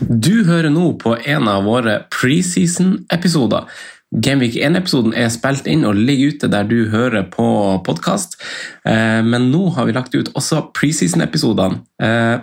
[0.00, 3.68] Du hører nå på en av våre preseason-episoder.
[4.12, 7.46] Gameweek 1-episoden er spilt inn og ligger ute der du hører på
[7.86, 8.36] podkast.
[8.84, 11.80] Men nå har vi lagt ut også preseason-episodene.
[12.02, 12.42] Eh,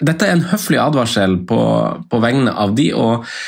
[0.00, 1.60] Dette er en høflig advarsel på,
[2.08, 3.40] på vegne av de, og eh,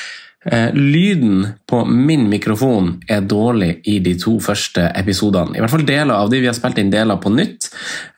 [0.75, 5.55] lyden på min mikrofon er dårlig i de to første episodene.
[5.55, 6.41] I hvert fall deler av de.
[6.43, 7.69] Vi har spilt inn deler på nytt.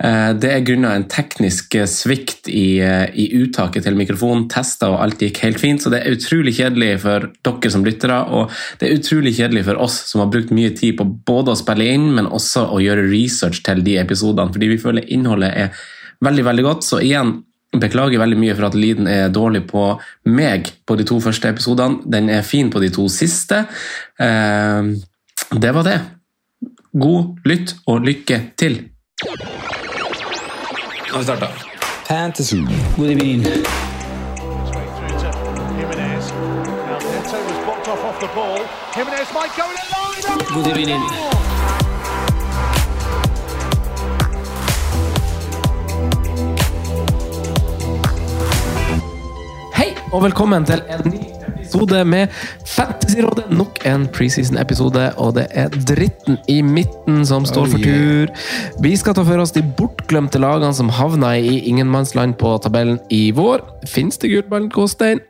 [0.03, 4.49] Eh, det er grunnet en teknisk svikt i, eh, i uttaket til mikrofonen.
[4.49, 8.21] Tester og alt gikk helt fint, så det er utrolig kjedelig for dere som lyttere.
[8.31, 8.51] Og
[8.81, 11.93] det er utrolig kjedelig for oss som har brukt mye tid på både å spille
[11.93, 15.85] inn, men også å gjøre research til de episodene, fordi vi føler innholdet er
[16.25, 16.87] veldig, veldig godt.
[16.89, 17.43] Så igjen,
[17.81, 19.87] Beklager veldig mye for at lyden er dårlig på
[20.31, 22.03] meg på de to første episodene.
[22.07, 23.65] Den er fin på de to siste.
[24.21, 24.93] Eh,
[25.55, 25.99] det var det.
[26.95, 28.85] God lytt og lykke til.
[29.25, 29.31] Nå
[31.11, 31.51] har vi starta.
[32.07, 32.63] Fantasy.
[32.97, 33.43] Good evening.
[38.97, 39.33] Jimenez.
[39.35, 39.45] Now
[50.15, 52.31] og velkommen til en ny episode med
[52.71, 53.49] Fantasyrådet.
[53.51, 58.31] Nok en preseason-episode, og det er dritten i midten som står for tur.
[58.85, 63.33] Vi skal ta for oss de bortglemte lagene som havna i ingenmannsland på tabellen i
[63.35, 63.65] vår.
[63.91, 65.25] Fins det gullballen, Gåstein?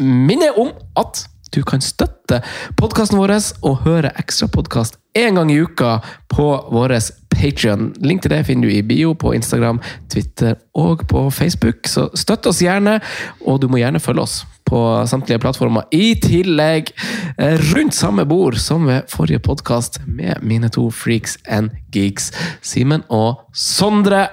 [0.00, 2.40] Minner om at du kan støtte
[2.80, 5.98] podkasten vår og høre ekstra podkast én gang i uka
[6.28, 6.98] på vår
[7.30, 7.90] Patreon.
[8.04, 9.80] Link til det finner du i bio på Instagram,
[10.12, 11.88] Twitter og på Facebook.
[11.88, 12.98] Så støtt oss gjerne,
[13.46, 15.88] og du må gjerne følge oss på samtlige plattformer.
[15.90, 16.92] I tillegg
[17.38, 22.30] eh, rundt samme bord som ved forrige podkast med mine to freaks and geeks,
[22.62, 24.28] Simen og Sondre.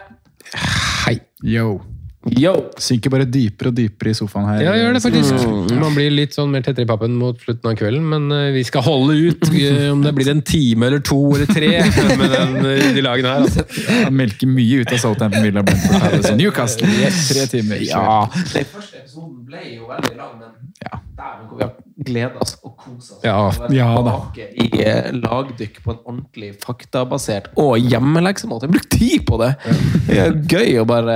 [1.05, 1.19] Hei.
[1.43, 1.96] Yo.
[2.35, 2.51] Yo!
[2.81, 4.61] Synker bare dypere og dypere i sofaen her.
[4.65, 5.45] Ja, gjør det faktisk.
[5.79, 8.63] Man blir litt sånn mer tettere i pappen mot slutten av kvelden, men eh, vi
[8.67, 9.47] skal holde ut.
[9.53, 11.69] eh, Om det blir en time eller to eller tre
[12.19, 13.47] med den, eh, de lagene her.
[13.47, 13.65] Altså.
[14.03, 16.91] Han melker mye ut av Southampton Villa Brentford Palace og Newcastle.
[16.99, 17.83] Yes, tre timer.
[17.87, 20.99] Ja, Den første episoden ble jo veldig lang, men Ja.
[21.17, 21.75] Dæven hvor vi har
[22.07, 23.23] gleda oss og kosa oss.
[23.25, 23.37] Ja,
[23.73, 24.13] ja da.
[24.35, 28.69] tilbake I eh, lagdykk på en ordentlig faktabasert og hjemmeleksemåte.
[28.69, 29.53] brukte tid på det!
[30.07, 31.15] Det er gøy å bare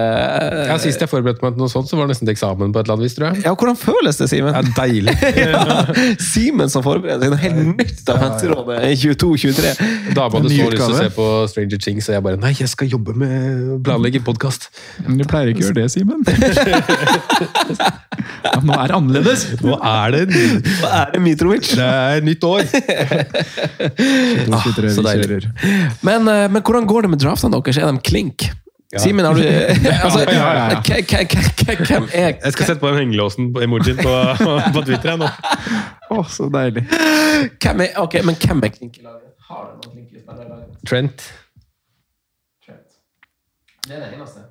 [0.67, 2.81] Ja, Sist jeg forberedte meg til noe sånt, så var det nesten til eksamen på
[2.81, 3.43] et eller annet vis, tror jeg.
[3.45, 4.57] Ja, hvordan føles det, Simen?
[4.57, 5.15] Ja, deilig.
[5.41, 5.85] Ja,
[6.21, 8.19] Simen som forbereder seg noe helt nytt av
[8.81, 9.71] i 22-23.
[10.17, 12.69] Dama hadde så lyst til å se på Stranger Things, og jeg bare Nei, jeg
[12.71, 14.69] skal jobbe med å planlegge podkast.
[15.05, 16.19] Men du pleier ikke å gjøre det, Simen.
[18.41, 19.43] Ja, nå er det annerledes.
[19.61, 20.21] Nå er det
[20.81, 21.69] Hva er det, Mitrovic?
[21.77, 22.63] Det er nytt år!
[24.55, 24.65] ah,
[24.95, 25.41] så deilig.
[26.07, 27.77] Men, eh, men hvordan går det med draftene deres?
[27.81, 28.47] Er de klink?
[28.99, 29.41] Simen, har du
[30.03, 30.79] altså, ja, ja, ja.
[30.83, 34.15] k- k- k- k- Hvem er Jeg skal sette på den hengelåsen på emojien på,
[34.75, 35.15] på Twitter.
[35.21, 35.29] nå.
[36.11, 36.83] Å, så deilig.
[37.63, 39.29] Hvem er, ok, men hvem er klink i laget?
[39.47, 40.75] Har du noen klink i laget?
[40.91, 41.23] Trent.
[43.87, 44.43] Det er det eneste.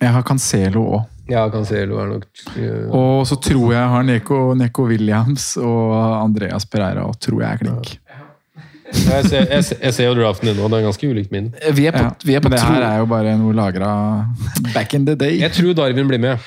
[0.00, 1.04] Jeg har Cancelo òg.
[1.30, 2.24] Ja, Cancelo er nok
[2.56, 7.50] uh, Og så tror jeg har Neko, Neko Williams og Andreas Pereira og tror jeg
[7.52, 7.92] er klink.
[8.90, 11.52] jeg, ser, jeg, ser, jeg ser jo draften din nå, det er ganske ulikt min.
[11.76, 12.10] Vi er på, Ja.
[12.26, 12.72] vi er på det tro.
[12.74, 13.92] her er jo bare noe lagra
[14.74, 15.38] back in the day.
[15.38, 16.38] Jeg tror Darwin blir med.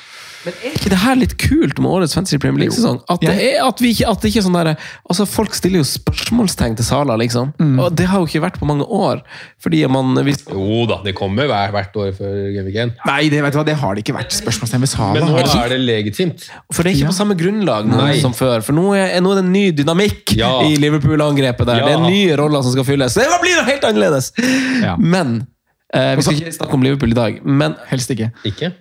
[0.44, 2.98] Men er ikke det her litt kult med årets Fantasy Premier League-sesong?
[3.08, 4.70] At, det er, at, at det ikke er sånn der,
[5.08, 7.54] altså Folk stiller jo spørsmålstegn til Sala, liksom.
[7.58, 7.78] Mm.
[7.80, 9.22] Og det har jo ikke vært på mange år.
[9.64, 12.92] Fordi man hvis, Jo da, det kommer hver, hvert år før Gamvik 1.
[13.08, 15.14] Nei, det, vet du hva, det har det ikke vært spørsmålstegn ved Sala.
[15.16, 16.46] Men nå har det er det legitimt.
[16.74, 18.60] For det er ikke på samme grunnlag nå som før.
[18.66, 20.52] For nå er, nå er det en ny dynamikk Ja.
[20.68, 21.66] i Liverpool-angrepet.
[21.72, 21.80] der.
[21.82, 21.88] Ja.
[21.88, 23.16] Det er nye roller som skal fylles.
[23.16, 24.32] Det blir jo helt annerledes!
[24.84, 24.94] Ja.
[25.00, 25.46] Men
[25.94, 27.40] eh, Vi skal ikke snakke om Liverpool i dag.
[27.44, 28.30] Men Helst ikke.
[28.44, 28.72] Ikke?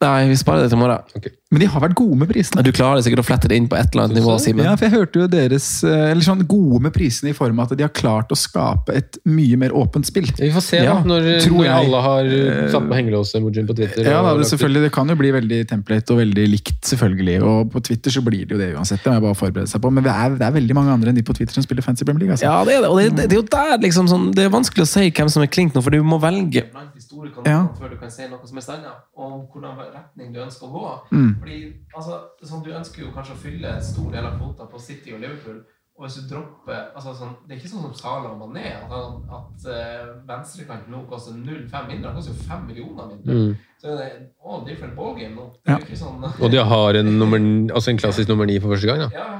[0.00, 1.16] Nei, vi sparer det til i morgen.
[1.16, 1.39] Ok.
[1.50, 2.62] Men de har vært gode med prisene.
[2.62, 4.62] Du klarer sikkert å flette det inn på et eller annet nivå, Simen.
[4.68, 7.72] Ja, for jeg hørte jo deres eh, Eller sånn gode med prisene i form av
[7.72, 10.28] at de har klart å skape et mye mer åpent spill.
[10.38, 11.72] Vi får se, Ja, da, når, når jeg.
[11.74, 14.06] alle har uh, satt på hengelås-emojien på Twitter.
[14.06, 17.36] Ja, da, det, selvfølgelig, det kan jo bli veldig template og veldig likt, selvfølgelig.
[17.42, 19.02] Og på Twitter så blir det jo det uansett.
[19.02, 19.90] Det må jeg bare forberede seg på.
[19.98, 22.06] Men det er, det er veldig mange andre enn de på Twitter som spiller Fancy
[22.06, 22.38] Premier League.
[22.38, 22.46] Altså.
[22.46, 22.94] Ja, det er det.
[22.94, 25.34] Og det, det, det er jo der liksom sånn, Det er vanskelig å si hvem
[25.34, 28.14] som er klink nå, for du må velge blant de store kandidatene før du kan
[28.14, 30.94] si noe som er standard, og hvordan retning du ønsker å gå.
[31.10, 31.39] Mm.
[31.40, 31.58] Fordi,
[31.96, 35.14] altså, sånn, Du ønsker jo kanskje å fylle en stor del av kvota på City
[35.16, 35.62] og Liverpool.
[36.00, 38.94] Og hvis du dropper altså, sånn, Det er ikke sånn som Sala og Mané, at,
[39.40, 42.12] at uh, venstrekanten nå koster 0,5 mindre.
[42.12, 43.36] Han koster jo 5 millioner mindre.
[43.36, 43.69] Mm.
[43.80, 45.46] Så det er all different ballgame nå.
[45.64, 47.40] Det ikke sånn Og de har en, nummer,
[47.72, 49.06] altså en klassisk nummer ni for første gang.
[49.08, 49.30] ja.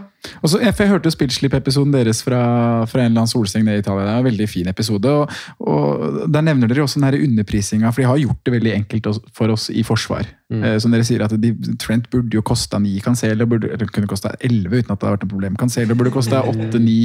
[0.42, 2.40] Og så, for Jeg hørte spillslipp-episoden deres fra,
[2.88, 4.04] fra en eller annen solseng nede i Italia.
[4.04, 5.08] Det er en veldig fin episode.
[5.08, 9.08] og, og Der nevner dere også den underprisinga, for de har gjort det veldig enkelt
[9.36, 10.28] for oss i forsvar.
[10.50, 10.64] Mm.
[10.66, 14.10] Eh, som dere sier at de, Trent burde jo kosta ni, Cancelo burde, eller kunne
[14.10, 15.58] kosta elleve uten at det hadde vært noe problem.
[15.60, 17.00] Cancelo burde kosta åtte-ni,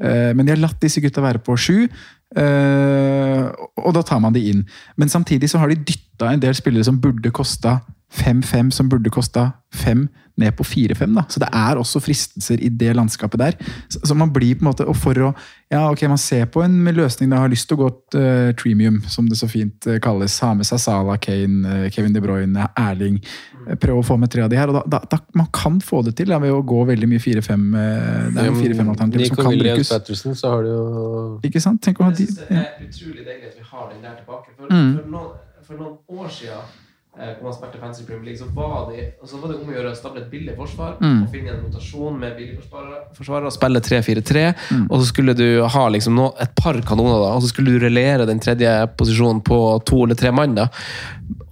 [0.00, 1.86] eh, men de har latt disse gutta være på sju.
[2.34, 3.44] Eh,
[3.76, 4.64] og da tar man de inn.
[4.96, 7.80] Men samtidig så har de dytta en del spillere som burde kosta
[8.12, 10.06] 5-5, som burde kosta 5,
[10.36, 11.14] ned på 4-5.
[11.16, 11.22] da.
[11.32, 13.54] Så det er også fristelser i det landskapet der.
[13.88, 15.30] Så, så man blir på en måte, og for å,
[15.72, 18.52] ja ok, Man ser på en løsning da har lyst til å gå til uh,
[18.54, 20.36] Tremium, som det så fint uh, kalles.
[20.44, 23.18] Ha med seg Salah, Kane, uh, Kevin De Bruyne, Erling.
[23.66, 24.68] Prøv Prøve å få med tre av de her.
[24.70, 27.18] og da, da, da, Man kan få det til da, ved å gå veldig mye
[27.18, 27.64] 4-5.
[27.74, 29.88] eh, Det er jo 4-5-alternativer som kan brukes.
[29.90, 31.80] Patterson, så har du jo Ikke sant?
[31.82, 34.52] Tenk å ha de, det er utrolig deilig at vi har den der tilbake.
[34.56, 34.92] For, Mm.
[35.00, 35.30] for, noen,
[35.66, 36.82] for noen år siden eh,
[37.16, 39.76] hvor man spilte fancy Premier League, så var, de, og så var det om å
[39.76, 41.22] gjøre å stable et billig forsvar Mm.
[41.22, 44.44] og finne en rotasjon med billige forsvarere, forsvarere og spille 3-4-3.
[44.70, 44.84] Mm.
[44.90, 47.84] Og så skulle du ha liksom no, et par kanoner, da, og så skulle du
[47.86, 50.54] relere den tredje posisjonen på to eller tre mann.
[50.54, 50.68] da.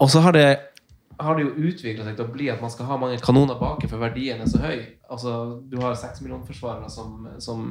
[0.00, 0.48] Og så har det
[1.18, 3.88] har det jo utvikla seg til å bli at man skal ha mange kanoner baki,
[3.90, 4.78] for verdien er så høy.
[5.10, 7.66] Altså, Du har seks millioner forsvarere som, som,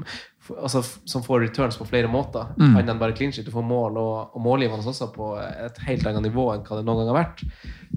[0.54, 2.54] altså, som får returns på flere måter.
[2.60, 2.78] Mm.
[2.80, 3.48] Enn bare clean sheet.
[3.48, 6.86] Du får mål og, og målgivende også på et helt annet nivå enn hva det
[6.88, 7.44] noen gang har vært.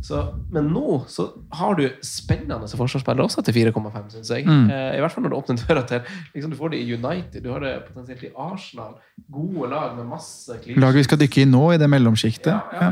[0.04, 0.22] Så,
[0.52, 4.48] men nå så har du spennende forsvarsspillere også til 4,5, syns jeg.
[4.48, 4.66] Mm.
[4.72, 6.02] Eh, I hvert fall når du åpner døra til
[6.34, 8.96] liksom, Du får det i United, du har det potensielt i Arsenal.
[9.32, 12.76] Gode lag med masse clean Laget vi skal dykke i nå, i det mellomsjiktet.
[12.76, 12.90] Ja.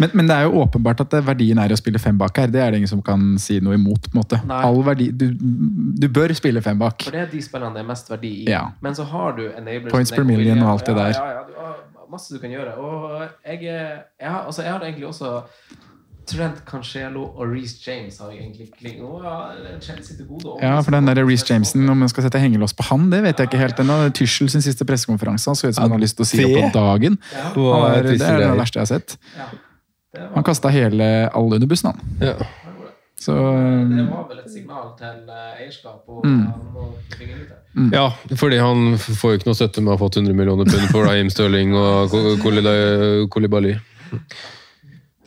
[0.00, 2.52] Men, men det er jo åpenbart at verdien er å spille fem bak her.
[2.52, 4.08] Det er det ingen som kan si noe imot.
[4.08, 4.40] på en måte.
[4.48, 4.62] Nei.
[4.68, 7.04] All verdi, du, du bør spille fem bak.
[7.04, 8.50] For det er de spillene det er mest verdi i.
[8.50, 8.66] Ja.
[8.84, 11.16] Men så har du enablers Points per million og alt det ja, der.
[11.18, 11.80] Ja, ja, du har
[12.12, 12.76] masse du kan gjøre.
[12.76, 15.40] Og jeg, jeg, har, altså, jeg har egentlig også
[16.26, 19.32] Trent Cancelo og Reece James har jeg egentlig klinga
[19.82, 20.54] Chelsea til gode.
[20.62, 23.38] Ja, for den der Reece Jamesen, om man skal sette hengelås på han, det vet
[23.38, 23.98] jeg ikke helt ennå.
[24.14, 26.54] Tyssel sin siste pressekonferanse, han så ut som han har lyst til å si opp
[26.54, 27.18] på dagen.
[27.34, 29.16] Han er, det er det verste jeg har sett.
[30.34, 32.00] Han kasta hele alle under bussen, han.
[32.20, 32.34] Ja.
[33.22, 36.48] Så Det var vel et signal til eh, eierskap, og Mm.
[37.74, 37.92] det.
[37.94, 40.90] Ja, fordi han får jo ikke noe støtte med å ha fått 100 millioner pund
[40.90, 42.10] for Raheem Stirling og
[43.30, 43.76] Kolibali.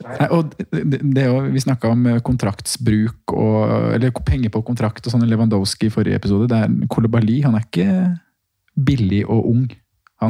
[0.06, 5.08] Nei, og det, det, jo- vi snakka om eh, kontraktsbruk og Eller penger på kontrakt
[5.08, 6.50] og sånn i Lewandowski i forrige episode.
[6.52, 7.40] Det er Kolibali.
[7.42, 8.20] Han er ikke
[8.76, 9.66] billig og ung.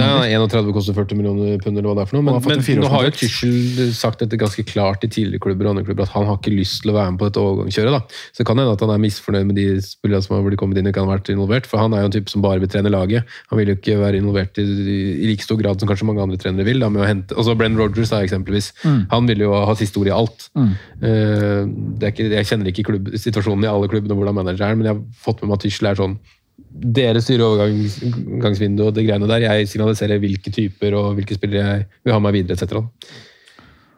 [0.02, 0.50] Nei, heller.
[0.50, 2.26] 31 koster 40 millioner pund, eller hva det er for noe.
[2.28, 5.86] Men, men nå har jo Tyssel sagt dette ganske klart i tidligere klubber og andre
[5.88, 7.96] klubber, at han har ikke lyst til å være med på dette overgangskjøret.
[7.96, 8.22] da.
[8.32, 10.80] Så det kan hende at han er misfornøyd med de spillerne som har blitt kommet
[10.80, 12.72] inn og ikke har vært involvert, for han er jo en type som bare vil
[12.72, 13.36] trene laget.
[13.52, 16.40] Han vil jo ikke være involvert i, i like stor grad som kanskje mange andre
[16.42, 16.82] trenere vil.
[16.84, 18.72] da, med å hente, altså Brenn Rogers da, eksempelvis.
[18.84, 19.02] Mm.
[19.14, 20.50] Han vil jo ha siste ord i alt.
[20.58, 20.72] Mm.
[21.04, 21.62] Uh,
[22.00, 24.98] det ikke, jeg kjenner ikke klubb, situasjonen i alle klubbene, hvordan manager er, men jeg
[24.98, 26.18] har fått med meg at Tyssel er sånn
[26.58, 29.46] dere styrer overgangsvinduet og det greiene der.
[29.48, 33.00] Jeg signaliserer hvilke typer og hvilke spillere jeg vil ha meg videre, etc.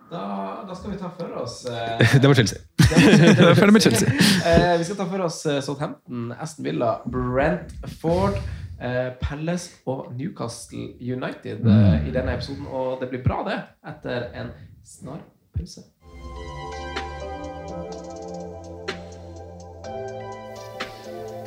[0.08, 0.22] Da,
[0.64, 2.60] da skal vi ta for oss eh, Det var Chelsea.
[2.78, 4.14] Det ferdig med Chelsea.
[4.48, 8.40] Eh, vi skal ta for oss eh, Southampton, Aston Villa, Brentford,
[8.80, 12.68] eh, Palace og Newcastle United eh, i denne episoden.
[12.72, 13.62] Og det blir bra, det,
[13.94, 14.54] etter en
[14.88, 15.26] snar
[15.58, 15.84] pause.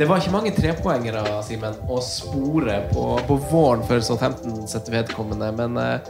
[0.00, 5.50] Det var ikke mange trepoengere Simen, å spore på, på våren for Southampton sitt vedkommende,
[5.52, 6.07] men eh,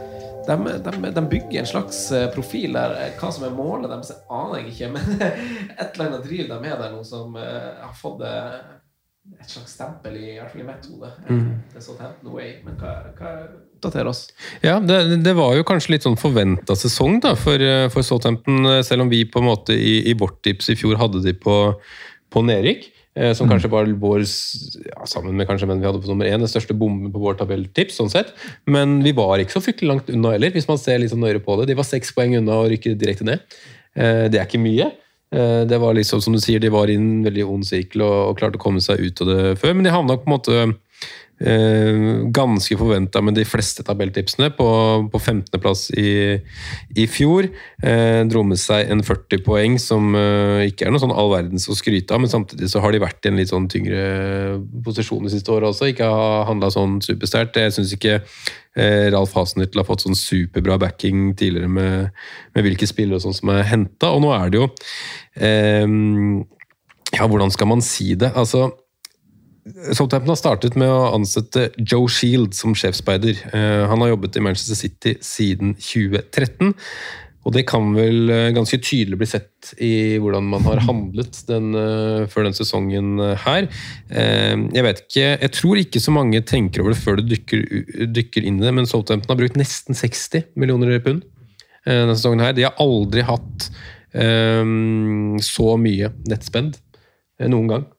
[0.47, 0.55] de,
[0.85, 2.93] de, de bygger en slags eh, profil der.
[2.95, 6.59] Eh, Hva som er målet deres, aner jeg ikke, men et eller annet driv de
[6.63, 10.87] med der nå som har fått et slags stempel i, i hvert fall i mitt
[10.93, 11.11] hode.
[11.27, 11.43] Mm.
[11.73, 12.55] Det er Southampton way.
[12.63, 14.23] Men hva, hva oss?
[14.63, 19.03] Ja, det, det var jo kanskje litt sånn forventa sesong da, for, for Southampton, selv
[19.03, 21.59] om vi på en måte i, i vårt tips i fjor hadde de på,
[22.31, 22.87] på nedrykk.
[23.15, 24.23] Eh, Som kanskje var vår,
[24.85, 27.37] ja, sammen med kanskje men vi hadde på nummer én, den største bomben på vår
[27.41, 27.97] tabelltips.
[27.99, 28.33] sånn sett.
[28.65, 31.43] Men vi var ikke så fryktelig langt unna heller, hvis man ser litt sånn nøyere
[31.43, 31.67] på det.
[31.67, 33.39] De var seks poeng unna å rykke direkte ned.
[33.95, 34.91] Eh, Det er ikke mye.
[35.33, 38.29] Eh, Det var liksom, som du sier, De var i en veldig ond sirkel og,
[38.31, 40.75] og klarte å komme seg ut av det før, men de havna på en måte
[41.41, 44.67] ganske forventa med de fleste tabelltipsene, på,
[45.11, 46.11] på 15.-plass i,
[46.99, 47.47] i fjor.
[47.81, 51.67] Eh, dro med seg en 40 poeng, som eh, ikke er noe sånn all verdens
[51.71, 55.25] å skryte av, men samtidig så har de vært i en litt sånn tyngre posisjon
[55.25, 57.59] de siste åra også, ikke har handla sånn supersterkt.
[57.61, 62.23] Jeg syns ikke eh, Ralf Hasenhyttel har fått sånn superbra backing tidligere med,
[62.55, 64.69] med hvilke spillere og sånn som er henta, og nå er det jo
[65.41, 65.87] eh,
[67.11, 68.31] Ja, hvordan skal man si det?
[68.39, 68.69] Altså
[69.69, 73.37] Southampton har startet med å ansette Joe Shield som sjefsspeider.
[73.53, 76.73] Eh, Han har jobbet i Manchester City siden 2013.
[77.45, 81.75] Og det kan vel eh, ganske tydelig bli sett i hvordan man har handlet den,
[81.77, 83.69] eh, før den sesongen her.
[84.09, 87.65] Jeg vet ikke, jeg tror ikke så mange tenker over det før det dykker,
[88.17, 91.25] dykker inn i det, men Southampton har brukt nesten 60 millioner pund
[91.85, 92.53] denne sesongen her.
[92.53, 93.69] De har aldri hatt
[94.13, 96.77] um, så mye nettspend
[97.49, 97.89] noen gang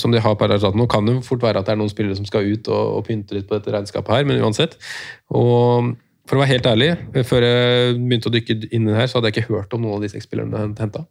[0.00, 0.78] som de har per erstatter.
[0.78, 3.04] Nå kan det fort være at det er noen spillere som skal ut og, og
[3.06, 4.74] pynte litt på dette regnskapet her, men uansett.
[5.30, 5.92] Og
[6.28, 9.06] for å være helt ærlig, eh, før jeg begynte å dykke inn i det her,
[9.08, 11.06] så hadde jeg ikke hørt om noen av de seks spillerne henta.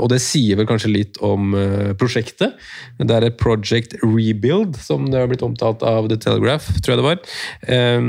[0.00, 2.54] Og det sier vel kanskje litt om eh, prosjektet.
[2.96, 7.00] Det er et Project Rebuild, som det har blitt omtalt av The Telegraph, tror jeg
[7.02, 7.20] det var.
[7.68, 8.00] Eh,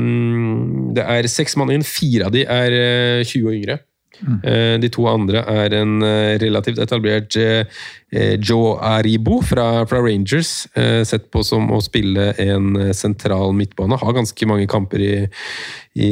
[0.96, 3.78] Det er seks mann inn, fire av de er eh, 20 og yngre.
[4.22, 7.64] Eh, De to andre er en eh, relativt etablert eh,
[8.38, 10.66] Joe Aribo fra, fra Rangers,
[11.08, 13.96] sett på som å spille en sentral midtbane.
[13.96, 15.14] Har ganske mange kamper i,
[15.96, 16.10] i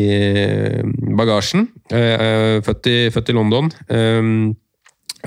[1.18, 1.66] bagasjen.
[1.90, 3.68] Født i, født i London.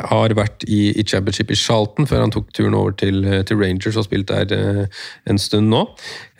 [0.01, 4.01] Har vært i, i championship i Charlton før han tok turen over til, til Rangers
[4.01, 4.89] og spilt der
[5.29, 5.83] en stund nå.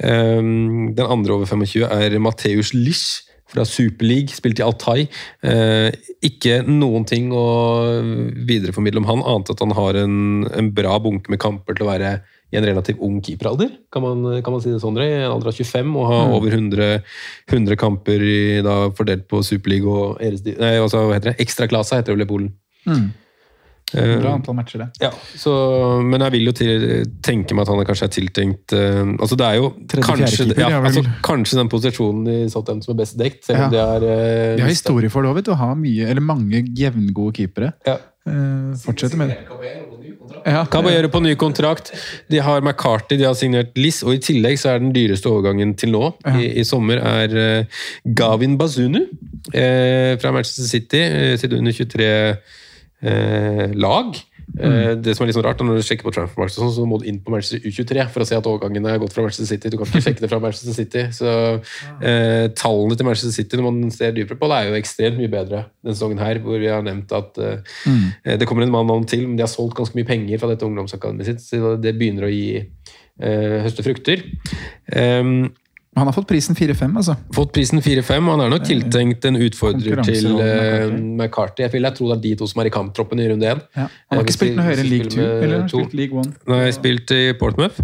[0.01, 3.21] Den andre over 25 er Mateus Lisch
[3.53, 5.07] fra Super League, spilt i Altai.
[5.45, 5.89] Eh,
[6.25, 7.43] ikke noen ting å
[8.50, 10.15] videreformidle om han, annet at han har en,
[10.50, 12.15] en bra bunke med kamper til å være
[12.53, 14.98] i en relativt ung keeperalder, kan man, kan man si det, sånn?
[15.01, 16.33] I en alder av 25 og ha Mm.
[16.38, 16.89] over 100,
[17.50, 21.39] 100 kamper i, da, fordelt på Superliga og Eres, nei, altså, hva heter det?
[21.48, 22.51] Ekstraklasa heter det vel i Polen.
[22.86, 23.07] Mm.
[23.93, 25.03] Eh, Bra antall matcher, det.
[25.05, 25.53] ja, så,
[26.01, 26.85] men jeg vil jo til,
[27.25, 30.71] tenke meg at han kanskje er tiltenkt uh, altså Det er jo kanskje, keeper, ja,
[30.73, 33.69] ja, altså, kanskje den posisjonen i Southampton som er best dekt, selv om Ja.
[33.75, 35.53] det er uh, Vi har historie for det, vet.
[35.53, 37.73] Å ha mye, eller mange jevngode keepere.
[37.88, 38.00] Ja.
[38.23, 39.39] Uh, fortsette med det.
[40.47, 41.91] Ja, Caballero på ny kontrakt.
[42.31, 45.75] De har McCarthy, de har signert Liss, og i tillegg så er den dyreste overgangen
[45.79, 47.83] til nå, i, i sommer, er uh,
[48.17, 49.01] Gavin Bazunu
[49.53, 51.03] eh, fra Manchester City.
[51.03, 52.09] Uh, sitt under 23
[53.03, 54.15] eh, lag.
[54.53, 55.00] Mm.
[55.01, 57.00] det som er litt sånn rart, er når du sjekker på transfermarkedet, sånn, så må
[57.01, 59.72] du inn på Manchester U23 for å se at overgangen er gått fra Manchester City.
[59.72, 61.05] Du kan ikke sjekke det fra Manchester City.
[61.15, 61.31] Så
[62.03, 65.31] eh, tallene til Manchester City når man ser dypere på det, er jo ekstremt mye
[65.31, 68.05] bedre denne sesongen her, hvor vi har nevnt at eh, mm.
[68.43, 70.67] Det kommer en mann om til, men de har solgt ganske mye penger fra dette
[70.67, 74.22] ungdomsakademiet sitt, så det begynner å gi eh, høste frukter.
[74.91, 75.48] Um,
[75.95, 77.13] Han har fått prisen 4-5, altså.
[77.35, 81.62] fått prisen 4-5, og han er nok tiltenkt en utfordrer til uh, eh, McCarthy.
[81.67, 83.62] Jeg vil jeg tror det er de to som er i kamptroppen i runde én.
[83.77, 83.85] Ja.
[84.09, 86.23] Han har ikke spilt noe høyere enn League 2, eller har han har spilt League
[86.23, 86.31] 1?
[86.50, 87.83] Nå har jeg spilt i Portsmouth.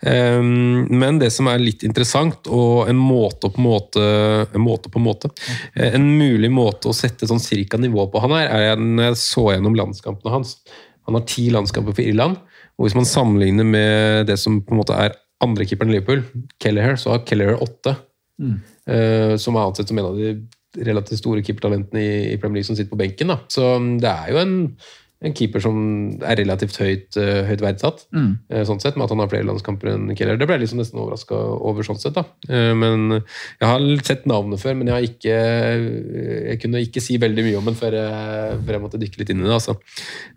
[0.00, 0.48] Um,
[1.02, 5.28] men det som er litt interessant, og en måte på måte En måte på måte
[5.74, 9.20] eh, En mulig måte å sette sånn cirka nivå på han her, er når jeg
[9.20, 10.56] så gjennom landskampene hans.
[11.08, 12.38] Han har ti landskamper for Irland,
[12.78, 16.24] og hvis man sammenligner med det som på en måte er andrekeeperen i Liverpool,
[16.62, 17.96] Kelleher, så har Kelleher åtte.
[18.86, 20.34] eh, som er ansett som en av de
[20.82, 23.32] relativt store keepertalentene i, i Premier League som sitter på benken.
[23.32, 23.40] Da.
[23.52, 24.54] Så um, det er jo en,
[25.22, 25.76] en keeper som
[26.26, 28.00] er relativt høyt, eh, høyt verdsatt.
[28.12, 28.38] Mm.
[28.50, 30.36] Eh, sånn sett, med at han har flere landskamper enn Keller.
[30.40, 31.82] Det ble jeg liksom nesten overraska over.
[31.86, 32.24] sånn sett da.
[32.48, 33.22] Eh, men
[33.60, 35.36] Jeg har sett navnet før, men jeg har ikke
[36.50, 39.30] jeg kunne ikke si veldig mye om den før jeg, før jeg måtte dykke litt
[39.30, 39.52] inn i det.
[39.56, 39.76] altså.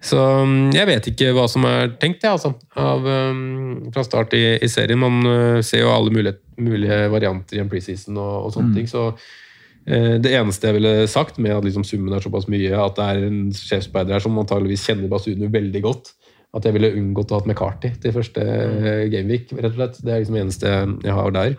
[0.02, 4.34] Så mm, jeg vet ikke hva som er tenkt, jeg, altså, av, um, fra start
[4.38, 5.00] i, i serien.
[5.02, 8.76] Man ser jo alle mulige, mulige varianter i en preseason og, og sånne Mm.
[8.76, 8.88] ting.
[8.90, 9.10] så
[9.86, 13.26] Det eneste jeg ville sagt med at liksom summen er såpass mye, at det er
[13.28, 16.10] en sjefsspeider her som antageligvis kjenner Basunu veldig godt,
[16.58, 20.02] at jeg ville unngått å ha McCarty til første eh, gameweek, rett og slett.
[20.02, 20.74] Det er liksom det eneste
[21.06, 21.58] jeg har der.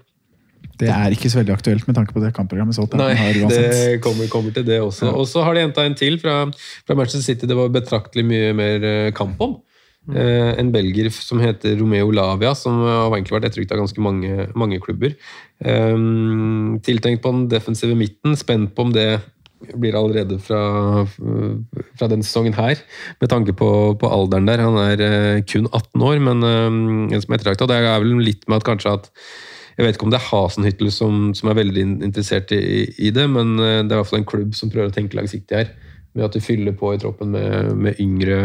[0.76, 2.76] Det er ikke så veldig aktuelt med tanke på det kampprogrammet.
[2.76, 3.14] så Nei,
[3.49, 5.09] det kommer, kommer til det også.
[5.14, 6.42] Og så har de henta en til fra,
[6.87, 9.56] fra Manchester City det var betraktelig mye mer eh, kamp om.
[10.06, 14.48] Eh, en belger som heter Romeo Lavia, som har egentlig vært etterrykt av ganske mange,
[14.54, 15.16] mange klubber.
[15.58, 19.08] Um, tiltenkt på den defensive midten, spent på om det
[19.80, 21.06] blir allerede fra,
[21.96, 22.78] fra den sesongen her,
[23.22, 24.62] med tanke på, på alderen der.
[24.62, 27.70] Han er uh, kun 18 år, men um, en som er ettertrakta.
[27.72, 29.10] Det er vel litt med at kanskje at
[29.76, 33.26] jeg vet ikke om det er Hasenhyttel som, som er veldig interessert i, i det,
[33.28, 35.75] men eh, det er i hvert fall en klubb som prøver å tenke langsiktig her.
[36.16, 38.38] Med at de fyller på i troppen med, med yngre,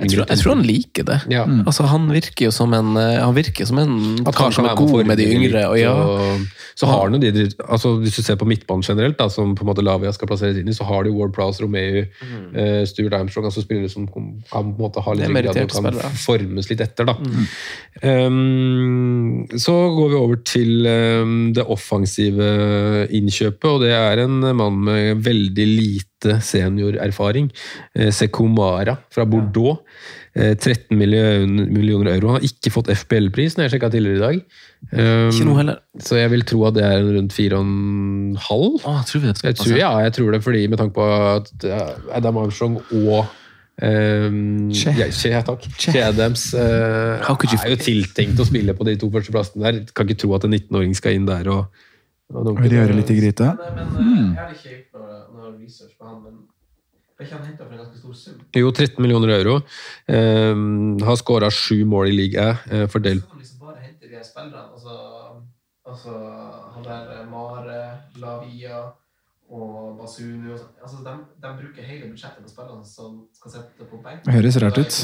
[0.00, 1.18] Jeg tror, jeg tror han liker det.
[1.30, 1.42] Ja.
[1.68, 5.04] Altså, han virker jo som en eh, Han virker som en kar som er god
[5.04, 5.66] med de yngre.
[5.68, 9.18] Og ja, og så har han jo de, altså Hvis du ser på midtbanen generelt,
[9.18, 11.62] da, som på en måte Lavia skal plasseres inn i, så har de Ward Prowse,
[11.62, 15.76] Romeu, eh, Stuart Armstrong, altså spillere som kan på en måte ha litt ryggrad og
[15.76, 17.12] kan formes litt etter.
[17.12, 17.18] da.
[18.02, 22.48] Um, så går vi over til um, det offensive
[23.12, 26.11] innkjøpet, og det er en mann med veldig lite
[26.42, 27.50] seniorerfaring.
[27.94, 29.82] Eh, Sekomara fra Bordeaux.
[30.34, 32.32] Eh, 13 millioner, millioner euro.
[32.32, 34.40] Han har ikke fått FPL-pris, når jeg sjekka tidligere i dag.
[34.92, 35.82] Um, Ikke noe heller.
[36.00, 38.80] Så jeg vil tro at det er rundt 4,5.
[38.88, 41.52] Ah, tror vi det Jeg tror, ja, jeg tror det, fordi med tanke på at
[41.68, 43.24] eh, Adam Armstrong og
[43.82, 44.92] Um, Che.
[44.94, 45.64] ja, che, takk.
[45.76, 49.80] Che Adams eh, you er jo tiltenkt å spille på de to første plassene der.
[49.96, 51.72] Kan ikke tro at en 19-åring skal inn der og,
[52.30, 53.48] og Vil de gjøre litt i gryta?
[53.56, 54.92] Gjort
[55.62, 56.40] noe, research på han, men
[57.22, 58.38] ikke han henta for en ganske stor sum?
[58.58, 59.60] Jo, 13 millioner euro.
[60.08, 64.68] Um, har skåra sju mål i ligaen, uh, fordelt kan liksom bare hente de spillerne.
[64.74, 65.32] Altså, altså
[66.72, 67.80] han der eh, Mare,
[68.20, 68.76] Lavia
[69.52, 70.70] og Basunu og sånn.
[70.80, 71.12] altså, de,
[71.44, 74.22] de bruker hele budsjettet på spillerne som skal sette på benk.
[74.24, 74.96] Det høres rart ut.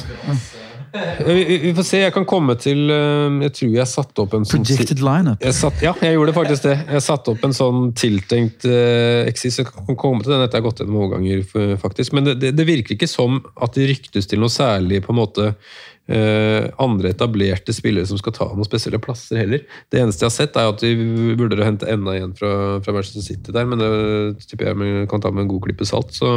[1.28, 4.64] vi, får se, jeg kan komme til uh, Jeg tror jeg satte opp en sånn
[4.64, 5.44] Projected lineup.
[5.44, 6.76] Jeg satt, ja, jeg gjorde faktisk det.
[6.96, 9.60] Jeg satte opp en sånn tiltenkt uh, Exis.
[9.60, 11.44] Jeg kan komme til den etter jeg har gått gjennom overganger,
[11.84, 12.16] faktisk.
[12.16, 15.20] Men det, det, det virker ikke som at det ryktes til noe særlig på en
[15.20, 15.76] måte eh,
[16.08, 19.66] andre etablerte spillere som skal ta noen spesielle plasser heller.
[19.92, 22.52] Det eneste jeg har sett, er at de burde hente enda en fra,
[22.84, 26.16] fra Manchester City der, men det tipper jeg kan ta med en god klype salt.
[26.16, 26.32] Så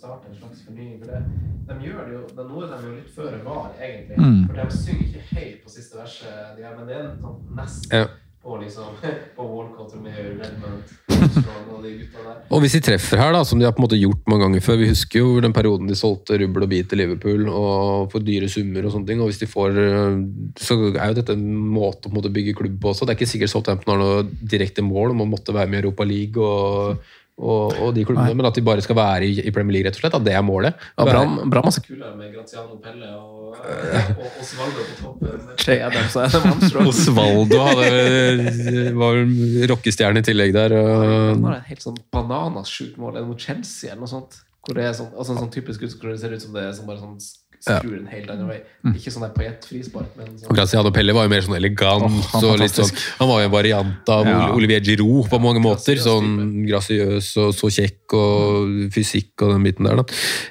[0.00, 0.98] starter en slags fornying.
[1.02, 1.20] For det,
[1.68, 4.16] de gjør det jo, de jo litt føre var, egentlig.
[4.18, 4.42] Mm.
[4.48, 7.96] For de synger ikke helt på siste verset, de her, men det er sånn nesten
[8.00, 8.08] Ja.
[8.50, 8.96] på liksom
[9.36, 12.38] på Walcott, og gutta der.
[12.50, 14.64] Og hvis de treffer her, da, som de har på en måte gjort mange ganger
[14.64, 18.24] før Vi husker jo den perioden de solgte rubbel og bit til Liverpool og for
[18.24, 18.86] dyre summer.
[18.86, 20.18] og sånne ting, og hvis de får, øh,
[20.56, 23.04] Så er jo dette en måte å måte bygge klubb på også.
[23.04, 25.82] Det er ikke sikkert Southampton har noe direkte mål om å måtte være med i
[25.84, 27.04] Europa League og,
[27.40, 29.96] og, og de klubbene, men at de bare skal være i, i Premier League, rett
[29.96, 30.16] og slett.
[30.18, 30.76] At det er målet.
[30.98, 31.22] Ja, bra,
[31.54, 35.32] bra masse kulere med Graziano Pelle og, og Osvaldo på toppen.
[36.84, 36.92] Og.
[36.92, 37.88] Osvaldo hadde,
[39.00, 39.24] var jo
[39.72, 40.76] rockestjerne i tillegg der.
[40.76, 44.42] Han har et helt sånn bananasjukt mål mot Chelsea eller noe sånt.
[44.60, 46.66] Hvor det er sånn, altså en sånn typisk skudd hvor det ser ut som det
[46.68, 47.16] er som bare sånn
[47.60, 48.58] skrur den helt annen vei.
[48.94, 52.06] Ikke sånn der på ett men sånn Graziano Pelle var jo mer sånn elegant.
[52.06, 54.38] Oh, han og litt sånn, han var jo en variant av Ja.
[54.56, 56.00] Olivier Giroud på mange måter.
[56.00, 60.00] Sånn grasiøs og så kjekk og fysikk og den biten der.
[60.00, 60.04] Da.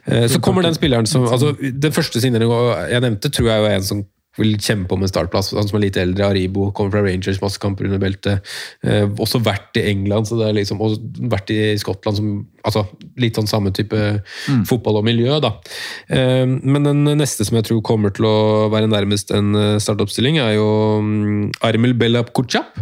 [0.06, 3.76] Eh, Så kommer den spilleren som altså, Den første signeringen jeg nevnte, tror jeg er
[3.80, 4.06] en som
[4.39, 5.52] vil kjempe om en startplass.
[5.58, 8.45] Han som er litt eldre, Aribo, kommer fra Rangers, masse kamper under beltet.
[8.84, 10.97] Eh, også vært i England, så det liksom, og
[11.32, 12.32] vært i Skottland som
[12.67, 12.86] altså,
[13.19, 13.97] Litt sånn samme type
[14.67, 15.54] fotball og miljø, da.
[16.12, 20.39] Eh, men den neste som jeg tror kommer til å være nærmest en eh, startoppstilling,
[20.43, 20.69] er jo
[21.04, 22.80] mm, Armel Bellap Kuchap.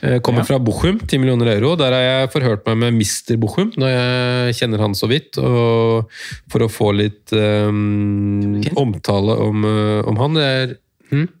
[0.00, 1.74] Kommer Kommer fra Bochum, 10 millioner euro.
[1.76, 3.36] Der har jeg forhørt meg med Mr.
[3.40, 5.36] Bochum, når jeg kjenner han så vidt.
[5.36, 6.08] Og
[6.50, 10.38] for å få litt um, omtale om, eh, om han.
[10.38, 10.72] Det er
[11.10, 11.39] hm?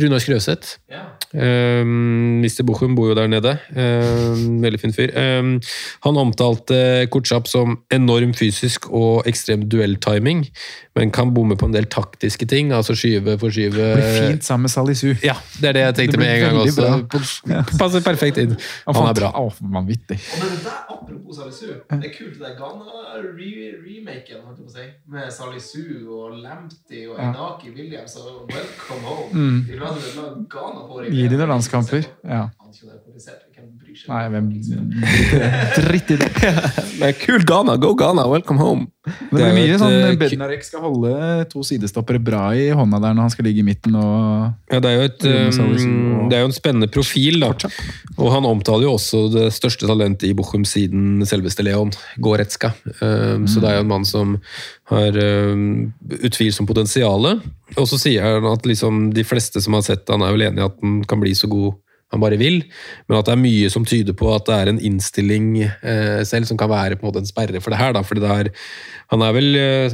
[0.00, 0.78] Runar Skrøseth.
[0.90, 1.06] ja.
[1.32, 2.64] Um, Mr.
[2.66, 3.52] Bochum bor jo der nede.
[3.70, 5.12] Um, veldig fin fyr.
[5.14, 5.52] Um,
[6.02, 10.42] han omtalte Kutsjap som enorm fysisk og ekstrem duelltiming,
[10.98, 12.72] men kan bomme på en del taktiske ting.
[12.74, 15.14] Altså skyve, forskyve Det blir fint sammen med Salisu.
[15.22, 16.88] Ja, det er det jeg tenkte Det med en gang også.
[17.46, 17.62] bra.
[17.78, 18.56] Passer perfekt inn.
[18.90, 19.30] Han er bra.
[19.38, 20.18] Å, vanvittig.
[20.34, 24.42] Og det der, apropos Salisu, det er kult det der Ghana-remaken
[24.74, 27.32] re med Salisu og Lamptey og Ja.
[27.76, 29.39] Williams og Welcome Home.
[29.40, 29.60] Mm.
[31.14, 32.04] Gi de noen landskamper.
[32.22, 32.42] Ja.
[32.70, 34.10] Han ikke det er komplisert, hvem bryr seg?
[34.10, 34.48] Nei, hvem
[35.88, 36.28] Dritt i det.
[37.00, 38.86] Men kult Ghana, go Ghana, welcome home.
[39.02, 41.12] Det Det er mye et, sånn Bednarek skal holde
[41.50, 44.92] to sidestoppere bra i hånda der når han skal ligge i midten og Ja, det
[44.92, 47.50] er jo et, um, det er jo en spennende profil, da.
[48.20, 51.90] Og han omtaler jo også det største talentet i Bochum siden selveste Leon,
[52.22, 52.74] Goretzka.
[53.00, 54.38] Um, Så det er jo en mann som
[54.92, 57.32] har um, utvilsomt potensial.
[57.74, 60.62] Og så sier han at liksom de fleste som har sett han er vel enig
[60.62, 61.80] i at han kan bli så god
[62.10, 62.60] han bare vil,
[63.08, 66.48] men at det er mye som tyder på at det er en innstilling eh, selv
[66.48, 67.92] som kan være på en måte en sperre for det her.
[67.94, 68.50] da, fordi det er,
[69.10, 69.48] Han er vel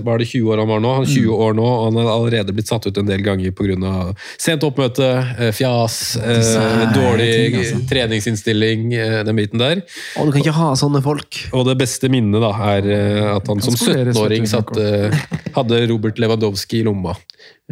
[0.05, 0.90] var er det 20 år han var nå?
[0.98, 3.52] Han er 20 år nå, og han har allerede blitt satt ut en del ganger
[3.57, 4.14] pga.
[4.40, 5.07] sent oppmøte,
[5.38, 7.81] eh, fjas, eh, dårlig ting, altså.
[7.92, 9.83] treningsinnstilling, eh, den biten der.
[10.20, 11.40] Og du kan ikke ha sånne folk.
[11.52, 15.12] Og det beste minnet da, er eh, at han som 17-åring satte,
[15.57, 17.16] hadde Robert Lewandowski i lomma.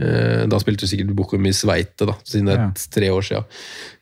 [0.01, 3.45] Eh, Da spilte du sikkert Bochum i Sveite, da, siden det er tre år siden.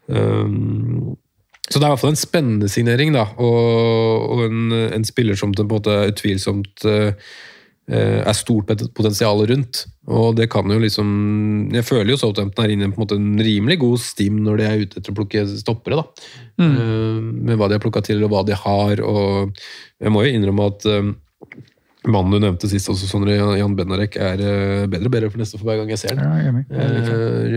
[0.08, 1.16] Um,
[1.70, 3.22] Så det er i hvert fall en spennende signering, da.
[3.40, 7.14] Og, og en, en spiller som det på en måte utvilsomt eh,
[7.92, 9.84] er stort pot- potensial rundt.
[10.10, 13.78] Og det kan jo liksom Jeg føler jo Southampton er inne i en en rimelig
[13.78, 16.04] god stim når de er ute etter å plukke stoppere, da.
[16.60, 19.00] Eh, med hva de har plukka til, og hva de har.
[19.00, 19.54] Og
[20.02, 21.12] jeg må jo innrømme at eh,
[22.08, 25.58] mannen du nevnte sist, også, Sondre, Jan Benarek, er eh, bedre og bedre for neste
[25.60, 26.24] for hver gang jeg ser den.
[26.24, 26.64] Ja, jeg.
[26.72, 27.12] Jeg det.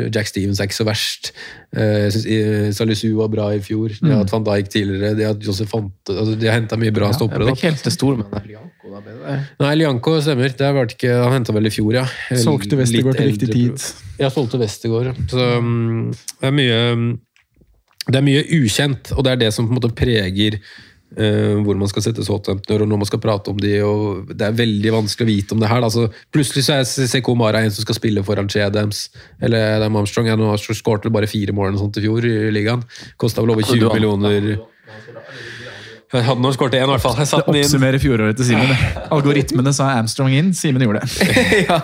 [0.06, 1.32] Eh, Jack Stevens er ikke så verst.
[1.76, 3.90] Eh, Jeg synes Salisu var bra i fjor.
[3.98, 5.16] De har hatt Van Dijk tidligere.
[5.18, 7.48] De har, Josef Fante, altså de har henta mye bra Jeg stoppere.
[7.48, 8.94] ble ikke helt til stor, med Lianco.
[8.96, 10.54] Da det Nei, Lianco stemmer.
[10.56, 12.06] Det har vært ikke, han henta vel i fjor, ja.
[12.38, 13.88] Solgte Westergård til riktig tid.
[14.22, 15.14] Ja, solgte Westergård.
[15.32, 16.82] Så mm, det er mye
[18.06, 20.60] Det er mye ukjent, og det er det som på en måte preger
[21.18, 24.48] eh, hvor man skal sette Southampton og når man skal prate om de, og det
[24.50, 25.82] er veldig vanskelig å vite om det her.
[25.84, 25.90] da.
[25.90, 29.10] Altså, plutselig så er Seko Mara en som skal spille foran Che Adams,
[29.42, 30.28] eller Adam Armstrong.
[30.32, 32.84] Ja, nå skåret vel bare fire mål sånt i fjor i ligaen.
[33.18, 34.56] Kosta vel over 20 millioner.
[36.16, 37.16] Hadde nå skåret én, i hvert fall.
[37.20, 37.66] Jeg Det den inn.
[37.66, 38.70] oppsummerer fjoråret til Simen.
[39.12, 41.10] Algoritmene sa Armstrong inn, Simen gjorde det.
[41.66, 41.80] Ja,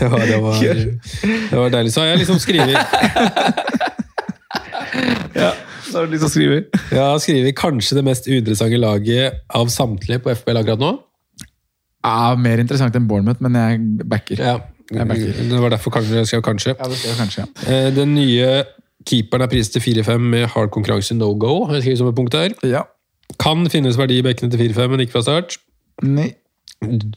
[0.00, 1.92] det var, det var deilig.
[1.92, 2.76] Så har jeg liksom skrevet
[5.86, 6.60] Så har du lyst til å skrive?
[6.94, 10.92] Ja, har kanskje det mest uinteressante laget av samtlige på FBL akkurat nå.
[12.06, 14.42] Ja, Mer interessant enn Bournemouth, men jeg backer.
[14.42, 14.56] Ja,
[14.92, 15.38] Jeg backer.
[15.50, 16.74] Det var derfor kanskje jeg skrev kanskje.
[16.78, 17.46] Ja, det skrev kanskje, ja.
[17.66, 18.64] Eh, Den nye
[19.06, 21.66] keeperen er priset til 4-5 med hard konkurranse no go.
[21.72, 22.54] Jeg skriver som et punkt her.
[22.62, 22.84] ja.
[23.42, 25.56] Kan finnes verdi i bekkene til 4-5, men ikke fra start.
[26.02, 26.30] Nei.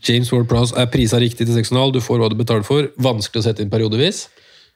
[0.08, 1.93] James Ward-Prowse er prisa riktig til 6,5.
[1.93, 2.88] Du får hva du betaler for.
[2.97, 4.23] Vanskelig å sette inn periodevis.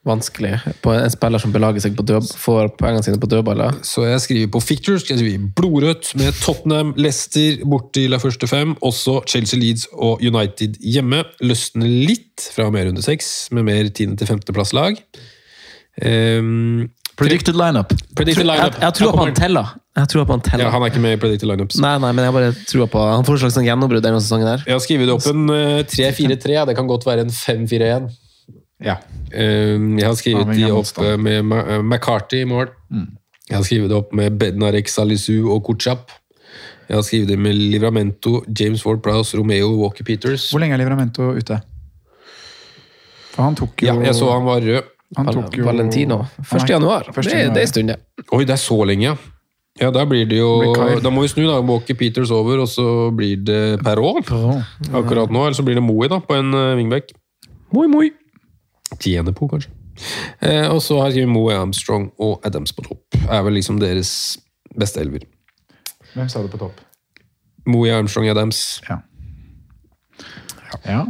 [0.03, 0.57] Vanskelig.
[0.83, 3.77] På en spiller som belager seg på død, får poengene sine på dødballer.
[3.87, 8.49] Så jeg skriver på Fictures skal jeg skrive blodrødt med Tottenham, Leicester borti la første
[8.51, 8.73] fem.
[8.83, 11.21] Også Chelsea, Leeds og United hjemme.
[11.39, 14.17] Løsner litt fra mer runde seks, med mer 10.
[14.19, 14.51] til 15.
[14.51, 14.99] plass-lag.
[16.03, 17.93] Um, Predicted lineup.
[18.17, 18.79] predicted Jeg, lineup.
[18.81, 19.33] jeg tror på han.
[19.93, 20.65] Jeg tror på han teller.
[20.65, 21.77] Ja, han er ikke med i predicted lineups.
[21.79, 24.49] Nei, nei, men jeg bare tror på Han får et slags sånn gjennombrudd denne sesongen
[24.49, 24.63] her.
[24.67, 26.63] Jeg har skrevet opp en eh, 3-4-3.
[26.71, 28.09] Det kan godt være en 5-4-1.
[28.84, 28.98] Ja.
[29.34, 32.69] Um, jeg har skrevet de opp eh, med eh, i mål.
[33.50, 36.12] Jeg har skrevet det opp med Bednarek, Salisu og Kuchap.
[36.88, 40.50] Jeg har skrevet det med Livramento, James Ward Prowse, Romeo Walker Peters.
[40.52, 41.60] Hvor lenge er Livramento ute?
[43.34, 44.89] For han tok jo Ja, jeg så han var rød.
[45.17, 46.26] han tok jo, Valentino.
[46.43, 46.69] 1.
[46.69, 47.10] januar.
[47.15, 47.98] Det, er- en stund, det.
[48.32, 49.15] Oi, det er så lenge, ja.
[49.82, 51.60] Ja, Da blir det jo Da må vi snu, da.
[51.62, 55.46] Walker Peters over, og så blir det Perrault akkurat nå.
[55.48, 57.12] Eller så blir det Moe da, på en uh, wingback.
[57.74, 58.12] Moi, moi.
[58.99, 59.71] Tjenepo, kanskje.
[60.39, 63.19] Eh, og så har vi Moe Armstrong og Adams på topp.
[63.29, 64.38] Er vel liksom deres
[64.77, 65.25] beste elver.
[66.13, 66.82] Hvem sa du på topp?
[67.69, 68.82] Moe Armstrong Adams.
[68.89, 68.99] Ja.
[70.86, 71.06] ja.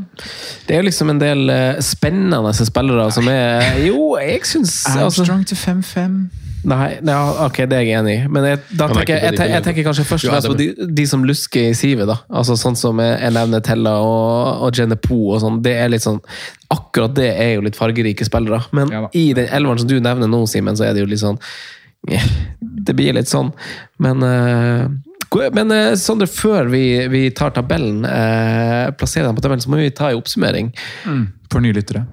[0.67, 5.48] Det er liksom en del uh, spennende spillere som er Jo, jeg syns altså, Armstrong
[5.48, 6.24] til 5-5.
[6.63, 8.28] Nei, nei, ok, det er jeg enig i.
[8.32, 10.67] Men jeg, da er tenker, jeg, jeg, jeg tenker kanskje først og fremst på de,
[10.96, 12.08] de som lusker i sivet.
[12.08, 12.22] da.
[12.32, 15.60] Altså Sånn som jeg, jeg nevner Tella og, og Genepo og sånn.
[15.65, 16.22] Det er litt sånn
[16.74, 18.64] Akkurat det er jo litt fargerike spillere.
[18.76, 21.22] Men Ja i den elveren som du nevner nå, Simen, så er det jo litt
[21.22, 21.40] sånn
[22.12, 22.30] eh,
[22.86, 23.54] Det blir litt sånn.
[24.04, 24.88] Men uh,
[25.56, 29.80] men eh, Sondre, før vi, vi tar tabellen, eh, plasserer den på tabellen, så må
[29.80, 30.68] vi ta en oppsummering.
[31.50, 32.04] For nye lyttere.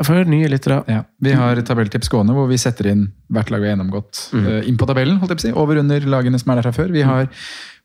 [0.00, 0.78] For nye lyttere.
[0.88, 1.02] Ja.
[1.20, 4.22] Vi har tabelltips gående, hvor vi setter inn hvert lag vi har gjennomgått.
[4.32, 4.48] Mm.
[4.70, 5.52] inn på tabellen, holdt jeg på å si.
[5.66, 6.94] Over under lagene som er der fra før.
[6.96, 7.28] Vi har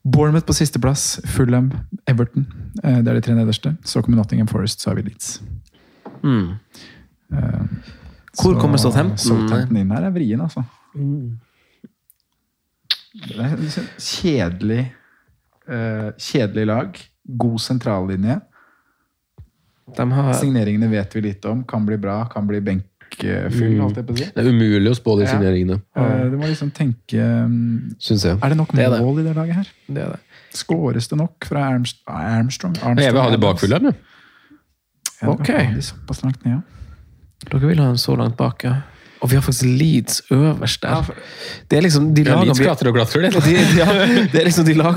[0.08, 1.68] Bournemouth på sisteplass, Fulham,
[2.08, 2.48] Everton.
[2.80, 3.76] det er de tre nederste.
[3.84, 5.36] Så kommer Nottingham Forest, så har vi Leeds.
[6.22, 6.48] Mm.
[7.32, 7.64] Uh,
[8.38, 9.18] Hvor så kommer Southampton?
[9.18, 10.64] Southampton inn her er vrien, altså.
[13.12, 14.82] Det er liksom kjedelig
[15.68, 17.02] uh, Kjedelig lag.
[17.38, 18.40] God sentrallinje.
[19.98, 21.62] Har Signeringene vet vi litt om.
[21.68, 23.80] Kan bli bra, kan bli benkefull
[24.16, 24.28] si.
[24.32, 25.34] Det er umulig å spå de Ja.
[25.34, 28.38] signeringene, Uh, Du må liksom tenke um, jeg.
[28.42, 29.00] Er det nok Det er det.
[29.04, 29.68] mål i det laget her?
[29.88, 30.20] Det er det.
[30.52, 32.06] Skåres det nok fra Armstrong?
[32.08, 32.76] Armstrong?
[32.76, 33.94] Armstrong Jeg vil ha de bakfulle, jeg.
[35.28, 35.50] Ok.
[35.80, 36.62] såpass langt ned, ja.
[37.50, 38.80] Dere vil ha dem så langt bak, ja.
[39.22, 41.10] Og vi har faktisk Leeds øverst der.
[41.70, 42.56] Det er liksom de lagene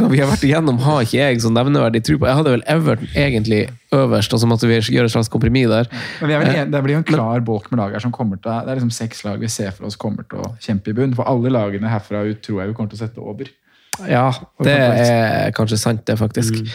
[0.09, 2.25] vi, har vært igjennom, har ikke jeg så nevneverdig tro på.
[2.25, 5.91] Jeg hadde vel Everton egentlig øverst, og så måtte vi gjøre et slags kompromiss der.
[6.21, 8.15] Men vi er vel en, det blir jo en klar bolk med lag her som
[8.15, 10.89] kommer til Det er liksom seks lag vi ser for oss kommer til å kjempe
[10.89, 11.13] i bunn.
[11.13, 13.53] For alle lagene herfra ut tror jeg vi kommer til å sette over.
[14.09, 14.27] Ja,
[14.65, 16.65] det er kanskje sant, det, faktisk.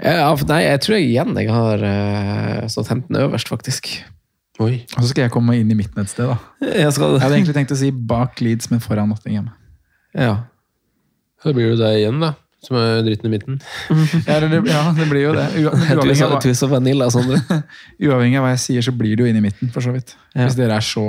[0.00, 3.90] Ja, for nei, jeg tror jeg igjen jeg har uh, Southampton øverst, faktisk.
[4.62, 4.84] Oi.
[4.96, 6.38] Og så skal jeg komme meg inn i midten et sted, da.
[6.64, 9.50] Jeg skal, Jeg hadde egentlig tenkt å si bak Leeds, men foran Nottingham.
[10.16, 10.38] ja.
[11.42, 12.28] Da blir det deg igjen, da.
[12.62, 13.56] Som er dritten i midten.
[14.28, 15.48] Ja, det, ja, det blir jo det.
[15.58, 16.42] Ua- Du er Uavhengig så, av,
[17.98, 19.90] du uavhengig av hva jeg sier, så blir det jo inn i midten, for så
[19.90, 20.14] vidt.
[20.36, 20.44] Ja.
[20.46, 21.02] Hvis dere er så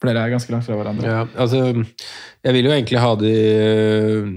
[0.00, 1.04] For dere er ganske langt fra hverandre.
[1.12, 1.60] Ja, altså,
[2.44, 4.32] jeg vil jo egentlig ha de øh,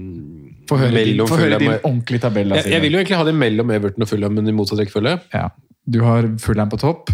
[0.70, 2.52] Få høre, din, få høre din ordentlige tabell.
[2.54, 5.16] jeg, jeg vil jo egentlig ha det mellom Everton og Fulham, men i motsatt rekkefølge.
[5.34, 5.48] Ja.
[5.90, 7.10] Du har Fulham på topp,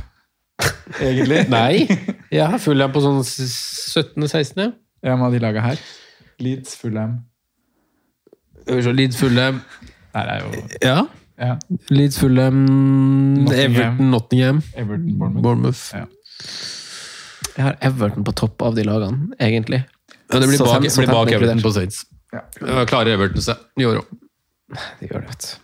[1.00, 1.46] egentlig.
[1.56, 1.86] Nei,
[2.34, 4.74] jeg har Fulham på sånn 17.-16.
[5.06, 5.80] Ja, med de laga her.
[6.42, 7.22] Leeds, Fulham
[8.68, 9.60] Leeds Fulham
[10.12, 10.96] Her er jo Ja.
[11.40, 11.54] ja.
[11.88, 12.58] Leeds Fulham
[13.46, 13.72] Nottingham.
[13.72, 15.42] Everton, Nottingham, Everton, Bournemouth.
[15.46, 15.84] Bournemouth.
[15.94, 16.04] Ja.
[17.56, 19.84] Jeg har Everton på topp av de lagene, egentlig.
[20.28, 22.02] Ja, det blir bak, bak Everton på Saints.
[22.36, 22.42] Ja.
[22.62, 24.10] Ja, klarer Everton seg i år òg.
[25.00, 25.54] Det gjør det, vet du.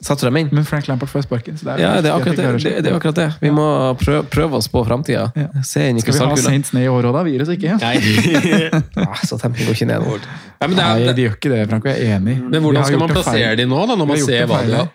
[0.00, 0.48] Satte du dem inn?
[0.56, 1.58] Men Frank Lampard får sparken.
[1.60, 2.44] Så det er Ja, det er akkurat det.
[2.64, 3.26] Det, det, er akkurat det.
[3.42, 3.66] Vi må
[4.00, 5.26] prøve, prøve oss på framtida.
[5.36, 5.48] Ja.
[5.60, 6.36] Skal vi ha.
[6.40, 7.24] Saints ned i år òg, da?
[7.26, 7.76] Vi gir oss ikke.
[7.84, 7.98] Nei.
[9.10, 10.06] Ah, Så tempoet går ikke ned.
[10.06, 11.90] Nei, men, det Nei, de gjør ikke det, Frank.
[11.90, 12.38] Jeg er enig.
[12.46, 14.90] men hvordan skal man plassere de nå, da, når man ser hva de har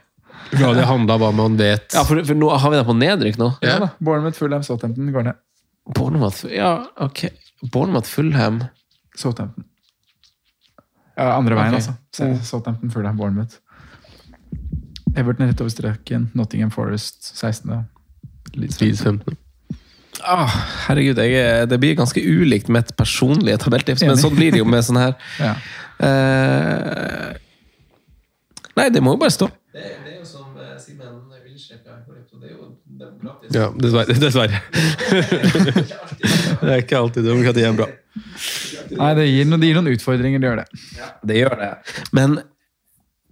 [0.55, 1.88] hva de handla, hva man vet?
[1.93, 3.47] Ja, for, for nå har vi dem på nedrykk nå.
[3.65, 3.89] Ja da.
[3.97, 5.39] Bournemouth, Fulham, Southampton går ned.
[5.97, 7.25] Bournemouth Ja, ok.
[7.73, 8.63] Bournemouth, Fulham
[9.17, 9.65] Southampton.
[11.17, 11.80] Ja, andre veien, okay.
[11.80, 11.93] altså.
[12.13, 13.56] Se- Southampton, Fulham, Bournemouth.
[15.15, 16.30] Everton er rett over streken.
[16.36, 17.71] Nottingham Forest 16.
[18.56, 19.38] Leeds Leeds 15.
[20.23, 20.51] ah,
[20.88, 24.67] Herregud, jeg, er- det blir ganske ulikt mitt personlige tabelltips, men sånn blir det jo
[24.67, 25.15] med sånn her.
[25.39, 25.56] Ja.
[26.06, 27.32] uh,
[28.75, 29.47] nei, det må jo bare stå.
[29.75, 30.51] Det, er jo som
[30.84, 31.15] Simen
[33.53, 34.15] Ja, dessverre.
[34.23, 34.62] dessverre.
[36.62, 37.88] det er ikke alltid demokrati er bra.
[38.95, 40.84] Nei, det gir, noen, det gir noen utfordringer, det gjør det.
[41.25, 41.71] Det gjør det.
[42.15, 42.38] Men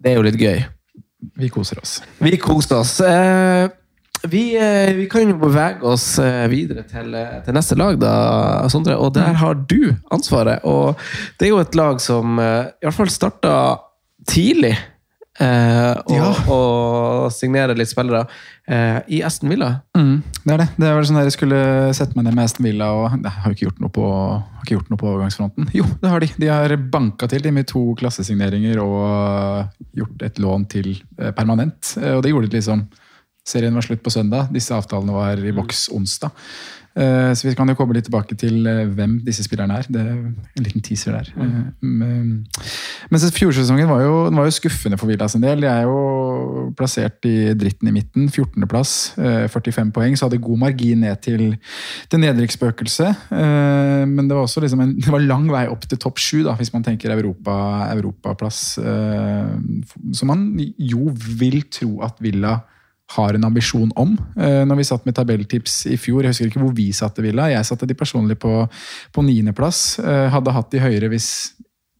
[0.03, 0.65] det er jo litt gøy.
[1.39, 1.97] Vi koser oss.
[2.19, 2.97] Vi koser oss.
[3.05, 3.69] Eh,
[4.27, 8.13] vi, eh, vi kan jo bevege oss eh, videre til, til neste lag, da,
[8.71, 8.97] Sondre.
[8.99, 10.65] Og der har du ansvaret.
[10.67, 10.99] Og
[11.39, 13.55] det er jo et lag som i hvert fall starta
[14.29, 14.75] tidlig.
[15.41, 16.27] Eh, og, Ja.
[16.53, 18.27] og signere litt spillere
[18.69, 19.71] eh, i Aston Villa.
[19.97, 20.67] Mm, det er det.
[20.77, 21.61] Det er vel sånn der jeg skulle
[21.97, 24.61] sette meg ned med Aston Villa og Nei, har jo ikke gjort noe på, har
[24.67, 25.71] ikke gjort noe på overgangsfronten.
[25.73, 26.29] Jo, det har de.
[26.37, 31.95] De har banka til de med to klassesigneringer og gjort et lån til eh, permanent.
[31.97, 32.85] Eh, Og det gjorde de liksom
[33.43, 34.53] Serien var slutt på søndag.
[34.55, 36.31] Disse avtalene var i boks onsdag.
[36.95, 39.87] Eh, Så vi kan jo komme litt tilbake til eh, hvem disse spillerne er.
[39.89, 41.31] Det er en liten teaser der.
[41.35, 41.73] Mm.
[41.81, 42.45] men-
[43.09, 45.59] Men fjorårssesongen var, jo- var jo skuffende for Villa sin del.
[45.61, 48.27] De er jo plassert i dritten i midten.
[48.29, 49.13] 14.-plass,
[49.49, 50.15] 45 poeng.
[50.15, 51.57] Så hadde god margin ned til,
[52.09, 53.15] til nedrykksspøkelset.
[53.31, 56.43] Eh, Men det var også liksom en, det var lang vei opp til topp sju,
[56.57, 58.77] hvis man tenker Europa, europaplass.
[58.77, 59.57] Eh,
[60.13, 60.45] Som man
[60.77, 62.61] jo vil tro at Villa
[63.11, 64.15] har en ambisjon om.
[64.37, 67.49] Eh, Når vi satt med tabelltips i fjor, jeg husker ikke hvor vi satte Villa,
[67.51, 68.53] jeg satte de personlig på,
[69.13, 69.99] på niendeplass.
[69.99, 71.29] Eh, Hadde hatt de høyere hvis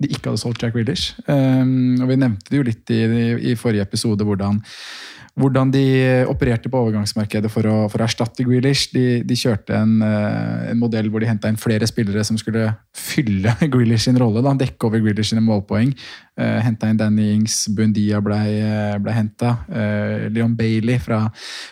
[0.01, 1.13] de ikke hadde solgt Jack Grealish.
[1.27, 3.01] Um, og vi nevnte det jo litt i,
[3.53, 4.57] i forrige episode hvordan,
[5.33, 5.83] hvordan de
[6.29, 8.91] opererte på overgangsmarkedet for å, for å erstatte Grealish.
[8.93, 12.67] De, de kjørte en, eh, en modell hvor de henta inn flere spillere som skulle
[12.93, 14.43] fylle Grealish sin rolle.
[14.45, 15.93] Da, dekke over Grealish sine målpoeng.
[16.37, 18.37] Uh, henta inn Danny Ings, Bundia ble,
[19.01, 19.55] ble henta.
[20.33, 21.23] Leon Bailey fra,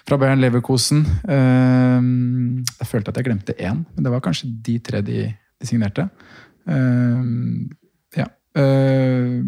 [0.06, 1.02] fra Bayern Leverkosen.
[1.26, 6.06] Jeg følte at jeg glemte én, men det var kanskje de tre de, de signerte.
[8.52, 9.40] Uh,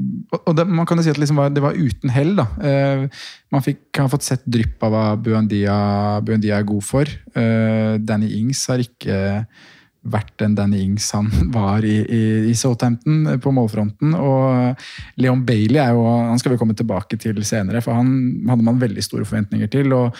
[0.46, 2.36] og det, man kan jo si at liksom var, det var uten hell.
[2.40, 2.48] da.
[2.58, 5.78] Uh, man fikk, har fått sett drypp av hva Buendia,
[6.26, 7.10] Buendia er god for.
[7.36, 9.18] Uh, Danny Ings har ikke
[10.04, 14.14] vært den Danny Ings han var i, i, i Southampton eh, på målfronten.
[14.18, 14.84] Og
[15.22, 18.14] Leon Bailey er jo, han skal vi komme tilbake til senere, for han
[18.50, 19.94] hadde man veldig store forventninger til.
[19.96, 20.18] og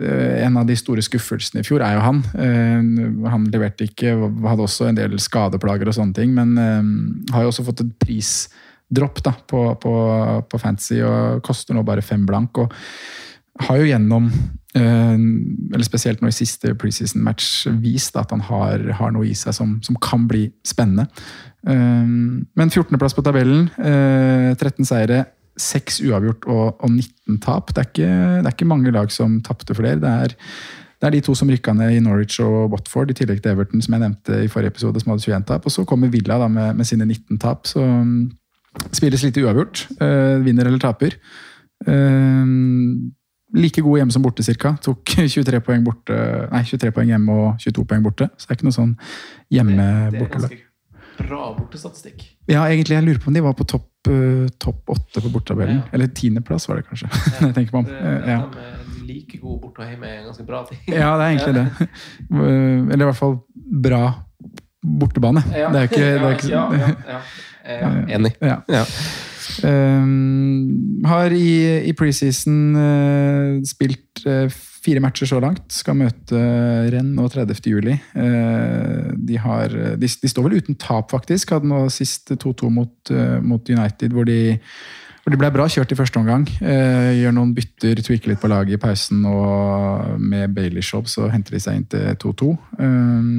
[0.00, 2.22] eh, En av de store skuffelsene i fjor er jo han.
[2.34, 4.14] Eh, Han leverte ikke,
[4.46, 7.94] hadde også en del skadeplager og sånne ting, men eh, har jo også fått et
[8.02, 9.94] prisdropp da, på, på,
[10.48, 12.64] på Fantasy og koster nå bare fem blank.
[12.64, 12.74] og
[13.64, 18.82] har jo gjennom, eh, eller spesielt nå i siste preseason match, vist at han har,
[18.98, 21.06] har noe i seg som, som kan bli spennende.
[21.66, 25.24] Eh, Men 14.-plass på tabellen, eh, 13 seire,
[25.56, 27.72] 6 uavgjort og, og 19 tap.
[27.72, 28.10] Det er, ikke,
[28.42, 30.00] det er ikke mange lag som tapte flere.
[30.02, 30.34] Det er,
[31.00, 33.82] det er de to som rykka ned i Norwich og Watford, i tillegg til Everton,
[33.84, 35.66] som jeg nevnte i forrige episode, som hadde 21 tap.
[35.66, 37.64] Og så kommer Villa da med, med sine 19 tap.
[37.68, 38.18] Så mm,
[38.90, 39.86] spilles lite uavgjort.
[39.96, 41.16] Eh, vinner eller taper.
[43.54, 44.76] Eh, like god hjemme som borte, cirka.
[44.82, 46.16] Tok 23 poeng, borte,
[46.52, 48.30] nei, 23 poeng hjemme og 22 poeng borte.
[48.36, 48.94] Så det er ikke noe sånn
[49.54, 50.56] hjemme-bortelag.
[51.16, 52.26] bra bortestatistikk.
[52.50, 55.80] Ja, egentlig, jeg lurer på om de var på topp uh, topp åtte på bortetabellen.
[55.92, 57.08] Eller tiendeplass, var det kanskje.
[57.40, 57.88] jeg meg om.
[57.90, 58.42] Eh, ja.
[59.06, 60.80] Like gode borte og hjemme er ganske bra ting.
[61.00, 61.90] ja, det er egentlig det.
[62.30, 63.38] Uh, eller i hvert fall
[63.86, 64.02] bra
[64.86, 65.42] bortebane.
[65.50, 67.20] Det er jo ikke, det er ikke ja, ja, ja.
[67.66, 68.36] Ja, enig.
[68.40, 68.84] Ja.
[69.64, 75.64] Um, har i, i preseason uh, spilt uh, fire matcher så langt.
[75.72, 76.42] Skal møte
[76.92, 77.62] Renn nå 30.
[77.70, 77.96] juli.
[78.16, 81.56] Uh, de, har, de, de står vel uten tap, faktisk.
[81.56, 84.56] Hadde nå sist 2-2 mot, eh, mot United, hvor de
[85.26, 86.44] hvor de ble bra kjørt i første omgang.
[86.62, 91.26] Eh, gjør noen bytter, tweaker litt på laget i pausen, og med Bailey Show så
[91.32, 92.52] henter de seg inn til 2-2.
[92.78, 93.32] Eh,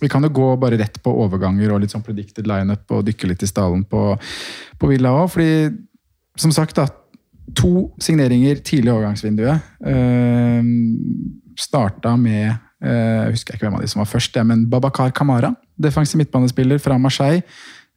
[0.00, 3.32] vi kan jo gå bare rett på overganger og litt sånn predicted lineup og dykke
[3.32, 4.12] litt i stallen på,
[4.78, 5.28] på Villa òg.
[5.34, 5.52] Fordi,
[6.38, 6.86] som sagt, da,
[7.58, 9.72] to signeringer tidlig i overgangsvinduet.
[9.92, 10.70] Eh,
[11.58, 15.54] starta med eh, Jeg husker ikke hvem av de som var først, men Babakar Kamara.
[15.78, 17.42] Defensiv midtbanespiller fra Marseille.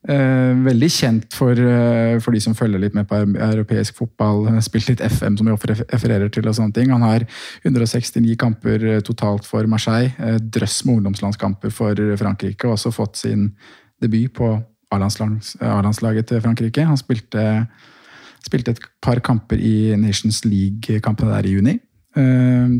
[0.10, 4.48] Eh, veldig kjent for, eh, for, de som følger litt med på europeisk fotball.
[4.66, 6.48] Spilt litt FM, som vi refererer til.
[6.48, 6.90] og sånne ting.
[6.90, 7.26] Han har
[7.64, 10.14] 169 kamper eh, totalt for Marseille.
[10.18, 12.66] Eh, drøss med ungdomslandskamper for Frankrike.
[12.66, 13.52] Og også fått sin
[14.02, 16.84] debut på A-landslaget til Frankrike.
[16.84, 17.68] Han spilte,
[18.44, 21.80] spilte, et par kamper i Nations League-kampene der i juni.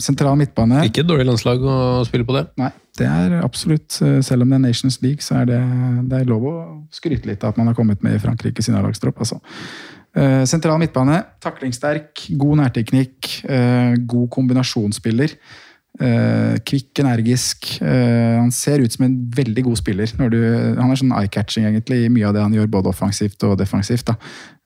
[0.02, 0.84] Sentral midtbane.
[0.84, 2.50] Ikke et dårlig landslag å spille på det.
[2.58, 3.98] Nei, det er absolutt.
[4.06, 5.62] Eh, selv om det er Nations League, så er det,
[6.12, 6.56] det er lov å
[6.94, 9.20] skryte litt av at man har kommet med i Frankrike sin A-lagstropp.
[9.24, 9.42] Altså.
[10.12, 11.22] Uh, sentral midtbane.
[11.40, 15.38] Taklingssterk, god nærteknikk, uh, god kombinasjonsspiller.
[16.66, 17.68] Kvikk, energisk.
[17.82, 20.14] han ser ut som en veldig god spiller.
[20.32, 20.40] Du,
[20.80, 24.10] han er sånn eye-catching egentlig i mye av det han gjør, både offensivt og defensivt.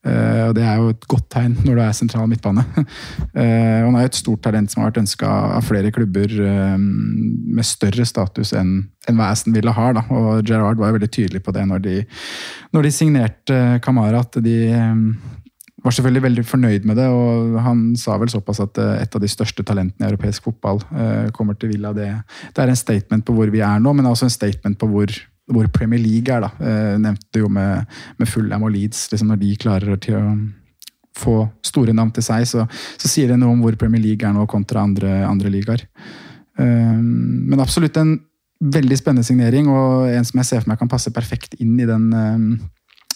[0.06, 2.62] Uh, og Det er jo et godt tegn når du er sentral midtbane.
[2.62, 6.76] uh, han er jo et stort talent som har vært ønska av flere klubber uh,
[6.78, 8.76] med større status enn
[9.10, 9.98] en hva Aston Villa har.
[9.98, 10.06] Da.
[10.14, 11.96] Og Gerard var jo veldig tydelig på det når de,
[12.74, 15.08] når de signerte Kamara, at de um,
[15.86, 17.06] var selvfølgelig veldig fornøyd med det.
[17.14, 20.82] og Han sa vel såpass at et av de største talentene i europeisk fotball
[21.36, 21.94] kommer til Villa.
[21.94, 22.10] Det,
[22.56, 25.14] det er en statement på hvor vi er nå, men også en statement på hvor
[25.52, 26.42] hvor Premier League er.
[26.42, 26.50] da.
[26.60, 29.06] Jeg nevnte jo med, med Fulham og Leeds.
[29.12, 30.24] Liksom når de klarer til å
[31.16, 32.66] få store navn til seg, så,
[32.98, 35.86] så, sier det noe om hvor Premier League er nå kontra andre, andre ligaer.
[36.58, 38.18] Men absolutt en
[38.60, 41.88] veldig spennende signering, og en som jeg ser for meg kan passe perfekt inn i
[41.88, 42.10] den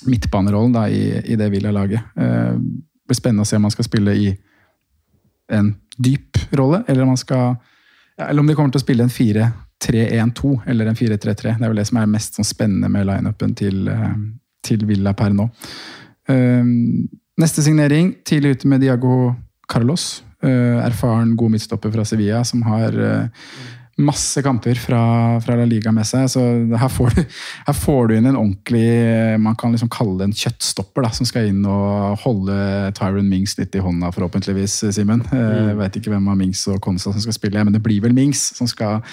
[0.07, 2.13] midtbanerollen da, i, i det Villa-laget.
[2.19, 4.29] Uh, det blir spennende å se om han skal spille i
[5.49, 7.55] en dyp rolle, eller om, han skal,
[8.21, 11.53] eller om de kommer til å spille en 4 3-1-2 eller en 4-3-3.
[11.55, 14.15] Det er vel det som er mest sånn spennende med lineupen til, eh,
[14.65, 15.45] til Villa per nå.
[16.27, 17.07] Um,
[17.39, 19.35] neste signering, tidlig ute med Diago
[19.71, 20.21] Carlos.
[20.43, 22.93] Erfaren, god midtstopper fra Sevilla som har
[23.99, 25.01] masse kamper fra,
[25.43, 26.27] fra, La Liga med seg.
[26.31, 26.43] Så
[26.79, 30.37] her får, du, her får du inn en ordentlig man kan liksom kalle det en
[30.41, 32.55] kjøttstopper, da, som skal inn og holde
[32.97, 35.23] Tyron Mings litt i hånda, forhåpentligvis, Simen.
[35.31, 35.43] Mm.
[35.71, 38.15] Jeg vet ikke hvem av Mings og Konsa som skal spille, men det blir vel
[38.15, 39.03] Mings som skal,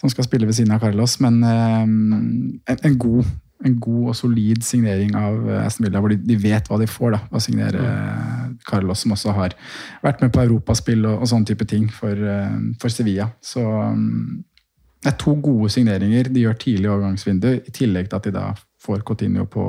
[0.00, 1.18] som skal spille ved siden av Carlos.
[1.24, 3.24] Men um, en, en, god
[3.64, 6.88] en god og solid signering av eh, Aston Villa, hvor de, de vet hva de
[6.90, 8.58] får da, å signere mm.
[8.68, 9.54] Carlos, som også har
[10.04, 13.30] vært med på europaspill og, og sånne type ting for, uh, for Sevilla.
[13.44, 14.42] Så um,
[15.00, 18.34] det er to gode signeringer de gjør tidlig i overgangsvinduet, i tillegg til at de
[18.36, 18.50] da
[18.82, 19.64] får Coutinho på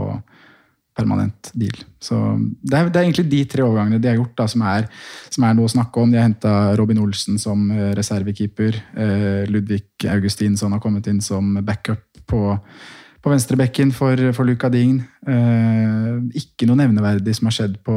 [0.98, 1.78] permanent deal.
[2.02, 4.88] Så det er, det er, egentlig de tre overgangene de har gjort da, som, er,
[5.30, 6.10] som er noe å snakke om.
[6.10, 8.80] De har henta Robin Olsen som reservekeeper.
[8.98, 12.42] Eh, Ludvig Augustinsson har kommet inn som backup på
[13.28, 15.02] på venstrebekken for, for Luca Dign.
[15.28, 17.96] Eh, ikke noe nevneverdig som har skjedd på,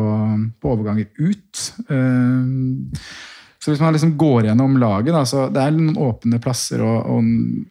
[0.58, 1.66] på overganger ut.
[1.86, 2.96] Eh,
[3.60, 7.10] så hvis man liksom går gjennom laget, da, så det er noen åpne plasser og,
[7.12, 7.26] og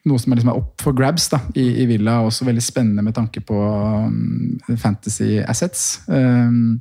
[0.07, 2.19] noe som er, liksom opp for grabs da, i, i, Villa.
[2.23, 6.03] Også veldig spennende med tanke på um, fantasy assets.
[6.07, 6.77] Um,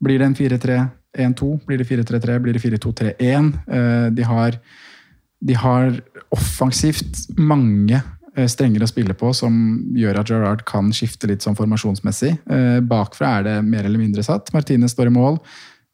[0.00, 1.50] blir det en 4-3-1-2?
[1.66, 2.38] Blir det 4-3-3?
[2.46, 3.50] Blir det 4-2-3-1?
[3.66, 4.30] Uh, de,
[5.50, 5.98] de har
[6.38, 7.98] offensivt mange
[8.38, 9.54] Eh, strengere å spille på, som
[9.96, 12.36] gjør at Gerrard kan skifte litt sånn formasjonsmessig.
[12.46, 14.52] Eh, bakfra er det mer eller mindre satt.
[14.54, 15.40] Martinez står i mål.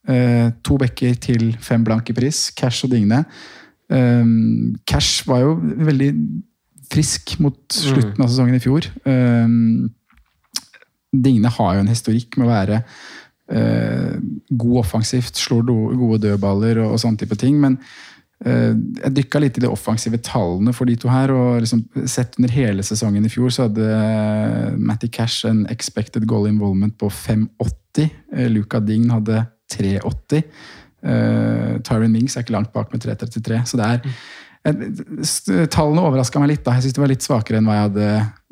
[0.07, 2.51] Eh, to bekker til fem blank i pris.
[2.57, 3.25] Cash og Digne.
[3.87, 6.09] Cash var jo veldig
[6.91, 8.89] frisk mot slutten av sesongen i fjor.
[11.15, 12.81] Digne har jo en historikk med å være
[13.47, 17.61] god offensivt, slår gode dødballer og, og sånne type ting.
[17.63, 17.79] men
[18.45, 21.33] jeg dykka litt i de offensive tallene for de to her.
[21.33, 26.27] og liksom Sett under hele sesongen i fjor så hadde eh, Matty Cash en expected
[26.29, 28.11] goal involvement på 5,80.
[28.37, 30.45] Eh, Luca Dign hadde 3,80.
[31.07, 33.63] Uh, Tyron Mings er ikke langt bak med 3,33.
[33.71, 36.65] Så det er Tallene overraska meg litt.
[36.67, 38.07] da, Jeg syns det var litt svakere enn hva jeg hadde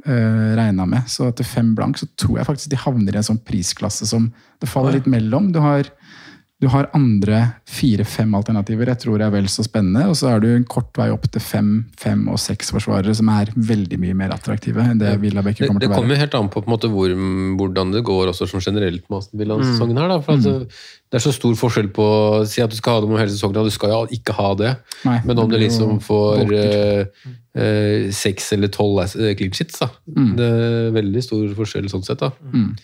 [0.07, 1.09] uh, regna med.
[1.11, 4.29] Så til fem blank så tror jeg faktisk de havner i en sånn prisklasse som
[4.63, 5.51] det faller litt mellom.
[5.55, 5.91] Du har
[6.63, 7.39] Du har andre
[7.69, 10.05] fire-fem alternativer jeg tror er vel så spennende.
[10.09, 13.29] Og så er du en kort vei opp til fem, fem og seks forsvarere som
[13.35, 15.99] er veldig mye mer attraktive enn det Villa Becker Det, kommer det til å være.
[15.99, 17.13] Det kommer helt an på, på måte, hvor,
[17.59, 19.99] hvordan det går også som generelt med Aston Mm.
[19.99, 20.71] her da, for at
[21.11, 23.31] Det er så stor forskjell på å si at du skal ha det om hele
[23.35, 24.73] sesongen, og du skal jo ikke ha det.
[25.05, 27.05] Nei, Men om det du liksom får eh,
[27.55, 29.91] eh, seks eller tolv eh, clean shits, da.
[30.07, 30.37] Mm.
[30.39, 32.23] Det er veldig stor forskjell sånn sett.
[32.25, 32.31] da.
[32.55, 32.77] Mm.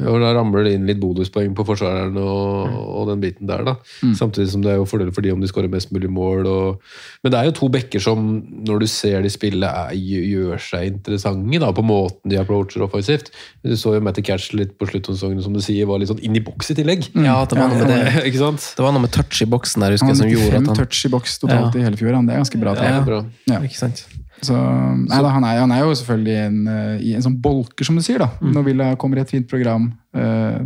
[0.00, 3.64] Og da ramler det inn litt bonuspoeng på forsvareren og, og den biten der.
[3.66, 3.74] da.
[4.02, 4.14] Mm.
[4.18, 6.48] Samtidig som det er jo fordel for de om de skårer mest mulig mål.
[6.48, 6.94] Og...
[7.22, 8.30] Men det er jo to bekker som,
[8.66, 13.30] når du ser de spille, er, gjør seg interessante da, på måten de approacher offensivt.
[13.62, 16.10] Du så jo Matty Catch litt på slutten av sesongen, som du sier, var litt
[16.12, 17.06] sånn inn i boks i tillegg.
[17.18, 18.24] Ja, det var noe med det.
[18.28, 18.72] Ikke sant?
[18.78, 21.04] Det var noe med touch i boksen der, husker jeg, som gjorde at han touch
[21.06, 21.80] i boks totalt Ja.
[21.82, 22.14] i hele fjor.
[22.16, 22.76] Det er ganske bra.
[22.76, 23.22] Ja, det er bra.
[23.50, 23.62] Ja.
[23.66, 24.06] Ikke sant?
[24.42, 27.86] Så, nei, da, han, er, han er jo selvfølgelig en, eh, i en sånn bolker,
[27.86, 28.24] som du sier.
[28.24, 28.30] da.
[28.42, 29.86] Når Villa kommer i et fint program,
[30.18, 30.58] uh,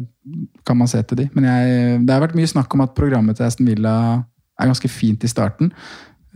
[0.67, 1.27] kan man se til de.
[1.37, 3.97] Men jeg, det har vært mye snakk om at programmet til Aston Villa
[4.57, 5.73] er ganske fint i starten.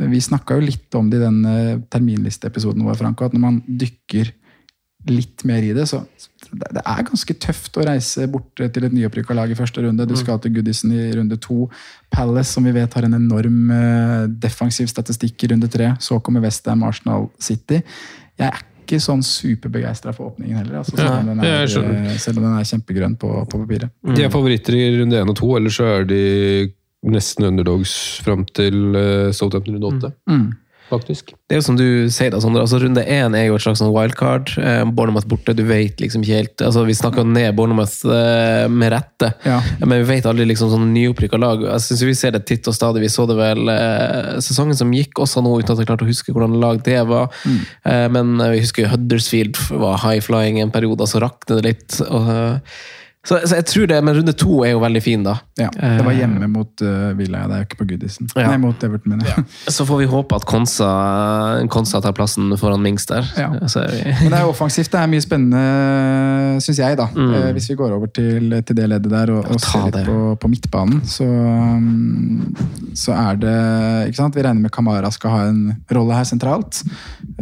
[0.01, 3.59] Vi snakka jo litt om det i den eh, terminlisteepisoden vår, Franco, at når man
[3.67, 4.31] dykker
[5.11, 6.03] litt mer i det, så
[6.51, 10.07] det er ganske tøft å reise bort til et nyopprykka lag i første runde.
[10.09, 11.69] Du skal til Goodison i runde to.
[12.11, 15.93] Palace, som vi vet har en enorm eh, defensiv statistikk i runde tre.
[16.03, 17.83] Så kommer Westham, Arsenal, City.
[18.41, 22.41] Jeg er ikke sånn superbegeistra for åpningen heller, altså, selv, om Ja, er, eh, selv
[22.41, 23.95] om den er kjempegrønn på, på papiret.
[24.17, 26.25] De er favoritter i runde én og to, ellers så er de
[27.07, 27.93] nesten underdogs
[28.25, 30.11] fram til uh, Southampton runde åtte.
[30.29, 30.51] Mm.
[30.91, 31.31] Faktisk.
[31.49, 32.65] Det er jo som du sier, da, Sondre.
[32.65, 34.51] altså Runde én er jo et slags sånn wildcard.
[34.59, 38.91] Eh, Bournemouth borte, du vet liksom ikke helt altså Vi snakka ned Bournemouth eh, med
[38.97, 39.61] rette, Ja.
[39.85, 41.63] men vi vet aldri liksom sånn nyopprykka lag.
[41.69, 43.05] Jeg synes Vi ser det titt og stadig.
[43.07, 46.11] Vi så det vel eh, sesongen som gikk også nå, uten at jeg klarte å
[46.11, 47.31] huske hvordan lag det var.
[47.87, 52.01] Eh, men vi husker Huddersfield var high flying en periode, så raknet det litt.
[52.11, 52.81] Og, eh,
[53.21, 55.35] så, så jeg tror det, Men runde to er jo veldig fin, da.
[55.61, 57.45] Ja, det var hjemme mot uh, Villa.
[57.51, 58.31] Det er jo ikke på Goodison.
[58.35, 58.49] Ja.
[58.49, 59.45] Nei, mot Everton, mener jeg.
[59.71, 60.91] Så får vi håpe at Konsa,
[61.73, 63.27] Konsa tar plassen foran Mings der.
[63.39, 63.51] Ja.
[63.53, 64.91] Men det er offensivt.
[64.93, 65.65] Det er mye spennende,
[66.65, 67.09] syns jeg, da.
[67.15, 67.33] Mm.
[67.37, 70.19] Eh, Hvis vi går over til, til det leddet der og, og ser litt på,
[70.41, 72.55] på midtbanen, så, um,
[72.99, 73.57] så er det
[74.11, 74.39] ikke sant?
[74.39, 76.83] Vi regner med Kamara skal ha en rolle her sentralt.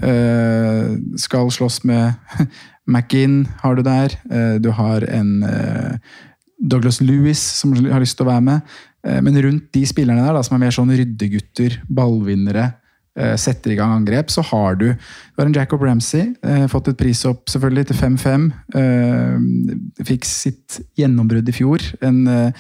[0.03, 2.13] Eh, skal slåss med
[2.89, 4.17] McInn, har du der.
[4.31, 6.17] Eh, du har en eh,
[6.59, 8.77] Douglas Lewis som har lyst til å være med.
[9.07, 12.73] Eh, men rundt de spillerne der, da, som er mer sånn ryddegutter, ballvinnere,
[13.19, 16.89] eh, setter i gang angrep, så har du Du har en Jacob Ramsey, eh, fått
[16.89, 18.53] et prishopp selvfølgelig til 5-5.
[18.75, 21.79] Eh, fikk sitt gjennombrudd i fjor.
[22.03, 22.53] En,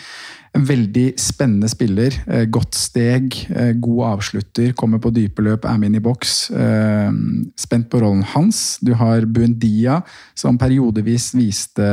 [0.58, 2.14] en veldig spennende spiller.
[2.26, 6.50] Eh, godt steg, eh, god avslutter, kommer på dype løp, er med inn i boks.
[6.50, 7.10] Eh,
[7.56, 8.78] spent på rollen hans.
[8.82, 10.02] Du har Buendia,
[10.34, 11.88] som periodevis viste,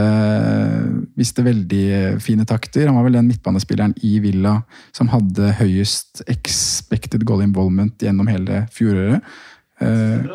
[1.16, 2.88] viste veldig fine takter.
[2.88, 4.63] Han var vel den midtbanespilleren i Villa
[4.95, 9.22] som hadde høyest expected goal involvement gjennom hele fjoråret.
[9.80, 10.26] Eh,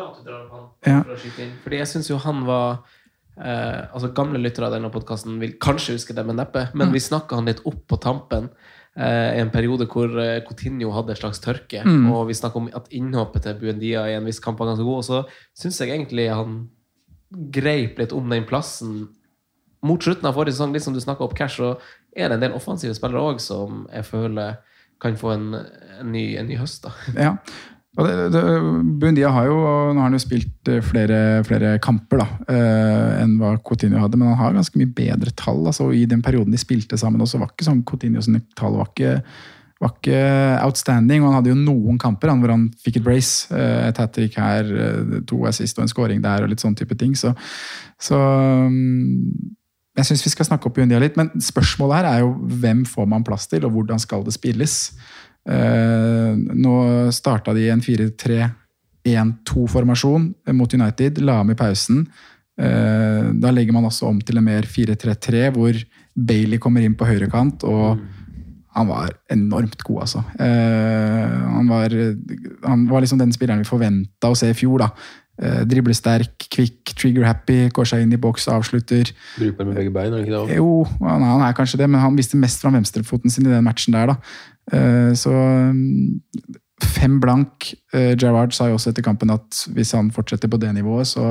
[0.81, 1.03] Ja.
[1.63, 2.79] Fordi jeg syns jo han var
[3.37, 6.67] eh, altså Gamle lyttere av denne podkasten vil kanskje huske det, men neppe.
[6.73, 6.93] Men Mm.
[6.93, 8.49] vi snakka han litt opp på tampen.
[8.97, 11.83] eh, I en periode hvor eh, Coutinho hadde et slags tørke.
[11.85, 12.11] Mm.
[12.11, 14.97] Og vi snakka om at innhoppet til Buendia i en viss kamp var ganske god.
[14.97, 15.25] Og så
[15.55, 16.69] syns jeg egentlig han
[17.31, 19.07] greip litt om den plassen
[19.83, 20.73] mot slutten av forrige sesong.
[20.73, 21.77] Litt som du snakka opp cash, så
[22.15, 24.57] er det en del offensive spillere òg som jeg føler
[25.01, 26.83] kan få en, en, ny, en ny høst.
[26.83, 26.91] da.
[27.15, 27.31] Ja.
[27.91, 29.55] Buendia har jo
[29.91, 34.19] nå har han jo spilt eh, flere, flere kamper da, eh, enn hva Coutinho hadde,
[34.19, 35.65] men han har ganske mye bedre tall.
[35.67, 38.93] altså I den perioden de spilte sammen, også var ikke sånn Coutinho sine tall var
[38.93, 39.17] ikke,
[39.83, 40.23] var ikke
[40.63, 41.19] outstanding.
[41.19, 43.51] og Han hadde jo noen kamper han, hvor han fikk et brace.
[43.51, 44.71] eh, et hat trick her,
[45.27, 47.11] to assist og en scoring der, og litt sånn type ting.
[47.19, 47.33] Så,
[47.99, 48.15] så
[48.71, 49.51] mm,
[49.99, 53.11] jeg syns vi skal snakke opp Bundia litt, men spørsmålet her er jo hvem får
[53.11, 54.77] man plass til, og hvordan skal det spilles?
[55.49, 62.07] Eh, nå starta de en 4-3-1-2-formasjon mot United, la om i pausen.
[62.61, 65.73] Eh, da legger man også om til en mer 4-3-3, hvor
[66.15, 67.63] Bailey kommer inn på høyrekant.
[67.63, 67.97] og
[68.71, 70.19] han var enormt god, altså.
[70.39, 71.89] Eh, han, var,
[72.63, 74.79] han var liksom den spilleren vi forventa å se i fjor.
[74.85, 74.89] da.
[75.41, 79.09] Eh, driblesterk, kvikk, trigger-happy, går seg inn i boks, avslutter.
[79.39, 80.59] Bruker med begge bein, er det ikke det?
[80.59, 83.65] Jo, han, han er kanskje det, men han viste mest fra venstrefoten sin i den
[83.65, 84.19] matchen der, da.
[84.71, 86.19] Eh, så mm,
[86.83, 87.73] fem blank.
[87.93, 91.25] Eh, Gerrard sa jo også etter kampen at hvis han fortsetter på det nivået, så,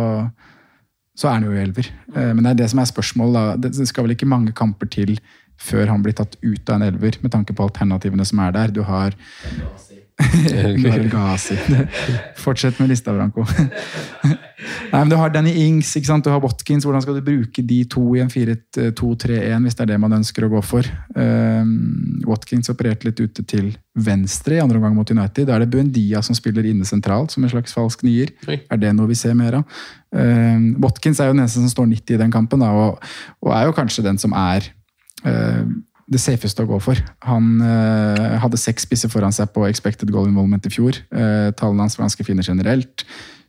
[1.16, 1.90] så er han jo i elver.
[2.14, 3.62] Eh, men det er det som er spørsmålet.
[3.62, 5.16] Det skal vel ikke mange kamper til
[5.60, 8.72] før han blir tatt ut av en elver, med tanke på alternativene som er der.
[8.72, 9.16] Du har
[12.44, 13.46] Fortsett med lista, Branko.
[14.90, 16.24] Nei, men Du har Danny Ings, ikke sant?
[16.24, 16.84] du har Watkins.
[16.84, 20.46] Hvordan skal du bruke de to i en 4-2-3-1 hvis det er det man ønsker
[20.46, 20.86] å gå for?
[21.14, 25.48] Um, Watkins opererte litt ute til venstre i andre omgang mot United.
[25.48, 28.34] Da er det Buendia som spiller inne sentralt som en slags falsk nier.
[28.50, 28.60] Oi.
[28.68, 29.80] Er det noe vi ser mer av?
[30.10, 33.12] Um, Watkins er jo den eneste som står 90 i den kampen, da, og,
[33.44, 34.66] og er jo kanskje den som er
[35.24, 35.64] uh,
[36.10, 37.00] det safeste å gå for.
[37.26, 40.98] Han uh, hadde seks spisser foran seg på expected goal involvement i fjor.
[41.14, 43.04] Uh, tallene hans var ganske fine generelt.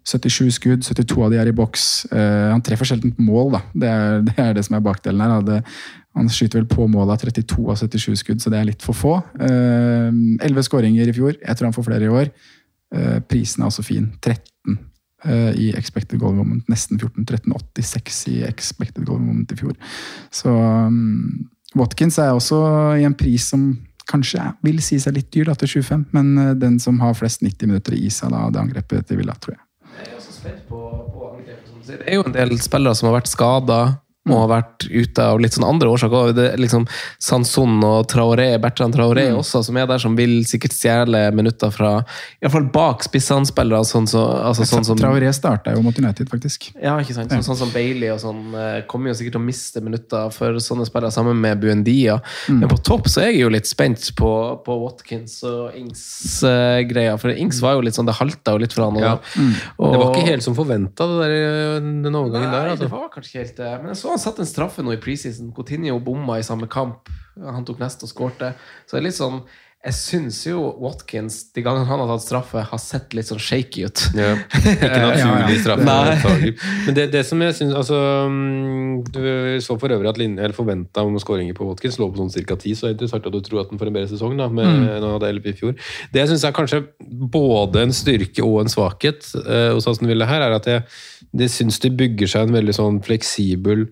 [0.07, 1.87] 77 skudd, 72 av de er i boks.
[2.13, 3.63] Uh, han treffer sjelden mål, da.
[3.73, 5.43] Det er, det er det som er bakdelen her.
[5.47, 5.59] Det,
[6.17, 8.97] han skyter vel på målet av 32 av 77 skudd, så det er litt for
[8.97, 9.17] få.
[9.41, 10.09] Uh,
[10.43, 11.37] 11 skåringer i fjor.
[11.39, 12.31] Jeg tror han får flere i år.
[12.93, 14.09] Uh, prisen er også fin.
[14.19, 14.77] 13
[15.25, 16.67] uh, i expected goal moment.
[16.69, 17.25] Nesten 14.
[17.25, 19.73] 13,86 i expected goal moment i fjor.
[20.33, 22.59] Så um, Watkins er også
[22.99, 23.71] i en pris som
[24.11, 27.43] kanskje vil si seg litt dyr da, til 25, men uh, den som har flest
[27.45, 29.63] 90 minutter i seg da, det angrepet til Villa, tror jeg.
[29.91, 30.81] Jeg er også spent på,
[31.13, 32.01] på angrepet, som du sier.
[32.01, 33.79] Det er jo en del spillere som har vært skada
[34.29, 36.33] og har vært ute av litt sånn andre årsaker.
[36.37, 36.83] Det er liksom
[37.19, 39.37] Sanson og Traoré, Bertrand Traoré Mm.
[39.39, 43.81] også, som er der, som vil sikkert stjele minutter fra i hvert fall bak spissanspillere.
[43.83, 46.69] Sånn, så, altså, sånn som Traoré starta jo mot United, faktisk.
[46.81, 47.31] ja, ikke sant?
[47.31, 50.53] Så, sånn som Bailey og sånn eh, kommer jo sikkert til å miste minutter for
[50.61, 52.19] sånne spillere sammen med Buendia.
[52.47, 52.59] Mm.
[52.59, 54.31] Men på topp så er jeg jo litt spent på,
[54.63, 57.17] på Watkins og Ings-greia.
[57.19, 58.97] for Ings var jo litt sånn, det halta jo litt for han.
[58.97, 59.17] Og, Ja.
[59.79, 62.69] og, Det var ikke helt som forventa, den overgangen der.
[62.75, 62.85] Altså.
[62.85, 63.71] det var kanskje ikke helt det.
[63.81, 65.51] Men jeg så han satt en straffe nå i preseason.
[65.55, 67.09] Coutinho bomma i samme kamp.
[67.41, 68.53] Han tok neste og skårte.
[68.85, 69.41] Så det er litt sånn
[69.81, 73.87] Jeg syns jo Watkins, de gangene han har tatt straffe, har sett litt sånn shaky
[73.87, 74.03] ut.
[74.13, 74.35] Ja.
[74.61, 75.95] Ikke naturlig straffe.
[76.13, 76.51] ja.
[76.85, 77.97] Men det, det som jeg synes, altså,
[78.29, 79.17] mm, Du
[79.65, 82.59] så for øvrig at linje, eller forventa om skåringer på Watkins lå på sånn ca.
[82.61, 84.49] 10, så er det interessant at du tror at den får en bedre sesong da,
[84.53, 85.09] med Mm.
[85.15, 85.73] hadde LP i fjor.
[86.13, 86.83] Det jeg syns er kanskje
[87.33, 90.85] både en styrke og en svakhet eh, hos Aston Ville her, er at jeg
[91.33, 93.87] det syns de bygger seg en veldig sånn fleksibel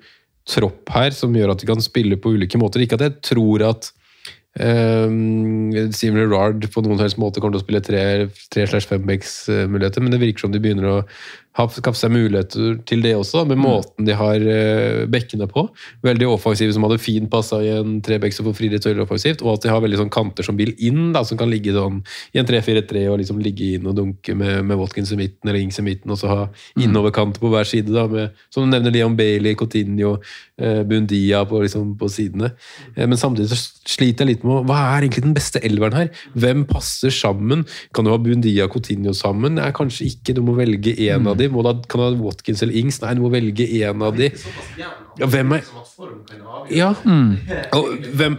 [0.49, 2.83] tropp her, som gjør at de kan spille på ulike måter.
[2.85, 3.91] Ikke at jeg tror at
[4.57, 10.11] Um, Steven Gerrard på noen helst måte kommer til å spille tre- slash fembacks-muligheter, men
[10.11, 10.95] det virker som de begynner å
[11.59, 15.67] ha skaffe seg muligheter til det også, med måten de har uh, bekkene på.
[16.05, 19.53] Veldig offensive som hadde fint passa i en trebecks og får friidrett veldig offensivt, og
[19.55, 22.01] at de har veldig sånn kanter som vil inn, da, som kan ligge sånn
[22.33, 25.61] i en 3-4-3 og liksom ligge inn og dunke med, med Watkins i midten eller
[25.61, 26.41] Ings i midten, og så ha
[26.79, 30.48] innoverkanter på hver side, da, med, som du nevner Leon Bailey, Coutinho, eh,
[30.87, 32.51] Bundia på, liksom, på sidene.
[32.95, 36.11] Eh, men samtidig så sliter jeg litt med hva er egentlig den beste elveren her?
[36.39, 37.65] Hvem passer sammen?
[37.95, 39.57] Kan du ha Bundia og Coutinho sammen?
[39.59, 40.35] Nei, kanskje ikke.
[40.37, 41.55] Du må velge én av dem.
[41.55, 43.01] Du ha, kan du ha Watkins eller Ings?
[43.03, 44.35] Nei, du må velge én av dem.
[45.19, 45.61] Ja, hvem er
[46.71, 46.93] Ja.
[47.75, 48.37] Og hvem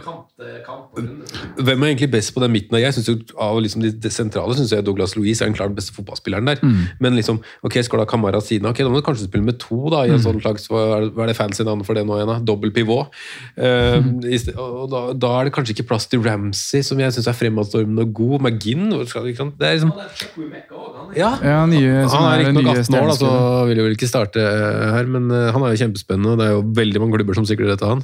[1.61, 2.77] hvem er egentlig best på den midten?
[2.81, 5.75] Jeg synes jo Av liksom de, de sentrale syns jeg Douglas Louise er den klart
[5.77, 6.57] beste fotballspilleren der.
[6.65, 6.79] Mm.
[7.03, 8.73] Men liksom, ok, skal du ha Kamara siden av?
[8.73, 10.23] Ok, Da må du kanskje spille med to, da, i en Mm.
[10.25, 12.27] sånn slags Hva er det, fancy navnet for det nå igjen?
[12.33, 12.39] da?
[12.39, 13.11] Dobbel pivot.
[13.57, 14.25] Eh, Mm.
[14.25, 17.27] i sted- og da, da er det kanskje ikke plass til Ramsey, som jeg syns
[17.27, 18.41] er fremadstormende og god.
[18.41, 19.59] McGinn hvor skal- ikke sant?
[19.59, 19.93] Det er liksom
[21.15, 21.37] ja.
[21.43, 24.37] Ja, nye, Han er ikke riktignok 18 år, da, så vil jo vel ikke starte
[24.41, 26.31] eh, her, men uh, han er jo kjempespennende.
[26.31, 27.87] og Det er jo veldig mange klubber som sikrer dette.
[27.87, 28.03] han.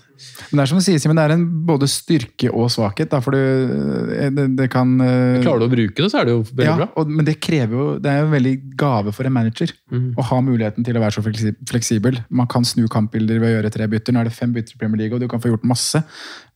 [0.49, 3.09] Men det er som du sier, Simen, det er en både styrke og svakhet.
[3.11, 5.39] Da, for det, det, det kan uh...
[5.43, 6.89] Klarer du å bruke det, så er det jo veldig ja, bra.
[6.99, 10.09] Og, men det krever jo Det er jo en veldig gave for en manager mm.
[10.17, 11.25] å ha muligheten til å være så
[11.71, 12.21] fleksibel.
[12.29, 14.15] Man kan snu kampbilder ved å gjøre tre bytter.
[14.15, 16.03] Nå er det fem bytter i Premier League, og du kan få gjort masse.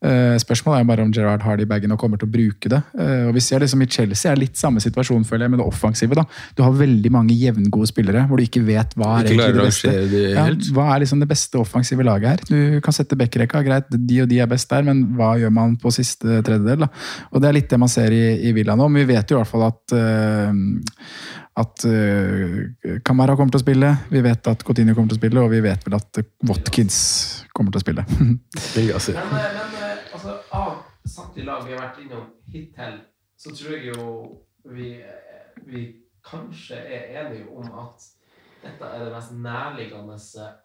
[0.01, 2.71] Uh, spørsmålet er bare om Gerard har det i bagen og kommer til å bruke
[2.73, 2.79] det.
[2.97, 5.67] Uh, og vi ser liksom I Chelsea er litt samme situasjon føler jeg, med det
[5.69, 6.17] offensive.
[6.17, 6.25] da.
[6.57, 9.91] Du har veldig mange jevngode spillere hvor du ikke vet hva er Ikke det beste.
[9.91, 12.45] rangere de Ja, hva er liksom det beste offensive laget her?
[12.47, 15.75] Du kan sette backrekka, greit, de og de er best der, men hva gjør man
[15.81, 16.85] på siste tredjedel?
[16.85, 16.89] da?
[17.31, 19.37] Og Det er litt det man ser i, i Villa nå, men vi vet jo
[19.37, 20.51] i hvert fall at uh,
[21.61, 25.41] at uh, Kamara kommer til å spille, vi vet at Coutinho kommer til å spille,
[25.43, 26.99] og vi vet vel at Watkins
[27.55, 28.05] kommer til å spille.
[28.21, 28.39] Men,
[28.71, 30.77] men eh, altså, av
[31.07, 33.01] samtlige lag vi har vært innom hittil,
[33.39, 34.05] så tror jeg jo
[34.71, 35.83] vi, eh, vi
[36.25, 38.05] kanskje er enige om at
[38.61, 40.15] dette er det mest nærliggende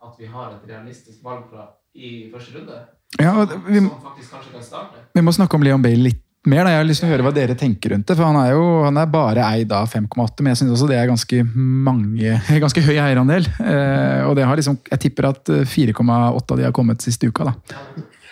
[0.07, 2.79] at vi har et realistisk valg fra i første runde.
[3.23, 3.33] Ja,
[3.67, 5.03] vi, Som faktisk kanskje kan starte.
[5.15, 6.65] vi må snakke om Leon Bale litt mer.
[6.67, 6.75] Da.
[6.75, 8.17] Jeg har lyst til å høre hva dere tenker rundt det.
[8.19, 10.99] for Han er jo han er bare eid av 5,8, men jeg syns også det
[11.01, 13.49] er ganske mange, ganske høy eierandel.
[13.61, 17.27] Eh, og det har liksom, jeg tipper at eh, 4,8 av de har kommet siste
[17.33, 17.49] uka.
[17.49, 17.81] da.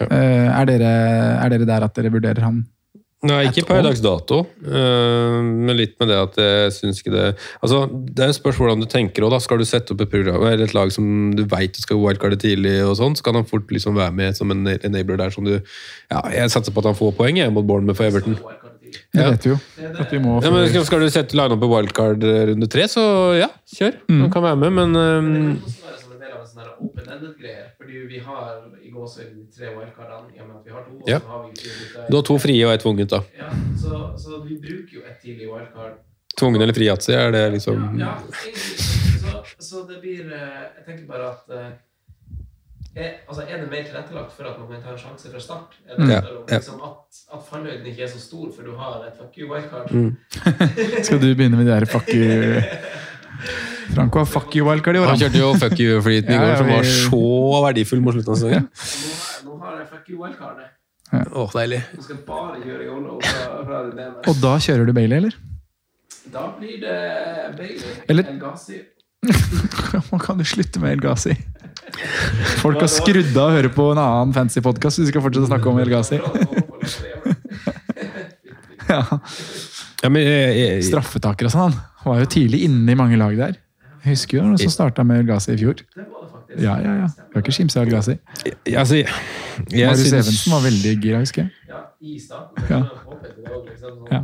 [0.04, 0.92] Eh, er, dere,
[1.40, 2.62] er dere der at dere vurderer han?
[3.24, 7.24] Nei, ikke per dags dato, eh, men litt med det at jeg syns ikke det
[7.62, 9.40] Altså, Det er jo spørs hvordan du tenker òg, da.
[9.40, 12.36] Skal du sette opp et program eller et lag som du veit du skal wildcarde
[12.42, 15.46] tidlig, og sånn, så kan han fort liksom være med som en enabler der som
[15.48, 18.36] du Ja, jeg satser på at han får poeng jeg, mot Bournemouth for Everton.
[19.14, 19.56] Det vet vi jo.
[19.98, 22.22] At vi må Ja, men skal, du sette line opp på wildcard
[22.52, 23.02] runde tre, så
[23.38, 23.96] ja, kjør.
[24.10, 25.58] Han kan være med, men ehm,
[27.84, 30.94] Fordi vi har i gåsehud tre wildcardene, i og med at vi har to.
[30.96, 31.18] og Ja.
[31.20, 33.20] så har vi fire du har to frie og ett tvunget, da.
[33.40, 33.50] Ja,
[33.82, 35.98] så, så vi bruker jo et tidlig wildcard.
[36.38, 38.56] Tvungen eller fri yatzy, er det liksom Ja, egentlig.
[39.24, 41.68] Så, så det blir eh, Jeg tenker bare at eh,
[42.96, 45.76] er, altså er det mer tilrettelagt for at man kan ta en sjanse fra start?
[45.88, 46.56] Er det Ja, for ja.
[46.58, 49.90] liksom at, at fallhøyden ikke er så stor, for du har et fuck you wildcard?
[49.92, 50.16] Mm.
[51.06, 52.60] Skal du begynne med de der fuck you
[53.94, 55.06] Franco har fuck you wildcard i år.
[55.12, 58.32] Han kjørte jo fuck you-flyten i Ja, går, som var vi- så verdifull mot slutten
[58.34, 58.68] av sesongen.
[59.44, 60.70] Nå har, nå har jeg fuck you wildcardet.
[61.14, 61.80] Åh, deilig.
[61.94, 64.06] Nå skal bare kjøre yolo fra, fra det.
[64.32, 65.36] Og da kjører du Bailey, eller?
[66.34, 66.98] Da blir det
[67.58, 67.98] Bailey.
[68.08, 68.40] Eller- El
[70.10, 71.32] Man kan jo slutte med El Ghazi.
[72.60, 75.46] Folk har skrudd av å høre på en annen fancy podkast så vi skal fortsette
[75.46, 76.18] å snakke om El Ghazi.
[78.84, 79.00] Ja.
[80.04, 81.76] Ja, men jeg, jeg, Straffetaker og sånn.
[82.02, 83.56] Han var jo tidlig inne i mange lag der.
[84.04, 85.80] Jeg husker jo noen som starta med El Ghazi i fjor.
[86.60, 87.06] Ja, ja, ja.
[87.08, 88.18] Du har ikke skimsa El Ghazi.
[88.68, 89.00] altså,
[89.72, 91.54] Marius Evensen var veldig gira, husker jeg.
[91.70, 92.68] Ja, i starten.
[94.12, 94.20] Ja.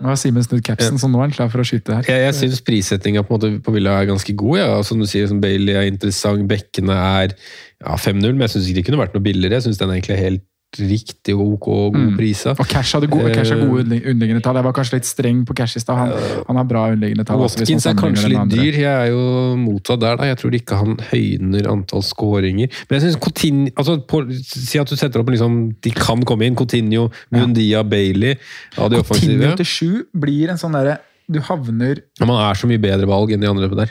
[0.00, 2.06] Nå har Simen snudd capsen, så nå er han klar for å skyte her.
[2.08, 4.56] Jeg, jeg syns prissettinga på, på Villa er ganske god.
[4.62, 4.78] Ja.
[4.86, 8.80] Som du sier, som Bailey er interessant, bekkene er ja, 5-0, men jeg syns ikke
[8.80, 9.58] det kunne vært noe billigere.
[9.58, 10.46] Jeg syns den er egentlig helt
[10.78, 12.16] riktig og ok og gode Mm.
[12.16, 12.54] priser.
[12.58, 14.54] Og Cash hadde gode, Cash har gode underlig- underliggende tall.
[14.54, 15.96] Jeg var kanskje litt streng på Cash i stad.
[15.96, 16.12] Han,
[16.46, 17.40] han har bra underliggende tall.
[17.40, 18.78] også, Watkins er kanskje litt dyr.
[18.78, 20.24] Jeg er jo motsatt der, da.
[20.30, 22.70] Jeg tror ikke han høyner antall skåringer.
[22.88, 26.42] Men jeg synes Coutinho altså, på, Si at du setter opp liksom De kan komme
[26.46, 26.54] inn.
[26.54, 28.36] Coutinho, Mundia, Bailey.
[28.78, 29.38] Ja, de offensive.
[29.40, 30.98] Coutinho til sju blir en sånn derre
[31.30, 33.90] Du havner man er så mye bedre valg enn de andre der.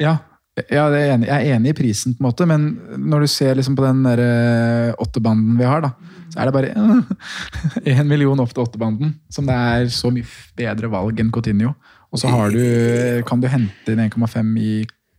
[0.00, 0.18] Ja,
[0.72, 1.28] ja jeg er enig.
[1.28, 4.02] jeg er enig i prisen, på en måte, men når du ser liksom på den
[4.06, 5.92] der, eh, åttebanden vi har, da,
[6.32, 6.72] så er det bare
[7.92, 9.14] én million opp til åttebanden.
[9.32, 10.26] Som det er så mye
[10.58, 11.74] bedre valg enn Coutinho.
[12.12, 12.62] Og så har du,
[13.28, 14.70] kan du hente inn 1,5 i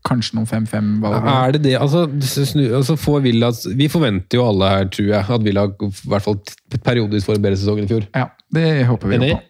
[0.08, 1.28] kanskje noen 5-5-valg.
[1.28, 1.76] Er det det?
[1.80, 6.26] Altså, altså får Villa, vi forventer jo alle her, tror jeg, at Villa i hvert
[6.26, 6.40] fall
[6.86, 8.08] periodisk får en bedre sesong enn i fjor.
[8.16, 9.42] Ja, det håper vi jo på.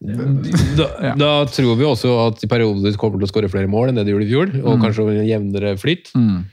[0.00, 3.96] Da, da tror vi også at de periodisk kommer til å skåre flere mål enn
[4.00, 4.82] det de gjorde i fjor, og Mm.
[4.84, 6.12] kanskje en jevnere flyt.
[6.14, 6.44] Mm.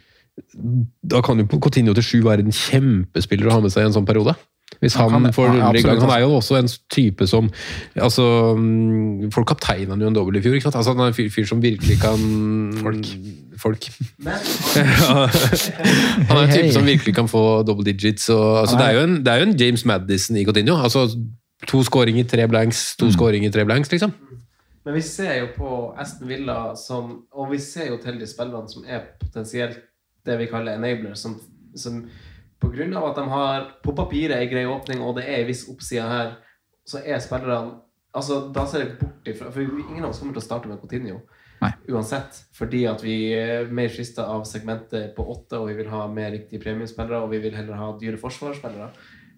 [1.04, 3.94] Da kan jo Coutinho til sju være en kjempespiller å ha med seg i en
[3.94, 4.36] sånn periode.
[4.82, 5.76] Hvis Han han, får ja, gang.
[5.76, 7.50] absolutt, Han er jo også en type som
[7.96, 8.24] altså,
[9.32, 10.56] Folk kapteina jo en dobbel i fjor.
[10.58, 10.76] ikke sant?
[10.80, 12.18] Altså, han er en fyr, fyr som virkelig kan
[12.82, 13.06] Folk.
[13.62, 13.86] Folk.
[16.28, 18.30] Han er en type som virkelig kan få double digits.
[18.34, 20.76] Og, altså, det, er- jo en, det er jo en James Madison i Coutinho.
[20.82, 21.06] Altså,
[21.70, 24.14] to skåringer, tre blanks, to skåringer, tre blanks, liksom.
[24.84, 28.68] Men vi ser jo på Aston Villa som Og vi ser jo til de spillerne
[28.68, 29.80] som er potensielt
[30.28, 31.36] det vi kaller enablers, som,
[31.76, 31.98] som
[32.64, 35.48] på grunn av at de har på papiret ei grei åpning, og det er ei
[35.50, 36.30] viss oppside her,
[36.88, 37.82] så er spillerne
[38.14, 40.78] Altså, da ser jeg bort ifra For ingen av oss kommer til å starte med
[40.84, 41.24] Coutinho.
[41.64, 41.72] Nei.
[41.90, 42.44] Uansett.
[42.54, 46.30] Fordi at vi er mer frista av segmentet på åtte, og vi vil ha mer
[46.36, 48.92] riktige premiespillere, og vi vil heller ha dyre forsvarsspillere.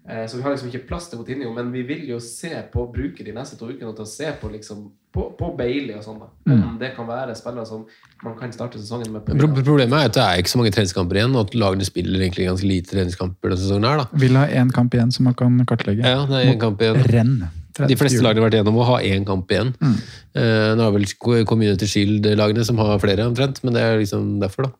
[0.08, 2.86] Eh, Så vi har liksom ikke plass til Coutinho, men vi vil jo se på
[2.92, 4.84] bruke de neste to ukene til å se på liksom
[5.16, 6.28] på, på Bailey og sånn, da.
[6.52, 7.86] Om det kan være spillere som
[8.22, 9.24] man kan starte sesongen med.
[9.26, 12.20] Pro problemet er at det er ikke så mange treningskamper igjen, og at lagene spiller
[12.20, 13.88] egentlig ganske lite treningskamper denne sesongen.
[13.88, 14.06] her da.
[14.20, 16.04] Vil ha én kamp igjen som man kan kartlegge.
[16.04, 17.02] Ja, det er en kamp igjen.
[17.10, 17.36] Renn.
[17.76, 19.74] De fleste lagene har vært igjennom å ha én kamp igjen.
[19.80, 19.96] Mm.
[20.36, 21.10] Eh, nå er vel
[21.48, 24.72] Community Shield-lagene som har flere, omtrent, men det er liksom derfor, da.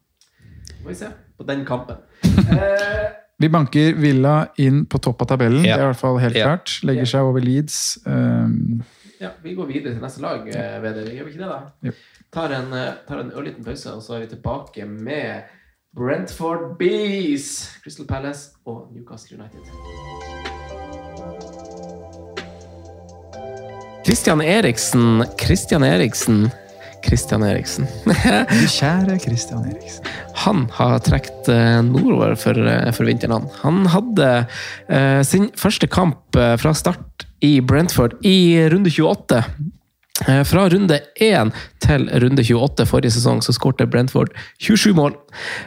[0.84, 1.96] Må vi se på den kampen.
[2.46, 5.64] Eh, Vi banker Villa inn på topp av tabellen.
[5.64, 5.76] Ja.
[5.76, 6.44] Det er i hvert fall helt Ja.
[6.46, 6.78] klart.
[6.88, 7.98] Legger seg over Leeds.
[8.06, 8.82] Um,
[9.20, 10.80] ja, vi går videre til neste lag, eh.
[10.80, 11.60] Gjør vi ikke det, da?
[11.82, 11.92] Jo.
[12.32, 15.42] Tar en, eh, tar en ørliten pause, og så er vi tilbake med
[15.94, 19.62] Brentford Bees, Crystal Palace og Newcastle United.
[24.04, 26.50] Christian Eriksen, Christian Eriksen,
[27.04, 27.88] Christian Eriksen.
[28.06, 30.06] du kjære Christian Eriksen.
[30.46, 33.34] Han har trukket eh, nordover for, eh, for vinteren.
[33.36, 34.30] Han, han hadde
[34.88, 39.42] eh, sin første kamp eh, fra start i Brentford i runde 28.
[40.24, 41.50] Eh, Fra runde 1
[41.84, 44.30] til runde 28 forrige sesong så skårte Brentford
[44.64, 45.12] 27 mål.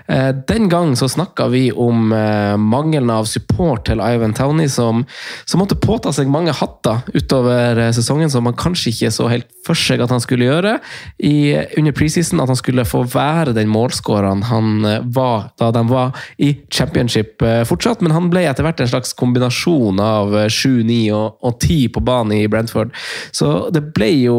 [0.09, 5.05] Eh, Den gang så snakka vi om eh, mangelen av support til Ivan Towney, som,
[5.45, 9.77] som måtte påta seg mange hatter utover sesongen, som man kanskje ikke så helt for
[9.77, 10.79] seg at han skulle gjøre
[11.21, 12.41] i, under preseason.
[12.41, 14.81] At han skulle få være den målskåreren han
[15.13, 20.01] var da de var i championship fortsatt, men han ble etter hvert en slags kombinasjon
[20.01, 22.95] av eh, 7, 9 og, og 10 på banen i Brentford.
[23.35, 24.38] Så det ble jo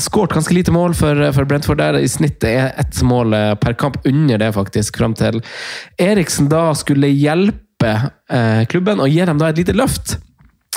[0.00, 1.98] skåret ganske lite mål for, for Brentford der.
[1.98, 5.40] I snitt er ett mål eh, per kamp under det, faktisk, fram til
[6.02, 7.94] Eriksen da skulle hjelpe
[8.30, 10.18] eh, klubben og gi dem da et lite løft.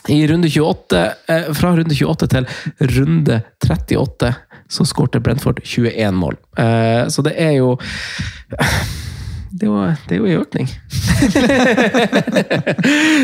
[0.07, 2.45] I runde 28, eh, Fra runde 28 til
[2.97, 4.35] runde 38
[4.69, 6.37] så skårte Brentford 21 mål.
[6.59, 7.75] Eh, så det er jo
[9.51, 10.67] det er jo, det er jo en økning.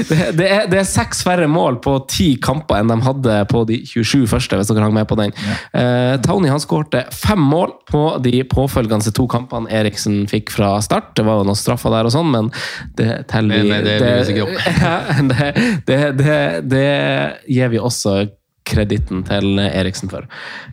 [0.09, 3.63] det, det, er, det er seks færre mål på ti kamper enn de hadde på
[3.69, 5.33] de 27 første, hvis dere hang med på den.
[5.75, 11.13] Eh, Tony han skårte fem mål på de påfølgende to kampene Eriksen fikk fra start.
[11.17, 12.51] Det var jo noen straffer der og sånn, men
[12.99, 14.41] det teller vi Men, eh, det vi.
[14.83, 14.95] Ja,
[15.29, 15.51] det,
[15.87, 16.39] det, det,
[16.71, 16.87] det
[17.51, 18.23] gir vi også
[18.67, 20.27] kreditten til Eriksen for.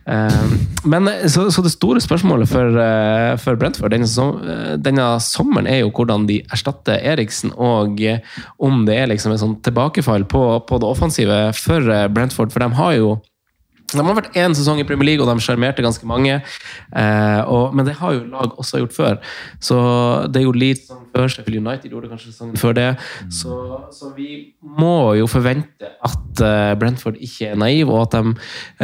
[0.07, 5.67] Eh, Men så, så det store spørsmålet for, eh, for Brentford denne, eh, denne sommeren
[5.69, 8.21] er jo hvordan de erstatter Eriksen, og eh,
[8.59, 12.53] om det er liksom et sånn tilbakefall på, på det offensive for eh, Brentford.
[12.53, 13.19] For de har jo
[13.99, 16.39] de har vært én sesong i Premier League, og de sjarmerte ganske mange.
[16.95, 19.19] Eh, og, men det har jo lag også gjort før.
[19.63, 19.77] Så
[20.31, 22.87] det er jo Leeds som før, Sheffield United gjorde kanskje sesongen før det.
[23.33, 23.57] Så,
[23.95, 24.29] så vi
[24.61, 28.33] må jo forvente at eh, Brentford ikke er naiv, og at de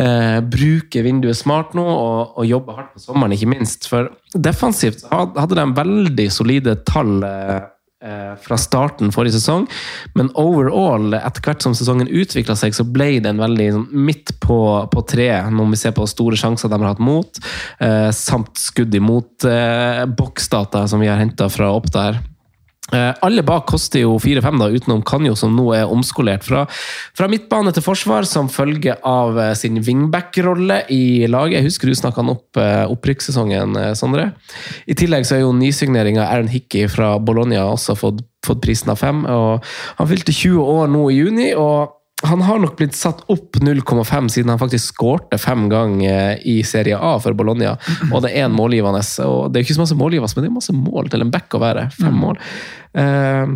[0.04, 3.88] eh, bruker vinduet smart nå, og, og jobber hardt på sommeren, ikke minst.
[3.90, 7.18] For defensivt hadde de veldig solide tall.
[7.24, 7.60] Eh,
[7.98, 9.64] fra starten forrige sesong,
[10.14, 14.60] men overall, etter hvert som sesongen utvikla seg, så ble den veldig sånn, midt på,
[14.94, 17.42] på treet, når vi ser på store sjanser de har hatt mot,
[17.82, 22.22] eh, samt skudd imot eh, boksdata som vi har henta fra Oppda her.
[22.94, 26.64] Eh, alle bak koster jo 4-5, da, utenom Kanjo, som nå er omskolert fra,
[27.18, 31.60] fra midtbane til forsvar som følge av eh, sin wingback-rolle i laget.
[31.60, 34.30] Jeg husker du snakka han opp eh, opprykkssesongen, Sondre.
[34.88, 39.02] I tillegg så er jo nysigneringa Aaron Hickey fra Bologna også fått, fått prisen av
[39.02, 39.26] fem.
[39.28, 39.66] og
[40.00, 41.52] Han fylte 20 år nå i juni.
[41.58, 46.56] og han har nok blitt satt opp 0,5 siden han faktisk skårte fem ganger i
[46.66, 47.76] Serie A for Bologna.
[48.14, 49.04] Og det er en målgivende.
[49.28, 51.34] og Det er jo ikke så masse målgivende, men det er masse mål til en
[51.34, 51.90] back å være.
[51.94, 52.40] Fem mål.
[52.98, 53.54] Eh,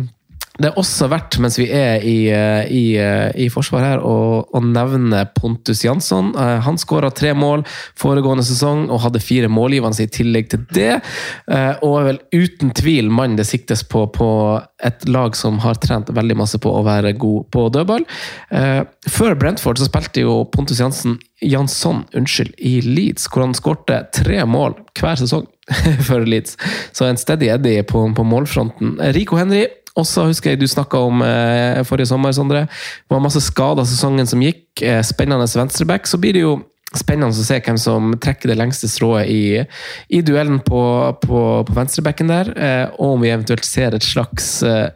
[0.60, 4.44] det er også verdt, mens vi er i, eh, i, eh, i forsvar her, å,
[4.44, 6.34] å nevne Pontus Jansson.
[6.36, 7.64] Eh, Han skåra tre mål
[7.96, 11.00] foregående sesong og hadde fire målgivende i tillegg til det.
[11.82, 14.28] Og er vel uten tvil mann det siktes på på
[14.84, 18.04] et lag som har trent veldig masse på å være god på dødball.
[19.08, 24.44] Før Brentford så spilte jo Pontus Jansson, Jansson unnskyld, i Leeds, hvor han skårte tre
[24.44, 25.46] mål hver sesong
[26.08, 26.58] for Leeds.
[26.92, 28.98] Så en steady Eddie på, på målfronten.
[29.16, 29.66] Rico Henry
[29.98, 32.66] også husker jeg du snakka om eh, forrige sommer, Sondre.
[32.66, 34.66] Det var masse skader sesongen som gikk.
[34.80, 36.08] Eh, spennende venstreback.
[36.08, 36.58] Så blir det jo
[36.92, 39.62] spennende å se hvem som trekker det lengste strået i,
[40.12, 40.82] i duellen på,
[41.22, 42.52] på, på venstrebacken der.
[42.56, 44.88] Eh, og om vi eventuelt ser et slags eh,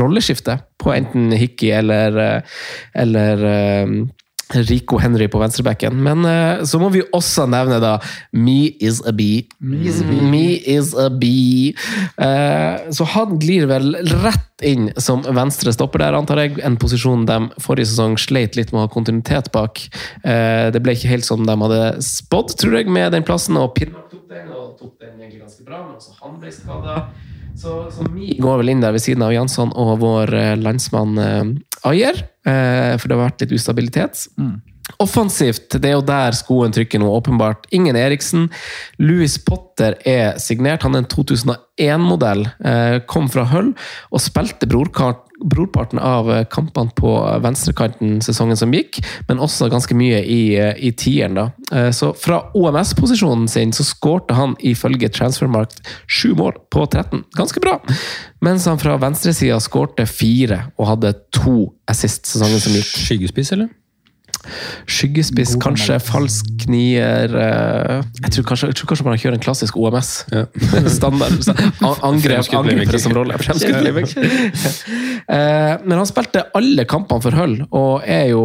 [0.00, 2.58] rolleskifte på enten Hickey eller, eh,
[3.04, 3.94] eller eh,
[4.54, 5.98] Rico Henry på venstrebacken.
[6.04, 7.96] Men uh, så må vi også nevne da
[8.32, 9.46] Me is a bee.
[9.60, 11.74] Me is a bee.
[12.16, 13.94] Uh, så han glir vel
[14.24, 16.58] rett inn som venstre stopper der, antar jeg.
[16.66, 19.84] En posisjon de forrige sesong sleit litt med å ha kontinuitet bak.
[20.24, 23.58] Uh, det ble ikke helt som de hadde spådd, tror jeg, med den plassen.
[23.60, 27.02] Og Pinnock tok den, og tok den egentlig ganske bra, men også han ble skada.
[27.58, 31.18] Så, så Mi går vel inn der ved siden av Jansson og vår eh, landsmann
[31.18, 31.44] eh,
[31.88, 34.28] Ayer, eh, for det har vært litt ustabilitet.
[34.96, 37.66] Offensivt, det er jo der skoen trykker nå, åpenbart.
[37.76, 38.48] Ingen Eriksen.
[39.02, 40.82] Louis Potter er signert.
[40.86, 42.46] Han er en 2001-modell.
[42.64, 43.74] Eh, kom fra Hull
[44.08, 47.12] og spilte brorkart, brorparten av eh, kampene på
[47.42, 51.38] venstrekanten sesongen som gikk, men også ganske mye i, eh, i tieren.
[51.38, 51.46] da.
[51.72, 57.24] Eh, så fra OMS-posisjonen sin så skårte han ifølge Transfermarkt sju mål på 13.
[57.36, 57.78] Ganske bra!
[58.44, 62.94] Mens han fra venstresida skårte fire og hadde to assist sesongen som gikk.
[63.08, 63.70] Skyggespiss, eller?
[64.88, 69.76] Skyggespiss, kanskje falsk nier eh, jeg, tror kanskje, jeg tror kanskje man kjører en klassisk
[69.80, 70.10] OMS.
[70.98, 71.38] Standard.
[71.44, 71.54] så-
[71.88, 73.38] a- Angrep, Fremskutt som rolle.
[73.40, 74.16] Fremskutt.
[75.28, 78.42] Eh, Men han spilte alle kampene for Hull, og er jo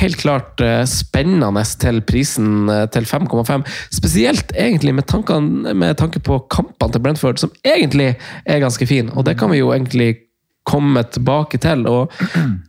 [0.00, 3.62] helt klart eh, spennende til prisen eh, til 5,5.
[3.94, 8.16] Spesielt egentlig med, tankene, med tanke på kampene til Brentford, som egentlig
[8.50, 10.23] er ganske fin, og det kan vi jo egentlig
[10.64, 11.84] komme tilbake til.
[11.86, 12.12] og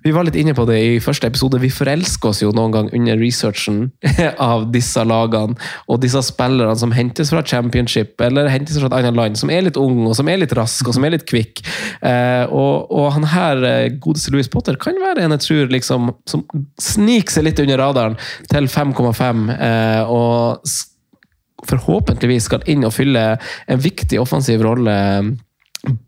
[0.04, 1.62] Vi var litt inne på det i første episode.
[1.64, 3.86] Vi forelsker oss jo noen gang under researchen
[4.52, 5.56] av disse lagene
[5.88, 9.64] og disse spillerne som hentes fra championship eller hentes fra et annet land, som er
[9.68, 11.64] litt ung og som er litt rask og som er litt kvikk.
[12.06, 16.12] Eh, og, og han her, eh, godeste Louis Potter, kan være en jeg tror liksom,
[16.30, 16.43] som
[16.82, 18.20] sniker seg litt under radaren
[18.52, 19.48] til 5,5.
[19.56, 23.24] Eh, og forhåpentligvis skal inn og fylle
[23.72, 24.98] en viktig offensiv rolle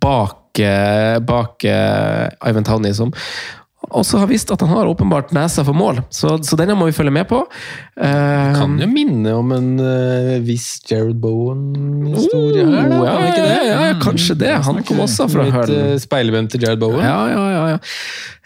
[0.01, 3.13] bak, eh, bak eh, Ivan Towney, som
[3.87, 6.95] også har visst at han har åpenbart nesa for mål, så, så denne må vi
[6.95, 7.43] følge med på.
[7.95, 12.97] Uh, Kan jo minne om en uh, viss Jared Bowen-historie her, da.
[12.97, 13.59] Oh, ja, Kan ikke det?
[13.69, 14.55] ja, ja, kanskje det.
[14.65, 15.75] Han kom også fra Litt Hull.
[15.93, 17.05] uh, speilvendt til Jared Bowen.
[17.05, 17.63] Ja, ja, ja.
[17.75, 17.79] ja.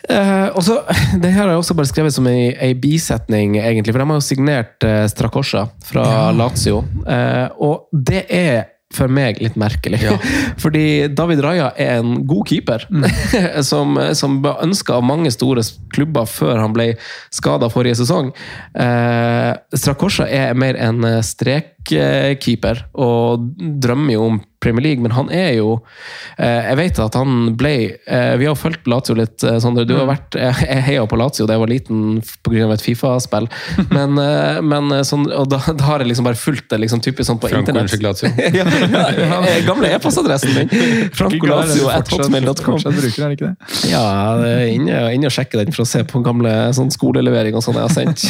[0.09, 0.79] Uh, også,
[1.23, 4.21] Det her har jeg også bare skrevet som ei, ei bisetning, egentlig, for de har
[4.21, 6.05] jo signert uh, Strakosja fra
[6.35, 6.83] Lazio.
[7.07, 8.63] Eh, og det er
[8.95, 10.01] for meg litt merkelig.
[10.63, 12.85] Fordi David Raja er en god keeper,
[13.71, 15.63] som, som ble ønska av mange store
[15.95, 16.91] klubber før han ble
[17.33, 18.31] skada forrige sesong.
[18.75, 25.29] Eh, Strakosja er mer en eh, strekkeeper og drømmer jo om Premier League, men han
[25.33, 25.79] er jo
[26.37, 27.73] eh, Jeg vet at han ble
[28.05, 29.85] eh, Vi har fulgt Lazio litt, eh, Sondre.
[29.89, 32.67] Du har vært eh, Jeg heia på Lazio da jeg var liten pga.
[32.75, 33.47] et Fifa-spill.
[33.89, 37.27] Men, eh, men sånn, og da, da har jeg liksom bare fulgt det liksom typisk
[37.31, 37.89] sånn på internett.
[37.89, 38.31] Unnskyld Lazio.
[38.59, 40.71] ja, ja, ja, gamle e-postadressen min!
[41.17, 42.79] Franco Lazio bruker, hotmail.com.
[43.89, 44.05] Ja,
[44.41, 47.79] det inne, inne og sjekke den for å se på gamle sånn skolelevering og sånn
[47.81, 48.27] jeg har sendt.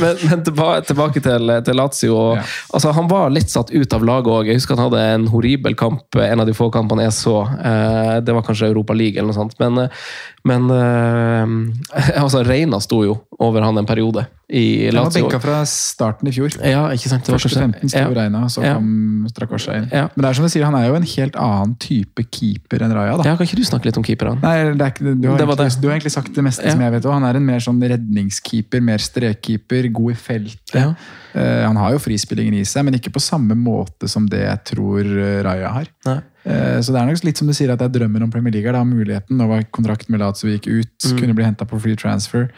[0.00, 2.14] men men tilbake, tilbake til, til Lazio.
[2.16, 2.38] og,
[2.74, 4.53] Altså, han var litt satt ut av laget òg.
[4.54, 7.40] Jeg husker han hadde en horribel kamp, en av de få kampene jeg så.
[7.42, 9.56] Eh, det var kanskje Europa League eller noe sånt.
[9.58, 10.04] Men, eh,
[10.46, 14.22] men eh, altså, Reina sto jo over han en periode
[14.52, 16.52] i Han var benka fra starten i fjor.
[16.60, 17.24] Ja, ikke sant?
[17.24, 18.08] Det var Første kanskje- 15 sto ja.
[18.12, 18.74] Reina, så Ja.
[18.74, 19.88] kom Strakosja inn.
[19.90, 20.02] Ja.
[20.14, 22.92] Men det er som du sier, han er jo en helt annen type keeper enn
[22.92, 23.16] Raja.
[23.16, 23.22] da.
[23.30, 24.42] Ja, kan ikke du snakke litt om keeperne?
[24.42, 26.70] Nei, det er ikke, du, har Det egentlig, du har egentlig sagt det meste Ja.
[26.72, 27.06] som jeg vet.
[27.06, 30.74] Og han er en mer sånn redningskeeper, mer strekkeeper, god i feltet.
[30.74, 30.94] Ja.
[31.34, 34.64] Uh, han har jo frispillingen i seg, men ikke på samme måte som det jeg
[34.76, 35.86] tror eh, Raja har.
[36.06, 36.20] Nei.
[36.46, 38.52] Eh, så det er nok litt som du sier at det er drømmen om Premier
[38.52, 38.70] League.
[38.70, 39.38] Da, muligheten.
[39.38, 41.18] Nå var kontrakten med Lazio gikk ut, Mm.
[41.18, 42.50] kunne bli henta på free transfer.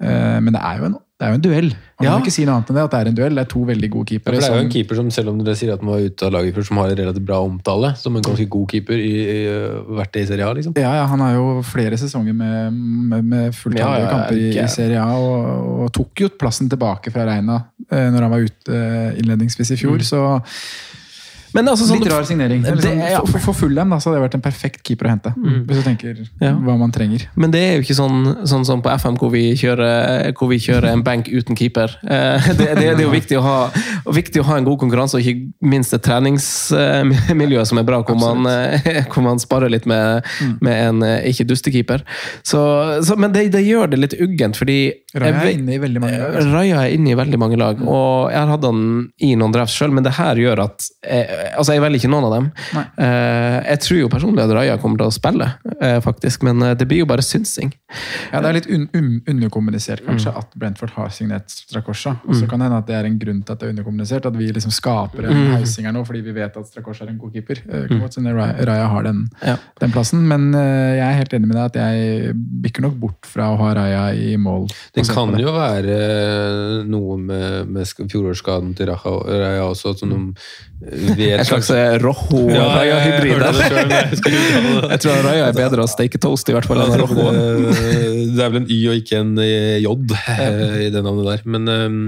[0.00, 1.68] Men det er jo en, det er jo en duell.
[2.02, 2.12] Man Ja.
[2.16, 3.34] kan ikke si noe annet enn det, at det er en duell.
[3.38, 4.34] Det er to veldig gode Ja, keepere.
[4.34, 6.26] for det er jo en keeper som, selv om dere sier at han var ute
[6.26, 9.12] av laget før, som har en relativt bra omtale, som en ganske god keeper i,
[9.22, 9.38] i
[10.00, 10.74] vært i Serie A, liksom.
[10.82, 12.72] Ja, ja, han har jo flere sesonger med,
[13.12, 16.68] med, med fulltallige Ja, ja, kamper i, i Serie A, og, og tok jo plassen
[16.72, 20.02] tilbake fra Reina eh, når han var ute eh, innledningsvis i fjor.
[20.02, 20.18] Så
[21.54, 22.62] Men altså, sånn, litt rar signering.
[22.64, 23.20] Det- sånn, ja.
[23.28, 25.32] for, for dem da, så hadde det vært en perfekt keeper å hente.
[25.68, 26.52] Hvis du tenker Ja.
[26.56, 27.26] hva man trenger.
[27.36, 30.58] Men det er jo ikke sånn, sånn som på FM, hvor vi kjører, hvor vi
[30.62, 31.92] kjører en benk uten keeper.
[32.08, 33.70] Eh, Det, det, det er jo viktig å, ha,
[34.12, 38.16] viktig å ha en god konkurranse, og ikke minst et treningsmiljø som er bra, hvor
[38.18, 40.24] man, eh, hvor man sparer litt med,
[40.62, 42.04] med en eh, ikke-dustekeeper.
[42.46, 42.60] Så,
[43.06, 44.78] så, men det, det gjør det litt uggent, fordi
[45.14, 46.36] Raja er inne i veldig mange lag.
[46.38, 46.52] altså.
[46.54, 48.82] Raja er inne i veldig mange lag, og jeg har hatt han
[49.22, 52.24] i noen drafts sjøl, men det her gjør at jeg, Altså, jeg velger ikke noen
[52.28, 52.46] av dem.
[52.98, 55.46] Eh, jeg tror jo personlig at Raja kommer til å spille,
[55.82, 57.72] uh, faktisk, men eh, det blir jo bare synsing.
[58.32, 60.38] Ja, Det er litt un un underkommunisert kanskje Mm.
[60.38, 62.16] at Brentford har signert Strakosha.
[62.28, 64.26] Og så kan det hende at det er en grunn til at det er underkommunisert.
[64.26, 65.56] At vi liksom skaper en Mm.
[65.56, 67.56] heising her nå fordi vi vet at Strakosha er en god keeper.
[67.68, 69.56] Uh, kan Ra- Raja har den, Ja.
[69.80, 73.50] den plassen, men jeg er helt enig med deg at jeg bikker nok bort fra
[73.52, 74.68] å ha Raja i mål.
[74.94, 80.34] Det kan på jo være noe med, med fjorårsskaden til Raja Raja også, som de
[81.16, 83.32] vet En slags eh, Rojo-Raja-hybrid.
[83.32, 84.20] Ja, men jeg.
[84.22, 87.30] Jeg tror Raja er bedre å steke toast, i hvert fall, enn Rojo.
[87.32, 89.94] Det er vel en Y og ikke en eh, J
[90.88, 91.46] i det navnet der.
[91.56, 92.02] Men um,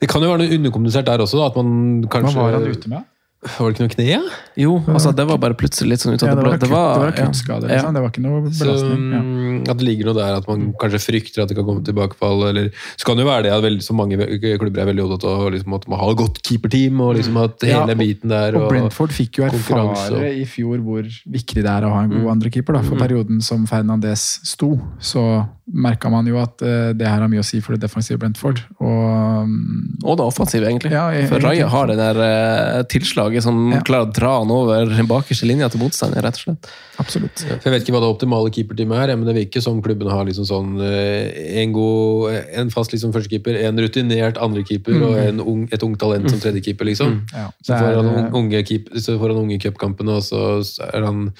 [0.00, 1.40] det kan jo være noe underkommunisert der også.
[1.40, 3.06] Da, at man Hva var han ute med?
[3.46, 4.06] Var det ikke noe kne?
[4.10, 4.20] Ja?
[4.56, 6.76] Jo, altså, det var bare plutselig litt sånn ut av Ja, det det blå.
[6.76, 7.74] var, det var kuttskade, ja.
[7.76, 7.94] liksom.
[7.96, 9.02] Det var ikke noe belastning.
[9.12, 9.20] Ja.
[9.20, 12.46] mm, At det ligger noe der at man kanskje frykter at det kan komme tilbakefall.
[12.50, 15.28] Eller, så kan det jo være det at veldig, så mange klubber er veldig opptatt
[15.30, 17.00] av liksom, at man har godt keeperteam.
[17.00, 18.56] og liksom at Ja, hele og- biten der.
[18.56, 22.10] Og Brentford fikk jo erfare og- i fjor hvor viktig det er å ha en
[22.10, 22.72] god andrekeeper.
[22.74, 22.82] da.
[22.82, 27.40] For perioden som Fernandes sto, så merka man jo at uh, det her har mye
[27.42, 28.60] å si for det defensive Brentford.
[28.80, 30.92] Og um, Og det offensive, egentlig.
[30.92, 33.80] Ja, jeg- For Raja har det der uh, tilslaget som Ja.
[33.86, 36.68] klarer å dra han over bakerste linja til motstander, rett og slett.
[36.98, 37.42] absolutt.
[37.46, 40.46] Jeg vet ikke hva det optimale keeperteamet er, men det virker som klubben har liksom
[40.48, 45.82] sånn eh, en, god, en fast liksom førstekeeper, en rutinert andrekeeper og en ung, et
[45.82, 46.84] ungt talent som tredjekeeper.
[46.88, 47.22] liksom.
[47.34, 50.62] Ja, Så får er, han eh, unge, keep, så får han unge cupkampene, og så
[50.92, 51.32] er han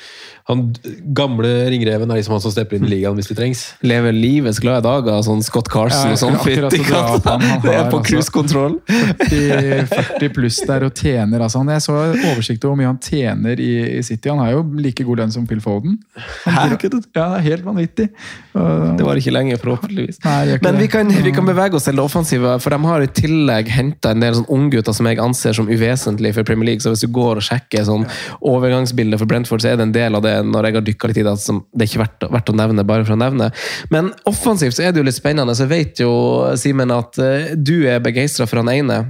[0.46, 0.74] Han
[1.12, 3.62] gamle ringreven er liksom han som stepper inn i ligaen hvis det trengs.
[3.82, 6.36] Lever livets glade dager, sånn Scott Carson Ja, og sånn.
[6.44, 7.34] Fytti katta!
[7.64, 8.04] Det er på altså.
[8.06, 8.76] cruisekontroll.
[8.86, 11.42] 40, 40 pluss der og tjener.
[11.42, 11.58] altså.
[11.64, 11.96] Han, jeg så
[12.32, 14.30] oversikt over hvor mye han tjener i, i City.
[14.32, 15.96] Han har jo like god lønn som Phil Foden.
[16.44, 16.66] Hæ?
[17.16, 18.08] Ja, er helt vanvittig.
[18.56, 20.20] Uh, Det var ikke lenge, forhåpentligvis.
[20.24, 23.10] Nei, Men vi kan, vi kan bevege oss til det offensive, for de har i
[23.20, 26.84] tillegg henta en del sånn unggutter som jeg anser som uvesentlige for Premier League.
[26.84, 28.06] Så hvis du går og sjekker sånn
[28.44, 31.22] overgangsbildet for Brentford, så er det en del av det når jeg har dykka litt
[31.22, 33.50] i det, som det er ikke verdt, verdt å nevne, bare for å nevne.
[33.92, 35.54] Men offensivt så er det jo litt spennende.
[35.56, 36.12] Så jeg vet jo,
[36.60, 39.04] Simen, at eh, du er begeistra for han ene.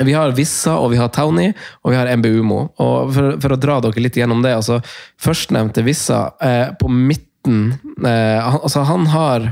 [0.00, 1.52] Vi har Vissa, og vi har Townie,
[1.84, 2.60] og vi har MBUMO.
[2.80, 4.80] Og for, for å dra dere litt gjennom det, altså
[5.20, 9.50] Førstnevnte Vissa, eh, på midten eh, han, Altså, han har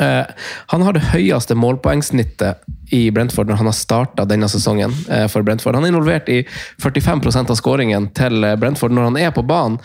[0.00, 0.24] eh,
[0.72, 2.64] Han har det høyeste målpoengsnittet
[2.94, 5.76] i Brentford når han har starta denne sesongen eh, for Brentford.
[5.78, 6.42] Han er involvert i
[6.82, 9.78] 45% av skåringen til eh, Brentford når han er på banen.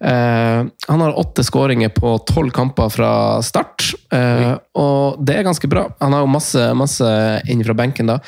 [0.00, 3.10] Eh, han har åtte skåringer på tolv kamper fra
[3.44, 5.86] start, eh, og det er ganske bra.
[6.00, 7.12] Han har jo masse, masse
[7.50, 8.18] inn fra benken da.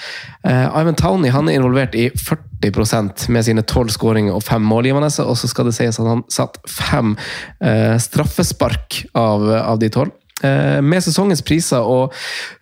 [0.44, 5.10] Eh, Ivan Towney han er involvert i 40% med sine tolv skåringer og fem målgivende,
[5.24, 7.16] og så skal det sies at han satt fem
[7.64, 10.14] eh, straffespark av, av de tolv.
[10.42, 12.14] Eh, med sesongens priser og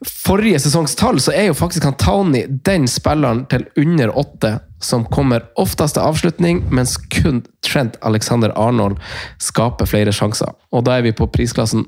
[0.09, 5.05] forrige sesongs tall, så er jo faktisk han Townie den spilleren til under åtte som
[5.13, 8.97] kommer oftest til avslutning, mens kun Trent Alexander Arnold
[9.43, 10.53] skaper flere sjanser.
[10.73, 11.85] Og da er vi på prisklassen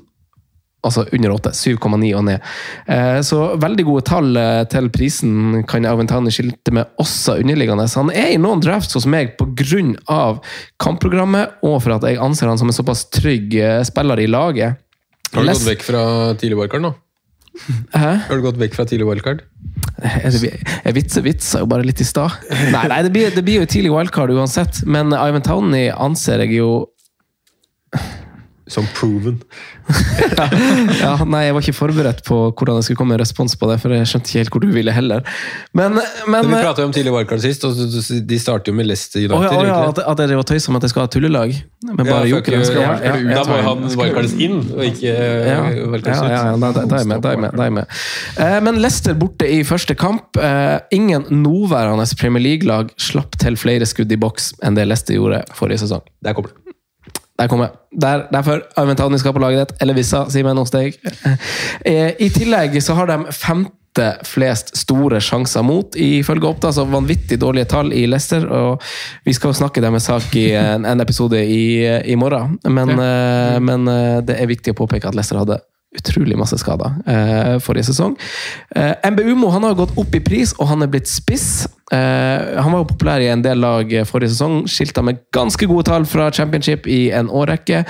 [0.85, 2.45] altså under 8, 7,9 og ned.
[2.87, 7.87] Eh, Så veldig gode tall eh, til prisen kan Aventani skilte med også underliggende.
[7.89, 10.39] Så han er i noen drafts hos meg pga.
[10.79, 13.57] kampprogrammet, og for at jeg anser han som en såpass trygg
[13.89, 14.79] spiller i laget.
[15.33, 16.03] Har du gått vekk fra
[16.41, 16.93] tidlig wildcard nå?
[17.93, 18.11] Hæ?
[18.29, 19.43] Har du gått vekk fra tidlig wildcard?
[19.99, 20.53] Jeg,
[20.85, 22.37] jeg vitser vitser jo bare litt i stad.
[22.73, 26.59] Nei, nei det, blir, det blir jo tidlig wildcard uansett, men Ivan Towney anser jeg
[26.61, 26.69] jo
[28.69, 29.39] Som proven.
[31.01, 33.79] ja, Nei, jeg var ikke forberedt på hvordan jeg skulle komme med respons på det,
[33.81, 35.23] for jeg skjønte ikke helt hvor du ville heller.
[35.73, 35.97] Men,
[36.29, 37.73] men vi prata om tidlig wildcard sist, og
[38.29, 39.37] de starter jo med Leicester United.
[39.39, 41.55] Oh, ja, oh, ja, at, at jeg tøysa med at jeg skal ha tullelag?
[41.87, 42.59] Men bare ja, jokere?
[42.59, 42.69] you.
[42.69, 43.65] Skal Ja, ja, ja, Da må ja.
[43.65, 46.61] han wildcardes inn, og ikke Ja, ja, wildcardes ja, ja, ut.
[46.61, 47.23] da, da, da er jeg med.
[47.25, 47.99] Da er jeg med, da er jeg med.
[48.45, 50.37] Eh, Men Leicester borte i første kamp.
[50.37, 55.43] Eh, Ingen nåværende Premier League-lag slapp til flere skudd i boks enn det Leicester gjorde
[55.57, 56.05] forrige sesong.
[56.25, 56.68] Der kommer det.
[57.39, 57.71] Der kom jeg.
[58.03, 59.81] Der, derfor Armentani skal på laget ditt.
[59.81, 60.97] Eller Vissa, si meg noen steg.
[61.87, 66.73] I tillegg så har de femte flest store sjanser mot, ifølge Oppda.
[66.75, 68.45] Så vanvittig dårlige tall i Leicester.
[68.45, 68.83] Og
[69.25, 71.63] vi skal jo snakke deres sak i en, episode i,
[72.11, 72.59] i morgen.
[72.67, 73.59] Men, ja.
[73.63, 75.61] men eh, det er viktig å påpeke at Leicester hadde
[75.97, 78.15] utrolig masse skader eh, forrige sesong.
[78.75, 81.65] Eh, MBUMO han har gått opp i pris, og han er blitt spiss.
[81.91, 84.61] Eh, han var jo populær i en del lag eh, forrige sesong.
[84.69, 87.81] Skilta med ganske gode tall fra championship i en årrekke.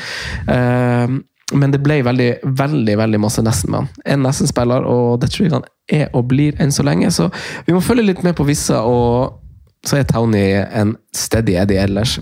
[0.48, 1.18] Eh,
[1.50, 2.30] men det ble veldig
[2.60, 3.92] veldig, veldig masse nesten med han.
[4.14, 7.10] En nesten-spiller, og det tror jeg han er og blir enn så lenge.
[7.12, 7.28] Så
[7.68, 9.40] vi må følge litt med på Vissa, og
[9.88, 12.20] så er Townie en steady Eddie ellers.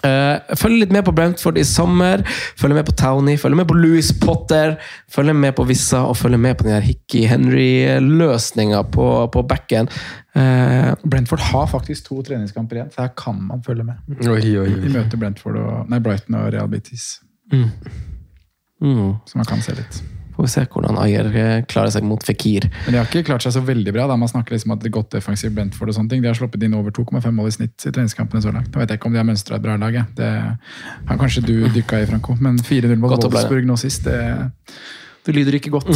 [0.00, 2.22] Uh, følg litt med på Brentford i sommer.
[2.60, 4.76] Følg med på Townie, følg med på Louis Potter.
[5.12, 9.90] Følg med på Vissa, og følg med på den her Hickey Henry-løsninga på, på backen.
[10.36, 14.00] Uh, Brentford har faktisk to treningskamper igjen, så her kan man følge med.
[14.24, 14.78] Oi, oi, oi.
[14.84, 17.12] De møter Brentford og, nei, Brighton og Real Betis,
[17.52, 17.68] mm.
[18.80, 19.12] Mm.
[19.26, 20.02] så man kan se litt.
[20.40, 22.64] Får vi se hvordan Ayer eh, klarer seg mot Fikir.
[22.86, 24.06] Men de har ikke klart seg så veldig bra.
[24.08, 26.22] da Man snakker liksom at det er godt defensivt Brentford og sånne ting.
[26.24, 28.70] De har sluppet inn over 2,5 mål i snitt i treningskampene så langt.
[28.72, 29.98] Da vet jeg ikke om de har mønstra et bra lag.
[30.16, 30.30] Det
[31.10, 32.38] har kanskje du dykka i, Franco.
[32.40, 34.16] Men 4-0 mot Wolfsburg nå sist, det,
[35.28, 35.92] det lyder ikke godt.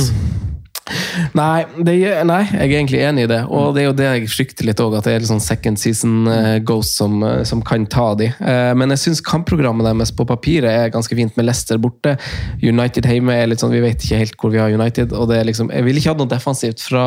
[1.33, 1.95] Nei, det,
[2.29, 3.39] nei, jeg er egentlig enig i det.
[3.49, 5.81] Og det er jo det jeg frykter litt òg, at det er litt sånn second
[5.81, 8.29] season eh, ghost som, eh, som kan ta de.
[8.29, 12.19] Eh, Men jeg syns kampprogrammet deres på papiret er ganske fint, med Leicester borte.
[12.61, 15.15] United hjemme er litt sånn, vi vet ikke helt hvor vi har United.
[15.17, 17.07] og det er liksom, Jeg ville ikke hatt noe defensivt fra,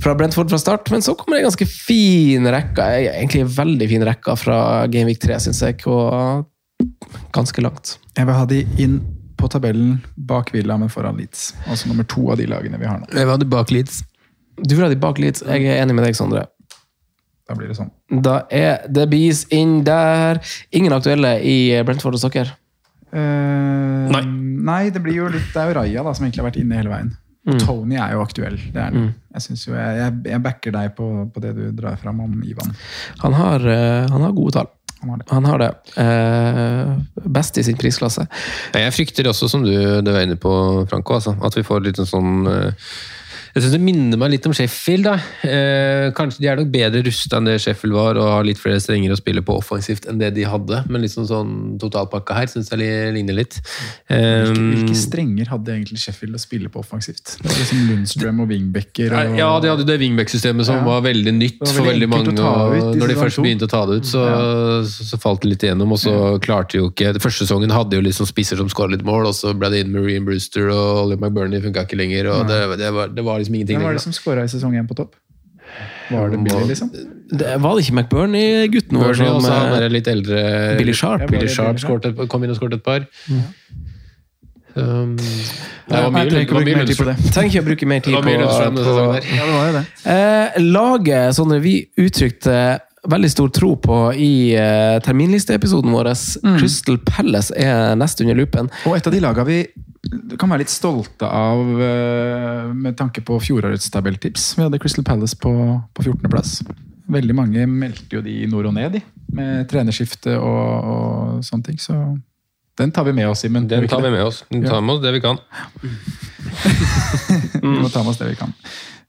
[0.00, 2.88] fra Brentford fra start, men så kommer det en ganske fin rekke.
[3.12, 5.84] Egentlig en veldig fin rekke fra Gameweek 3, syns jeg.
[5.84, 6.48] Og
[7.36, 7.98] ganske langt.
[8.16, 8.98] Jeg vil ha de inn
[9.36, 11.52] på tabellen bak Villa, men foran Leeds.
[11.66, 13.10] Altså nummer to av de lagene vi har nå.
[13.12, 14.02] Jeg hadde bak Leeds.
[14.60, 15.44] Du vil ha de bak Leeds.
[15.46, 16.46] Jeg er enig med deg, Sondre.
[17.44, 17.90] Da blir det sånn.
[18.24, 20.40] Da er det bees inn der.
[20.72, 22.56] Ingen aktuelle i Brentford hos dere?
[23.14, 24.24] Uh, Nei.
[24.66, 26.80] nei, det blir jo litt Det er jo Raja da, som egentlig har vært inne
[26.80, 27.12] hele veien.
[27.44, 27.58] Mm.
[27.60, 28.56] Tony er jo aktuell.
[28.72, 29.10] det er mm.
[29.36, 32.40] Jeg, synes jo, jeg, jeg, jeg backer deg på, på det du drar fram om
[32.46, 32.72] Ivan.
[33.20, 34.70] Han har, eh, han har gode tall.
[35.04, 35.26] Han har det.
[35.30, 35.70] Han har det.
[36.00, 36.92] Eh,
[37.36, 38.26] best i sin prisklasse.
[38.72, 40.54] Jeg frykter også, som du, du var inne på,
[40.90, 42.88] Franco, altså, at vi får litt en sånn eh,
[43.54, 45.04] Jeg synes det minner meg litt om Sheffield.
[45.06, 45.12] da.
[45.46, 48.80] Eh, kanskje De er nok bedre rusta enn det Sheffield var, og har litt flere
[48.82, 50.80] strenger å spille på offensivt enn det de hadde.
[50.90, 53.60] Men liksom sånn totalpakka her syns jeg ligner litt.
[54.10, 57.36] Eh, Hvilke, hvilke strenger hadde egentlig Sheffield å spille på offensivt?
[57.38, 60.84] Det var liksom Lundstrøm og wingbacker Og, Ja, de hadde det wingback-systemet som Ja.
[60.90, 62.34] var veldig nytt var veldig for veldig mange.
[62.34, 64.24] ut Og når de først begynte å ta det ut, så,
[64.82, 65.92] så, så falt det litt igjennom.
[65.94, 69.28] Og så klarte jo ikke Første sesongen hadde jo liksom spisser som skåra litt mål,
[69.30, 72.26] og så ble det inn Marine Brewster og Ollie McBurney funka ikke lenger.
[72.34, 74.74] og det, det, var, det var liksom ingenting Hvem var det som skåra i sesong
[74.80, 75.14] én på topp?
[76.10, 76.90] Var det Billy, liksom?
[77.30, 80.42] Det, var det ikke McBurney-gutten vår som han er litt eldre
[80.78, 81.24] Billy Sharp.
[81.24, 82.20] Ja, Billy Sharp Billy Sharp?
[82.20, 83.06] et- kom inn og skåret et par.
[84.74, 88.38] Um, det var mye, jeg trenger ikke på å bruke mer tid var på, mye
[88.42, 88.54] på.
[89.30, 89.84] Ja, det var jo det.
[90.14, 92.56] Eh, laget, Sondre, vi uttrykte
[93.10, 96.12] veldig stor tro på i uh, terminlisteepisoden vår.
[96.58, 98.70] Crystal Palace er nest under lupen.
[98.88, 99.58] Og et av de lagene vi
[100.38, 104.52] kan være litt stolte av uh, med tanke på fjorårets tabelltips.
[104.58, 105.54] Vi hadde Crystal Palace på,
[105.94, 106.60] på 14.-plass.
[107.14, 109.04] Veldig mange meldte jo de nord og ned, de.
[109.34, 111.80] Med trenerskifte og, og sånne ting.
[111.80, 111.98] Så
[112.78, 113.68] den tar vi med oss, Simen.
[113.68, 114.44] Den tar vi med oss.
[114.48, 115.38] Den tar med oss det vi kan.
[117.62, 118.54] vi må ta med oss det vi kan.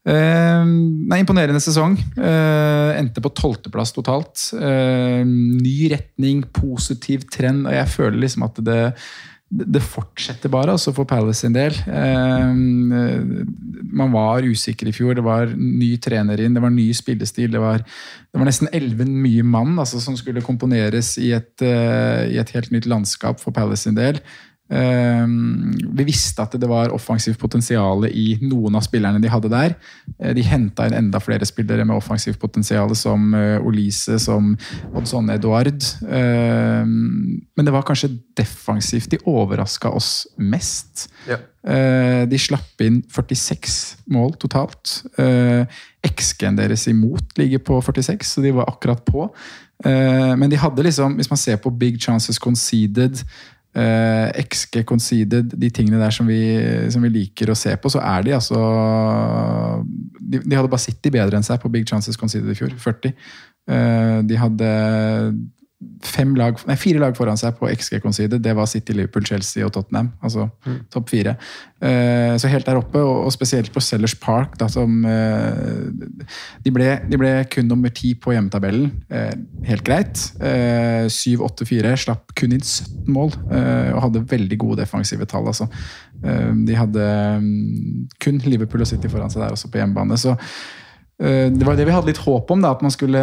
[0.06, 0.62] Uh,
[1.10, 1.96] nei, imponerende sesong.
[2.14, 4.38] Uh, endte på tolvteplass totalt.
[4.54, 7.66] Uh, ny retning, positiv trend.
[7.66, 8.80] Og jeg føler liksom at det,
[9.50, 11.74] det fortsetter bare, altså for Palace sin del.
[13.96, 15.18] man var usikker i fjor.
[15.18, 17.50] Det var ny trener inn, det var ny spillestil.
[17.54, 22.38] Det var, det var nesten elleve mye mann altså, som skulle komponeres i et, i
[22.38, 24.22] et helt nytt landskap for Palace sin del.
[24.68, 29.76] Ehm, vi visste at det var offensivt potensial i noen av spillerne de hadde der.
[30.18, 34.54] Eh, de henta inn enda flere spillere med offensivt potensial, som eh, Olise, som
[34.92, 35.86] Oddson Eduard.
[36.10, 41.06] Ehm, men det var kanskje defensivt de overraska oss mest.
[41.30, 41.38] Ja.
[41.66, 43.78] Eh, de slapp inn 46
[44.14, 45.02] mål totalt.
[46.06, 49.26] XG-en deres imot ligger på 46, så de var akkurat på.
[49.84, 53.18] Men de hadde liksom, hvis man ser på big chances conceded
[53.76, 56.40] Uh, XG conceded, de tingene der som vi,
[56.88, 58.56] som vi, liker å se på, så er de altså
[60.16, 62.72] De, de hadde bare City bedre enn seg på big chances conceded i fjor.
[62.80, 63.12] 40.
[63.68, 64.70] Uh, eh, de hadde
[66.36, 68.38] lag, nei, fire lag foran seg på XG-konside.
[68.40, 70.12] Det var City, Liverpool, Chelsea og Tottenham.
[70.24, 70.78] Altså mm.
[70.92, 71.36] topp fire.
[71.82, 75.84] Uh, så helt der oppe, og, og spesielt på Sellers Park, da, som uh,
[76.64, 78.88] de, ble, de, ble, kun nummer ti på hjemmetabellen.
[79.12, 79.34] Uh,
[79.68, 80.24] helt greit.
[81.12, 81.92] 7-8-4.
[82.06, 85.46] Slapp kun inn 17 mål og hadde veldig gode defensive tall.
[85.50, 85.68] Altså.
[86.20, 87.04] de hadde
[87.40, 90.18] um, kun Liverpool og City foran seg der også på hjemmebane.
[90.20, 90.36] så
[91.16, 93.20] det var det vi hadde litt håp om, da, at man skulle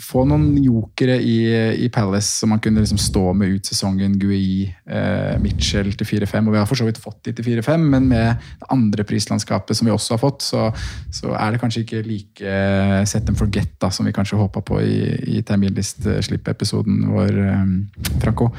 [0.00, 1.36] få noen jokere i,
[1.84, 4.14] i Palace som man kunne liksom stå med ut sesongen.
[4.16, 7.84] Gui, eh, Mitchell til 4-5, og vi har for så vidt fått de til 4-5,
[7.84, 10.70] men med det andre prislandskapet som vi også har fått, så,
[11.12, 14.64] så er det kanskje ikke like uh, set and forget da, som vi kanskje håpa
[14.64, 14.98] på i,
[15.36, 18.54] i terminlist-slipp-episoden vår, eh, Franco.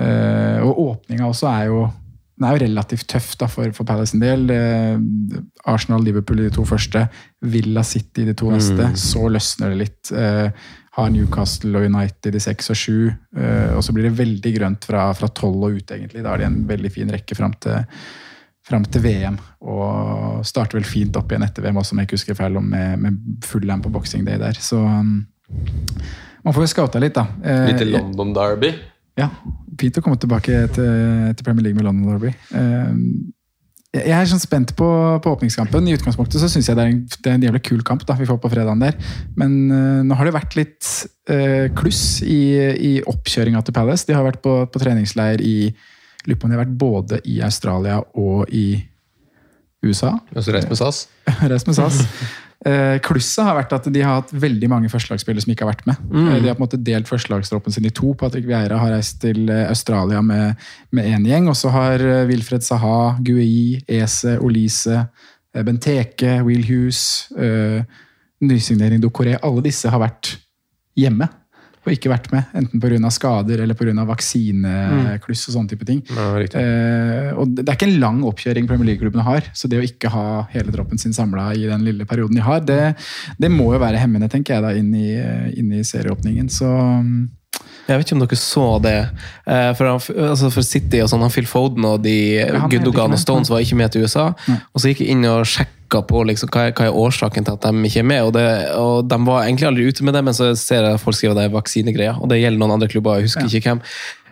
[0.00, 1.86] Eh, og åpninga også er jo
[2.36, 4.42] den er jo relativt tøff da, for, for Palace en del.
[4.52, 4.98] Eh,
[5.72, 7.06] Arsenal-Liverpool i de to første.
[7.52, 8.90] Villa City de to neste.
[8.92, 8.98] Mm.
[9.00, 10.12] Så løsner det litt.
[10.12, 13.00] Eh, har Newcastle og United i seks og sju.
[13.36, 16.24] Eh, og så blir det veldig grønt fra tolv og ut, egentlig.
[16.24, 17.84] Da er det en veldig fin rekke fram til,
[18.66, 19.36] fram til VM.
[19.68, 23.02] Og starter vel fint opp igjen etter VM også, om jeg ikke husker feil, med,
[23.02, 24.56] med full lam på boxing day der.
[24.56, 25.18] Så um,
[26.46, 27.26] man får jo scouta litt, da.
[27.44, 28.72] Eh, Litt London Derby?
[29.16, 29.30] Ja,
[29.80, 30.90] fint å komme tilbake til,
[31.36, 32.32] til Premier League med London Derby.
[32.56, 33.04] Ehm,
[34.02, 34.86] jeg er sånn spent på,
[35.22, 35.88] på, åpningskampen.
[35.88, 38.16] I utgangspunktet så syns jeg det er, en, det er en jævlig kul kamp da,
[38.18, 38.96] vi får på fredagen der.
[39.38, 40.88] Men uh, nå har det vært litt
[41.30, 42.40] uh, kluss i,
[42.76, 44.08] i oppkjøringa til Palace.
[44.08, 45.58] De har vært på, på treningsleir i
[46.26, 48.80] Lurer på om de har vært både i Australia og i
[49.86, 50.16] USA.
[50.34, 51.04] Altså reist med SAS?
[51.52, 52.00] reist med SAS.
[52.64, 55.86] Eh, klusset har vært at de har hatt veldig mange førstelagsspillere som ikke har vært
[55.90, 56.00] med.
[56.08, 56.28] Mm.
[56.28, 58.14] Eh, de har på en måte delt førstelagstroppen sin i to.
[58.18, 60.56] Patrick Vieira har reist til eh, Australia med
[61.02, 61.50] én gjeng.
[61.52, 65.04] Og så har Wilfred Saha, Gui, Ese, Olise,
[65.56, 67.30] Benteke, Will Hughes,
[68.44, 70.34] nysignering Dokoré Alle disse har vært
[70.96, 71.28] hjemme
[71.86, 72.48] og ikke vært med.
[72.58, 73.10] Enten pga.
[73.14, 74.04] skader eller pga.
[74.08, 76.02] vaksinekluss og sånne type ting.
[76.10, 79.46] Ja, eh, og Det er ikke en lang oppkjøring Premier League-klubbene har.
[79.54, 82.60] Så det å ikke ha hele troppen sin samla i den lille perioden de har,
[82.60, 82.96] det,
[83.38, 85.14] det, må jo være hemmende, tenker jeg, da, inn i,
[85.56, 86.50] inn i serieåpningen.
[86.50, 86.68] Så
[87.86, 88.98] jeg vet ikke om dere så det.
[89.46, 93.52] For, for, altså for City og sånn, han Phil Foden og de Gundogan og Stones
[93.52, 94.32] var ikke med til USA.
[94.50, 94.58] Nei.
[94.74, 97.64] Og så gikk jeg inn og sjekka på liksom, hva, hva, er årsaken til at
[97.66, 98.22] de ikke er med.
[98.26, 98.44] Og, det,
[98.76, 101.48] og De var egentlig aldri ute med det, men så ser jeg folk skriver det
[101.48, 102.20] er vaksinegreier.
[102.20, 103.60] Og det gjelder noen andre klubber, jeg husker ja.
[103.60, 103.82] ikke hvem.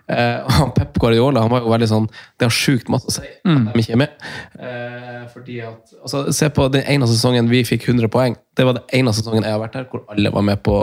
[0.04, 3.54] og Pep Guardiola han var jo veldig sånn Det har sjukt masse å si mm.
[3.54, 4.26] at de ikke er med.
[4.60, 8.36] Eh, fordi at, altså, Se på den ene sesongen vi fikk 100 poeng.
[8.54, 10.76] Det var den ene sesongen jeg har vært her hvor alle var med på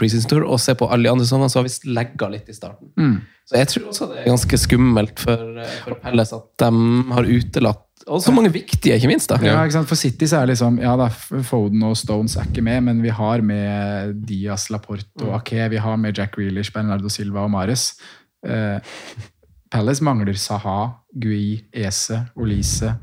[0.00, 0.48] preseason tour.
[0.48, 2.90] Og se på alle de andre sesongene, så har vi legga litt i starten.
[2.98, 3.16] Mm.
[3.44, 6.70] Så jeg tror også det er ganske skummelt for, eh, for Pelles at de
[7.12, 9.30] har utelatt og så mange viktige, ikke minst.
[9.30, 9.38] da.
[9.42, 9.88] Ja, ikke sant?
[9.88, 11.08] For City så er det liksom, ja da,
[11.46, 15.38] Foden og Stones er ikke med, men vi har med Diaz, Laporte og mm.
[15.38, 15.70] Ake.
[15.72, 17.94] Vi har med Jack Reelish, Bernardo Silva og Mares.
[18.46, 18.78] Eh,
[19.72, 22.94] Palace mangler Saha, Gui, Ese, Olise,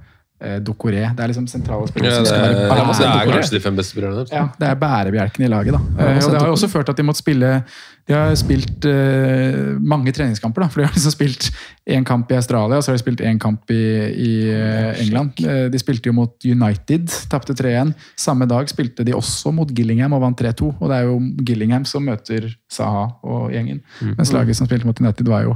[0.66, 1.04] Dokoré.
[1.16, 3.76] Det er liksom sentrale spillere Ja, som det, skal være det er kanskje de fem
[3.78, 4.26] beste spillerne.
[4.32, 5.74] Ja, det er bærebjelken i laget.
[5.74, 5.82] da.
[6.00, 7.64] Ja, Eh, og Det har jo også ført til at de måtte spille
[8.08, 10.62] De har spilt uh, mange treningskamper.
[10.64, 11.52] da, for De har liksom spilt
[11.88, 13.82] én kamp i Australia og så har de spilt én kamp i,
[14.12, 15.38] i eh, England.
[15.46, 17.94] Eh, De spilte jo mot United, tapte 3-1.
[18.18, 20.72] Samme dag spilte de også mot Gillingham og vant 3-2.
[20.80, 23.82] Og det er jo Gillingham som møter Saha og gjengen.
[24.02, 24.16] Mm.
[24.18, 25.56] Mens laget som spilte mot United, var jo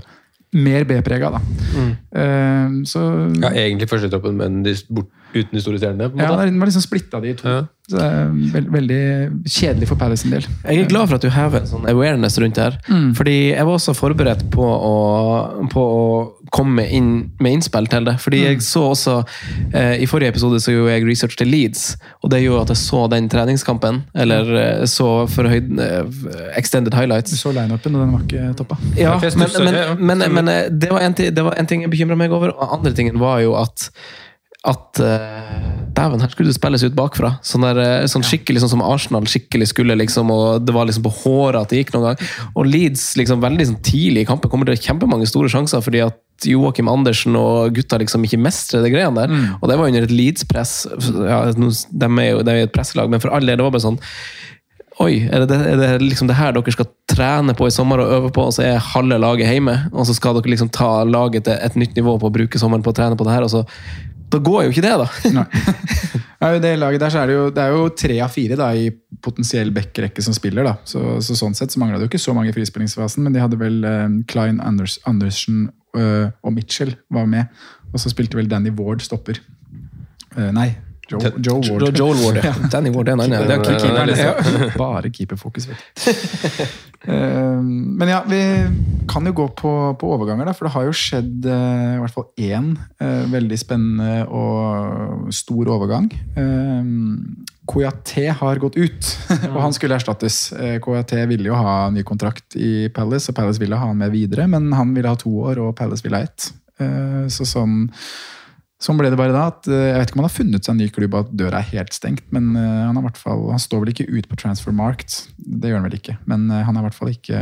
[0.56, 1.42] mer B-prega, da.
[2.16, 3.04] Eh, så
[3.42, 6.10] Ja, egentlig førstetroppen, men de, bort, uten de store stjernene.
[6.12, 7.56] på en ja, den var liksom splitta de i to.
[7.86, 9.00] Så det er veld, veldig
[9.46, 10.46] kjedelig for Palace sin del.
[10.66, 12.78] Jeg er glad for at du hever en sånn awareness rundt det her.
[12.90, 13.12] Mm.
[13.20, 14.94] Fordi jeg var også forberedt på å,
[15.70, 16.08] på å
[16.56, 17.12] komme inn
[17.44, 18.16] med innspill til det.
[18.24, 19.14] Fordi jeg så også
[19.76, 21.84] eh, I forrige episode så gjorde jeg research til Leeds,
[22.26, 24.02] og det gjorde at jeg så den treningskampen.
[24.18, 26.10] Eller eh, så for høyden eh,
[26.58, 27.38] extended highlights.
[27.38, 28.80] Du så lineupen, og den var ikke toppa.
[28.98, 29.96] Ja, Ja, men, men, ja, ja.
[30.00, 32.56] men, men eh, det, var en, ting- det var en ting jeg bekymra meg over,
[32.58, 33.92] og andre tingen var jo at
[34.66, 37.36] at uh, Dæven, her skulle det spilles ut bakfra.
[37.46, 41.06] Sånn, der, eh, sånn skikkelig sånn som Arsenal skikkelig skulle, liksom, og det var liksom
[41.06, 42.32] på håret at det gikk noen gang.
[42.52, 46.20] Og Leeds liksom veldig sånn tidlig i kampen kommer til kjempemange store sjanser fordi at
[46.44, 49.54] Joakim Andersen og gutta liksom ikke mestrer det greiene der.
[49.62, 50.74] Og det var under et Leeds-press.
[51.16, 53.88] Ja, de er jo de er et presselag, men for all del, det var bare
[53.88, 54.02] sånn
[55.04, 58.00] Oi, er det, det, er det liksom det her dere skal trene på i sommer
[58.00, 59.74] og øve på, og så er halve laget hjemme?
[59.92, 62.86] Og så skal dere liksom ta laget til et nytt nivå på å bruke sommeren
[62.86, 63.66] på å trene på det her, og så
[64.34, 65.46] Da går jo ikke det, da!
[66.46, 68.68] Ja, det laget der så er det jo, det er jo tre av fire da,
[68.76, 68.90] i
[69.24, 70.68] potensiell backrekke som spiller.
[70.68, 70.76] da.
[70.86, 73.42] Så, så Sånn sett så mangla det jo ikke så mange i frispillingsfasen, men de
[73.42, 77.50] hadde vel eh, Klein, Anders, Andersen øh, og Mitchell var med.
[77.94, 79.40] Og så spilte vel Danny Ward stopper.
[80.36, 80.74] Eh, nei,
[81.12, 81.98] Joe, Joe Ward.
[82.00, 82.54] Joel Ward, ja.
[82.74, 83.46] Danny Ward, er en annen.
[83.48, 84.70] Det er Keeper- keeperen, ja.
[84.80, 86.66] Bare keeperfokus, vet du.
[87.06, 88.40] Eh, Men ja, vi
[89.12, 89.72] kan jo gå på,
[90.02, 93.60] på overganger, da, for det har jo skjedd eh, i hvert fall én eh, veldig
[93.62, 96.08] spennende og stor overgang.
[97.70, 99.12] Koyaté har gått ut,
[99.54, 100.40] og han skulle erstattes.
[100.82, 104.46] Koyaté ville jo ha ny kontrakt i Palace, og Palace ville ha han med videre,
[104.50, 106.50] men han ville ha to år, og Palace ville ha ett.
[106.82, 107.86] Eh, Så sånn
[108.86, 109.48] Sånn ble det bare da.
[109.50, 111.36] at eh, Jeg vet ikke om han har funnet seg en ny klubb og at
[111.42, 115.22] døra er helt stengt, men eh, han, fall, han står vel ikke ut på Transfermarkt.
[115.38, 116.18] Det gjør han vel ikke.
[116.30, 117.40] Men eh, han har i hvert fall ikke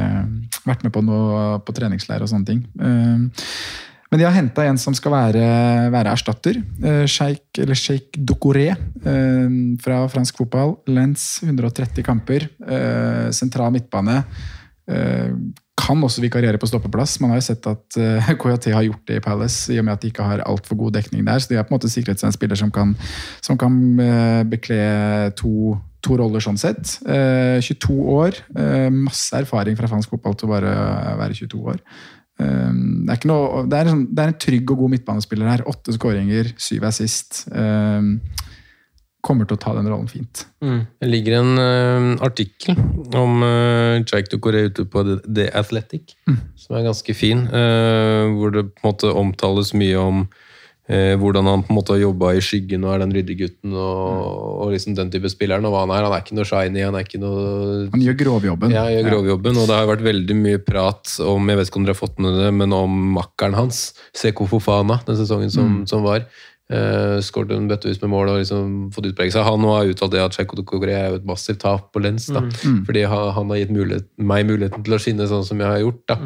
[0.68, 2.62] vært med på noe på treningsleir og sånne ting.
[4.14, 5.44] Men de har henta en som skal være,
[5.90, 6.60] være erstatter.
[7.10, 10.78] Sheikh, eller Sheikh Doucouré eh, fra fransk fotball.
[10.94, 12.48] Lens, 130 kamper.
[13.36, 14.22] Sentral midtbane.
[15.74, 17.20] Eh, kan også vikariere på stoppeplass.
[17.20, 19.94] Man har jo sett at uh, KJT har gjort det i Palace, i og med
[19.94, 21.40] at de ikke har altfor god dekning der.
[21.40, 22.94] Så de har på en måte sikret seg en spiller som kan,
[23.42, 25.74] som kan uh, bekle to,
[26.06, 27.00] to roller sånn sett.
[27.08, 28.38] Uh, 22 år.
[28.56, 30.74] eh, masse erfaring fra fransk fotball til å bare
[31.20, 31.82] være 22 år.
[32.40, 34.94] Eh, det, er ikke noe, det, er en, sånn- det er en trygg og god
[34.96, 35.66] midtbanespiller her.
[35.74, 37.44] Åtte skåringer, syv assist.
[37.52, 38.02] Eh,
[39.24, 40.46] kommer til å ta den rollen fint.
[40.60, 42.76] Det ligger en uh, artikkel
[43.16, 46.18] om uh, Jack Ducoré ute på The, Athletic, Athletic,
[46.60, 47.46] som er ganske fin.
[47.48, 51.96] Uh, hvor det på en måte omtales mye om uh, hvordan han på en måte
[51.96, 54.28] har jobba i skyggen og er den ryddige gutten og,
[54.68, 55.64] og liksom den type spilleren.
[55.68, 56.04] Og hva han er.
[56.10, 57.44] Han er ikke noe shiny, han er ikke noe
[57.96, 58.76] Han gjør grovjobben.
[58.76, 61.88] Ja, gjør grovjobben, og det har vært veldig mye prat om jeg vet ikke om
[61.88, 65.86] dere har fått med det, men om makkeren hans, Seko Fofana, den sesongen som, Mm.
[65.88, 66.28] som var.
[66.74, 69.46] Uh, Skåret en bøttevis med mål og liksom fått utprege seg.
[69.46, 72.28] Han har uttalt det at Dukoré er jo et massivt tap på Lens.
[72.28, 72.86] da, Mm.
[72.88, 75.80] Fordi han, han har gitt mulighet, meg muligheten til å skinne sånn som jeg har
[75.84, 76.04] gjort.
[76.08, 76.18] da.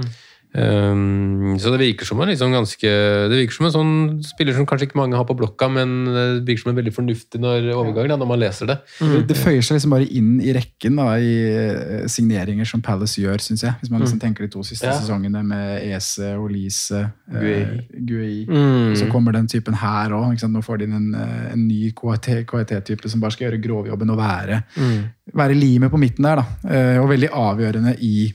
[0.55, 2.89] Um, så det virker som en liksom ganske
[3.29, 3.89] Det virker som en sånn
[4.25, 7.41] spiller som kanskje ikke mange har på blokka, men det virker som en veldig fornuftig
[7.43, 8.77] når, overgang da, når man leser det.
[8.97, 13.19] Det, det føyer seg liksom bare inn i rekken da, i eh, signeringer som Palace
[13.21, 13.75] gjør, syns jeg.
[13.81, 14.23] Hvis man liksom Mm.
[14.23, 14.95] tenker de to siste Ja.
[14.97, 17.59] sesongene med Ese, Olise, Guei.
[17.61, 18.45] Uh, Guei.
[18.47, 18.95] Mm.
[18.97, 20.39] Så kommer den typen her òg.
[20.47, 24.17] Nå får de inn en, eh, en ny KIT-type som bare skal gjøre grovjobben og
[24.17, 25.03] være, Mm.
[25.35, 26.35] være limet på midten der.
[26.41, 26.45] da.
[26.63, 28.33] Uh, Og veldig avgjørende i,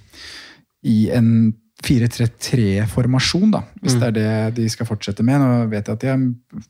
[0.84, 4.00] i en 4-3-3-formasjon, da, hvis Mm.
[4.00, 5.40] det er det de skal fortsette med.
[5.40, 6.18] Nå vet jeg at de har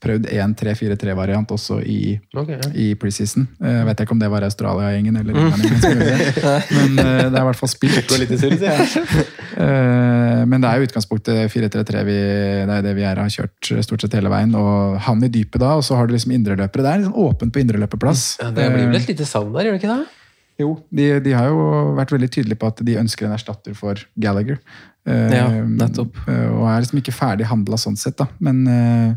[0.00, 2.70] prøvd en 3-4-3-variant også i, okay, ja.
[2.74, 3.46] i preseason.
[3.60, 5.38] Jeg vet ikke om det var Australia-gjengen eller Mm.
[5.46, 8.12] England-gjengen som gjorde det, men eh, det er i hvert fall spilt.
[9.52, 12.04] Eh, Men det er jo utgangspunktet 4-3-3.
[12.04, 14.54] vi- Det er det vi er, har kjørt stort sett hele veien.
[14.56, 16.82] Og han i dypet da, og så har du liksom indreløpere.
[16.82, 18.38] Det er liksom åpent på indreløperplass.
[18.40, 20.06] Ja, det blir vel et lite savn der, gjør det ikke det?
[20.58, 23.94] Jo, de, de har jo vært veldig tydelige på at de ønsker en erstatter for
[24.18, 24.58] Gallagher.
[25.06, 26.16] Eh, Ja, nettopp.
[26.28, 28.26] eh, Og er liksom ikke ferdig handla sånn sett, da.
[28.40, 29.14] Men uh,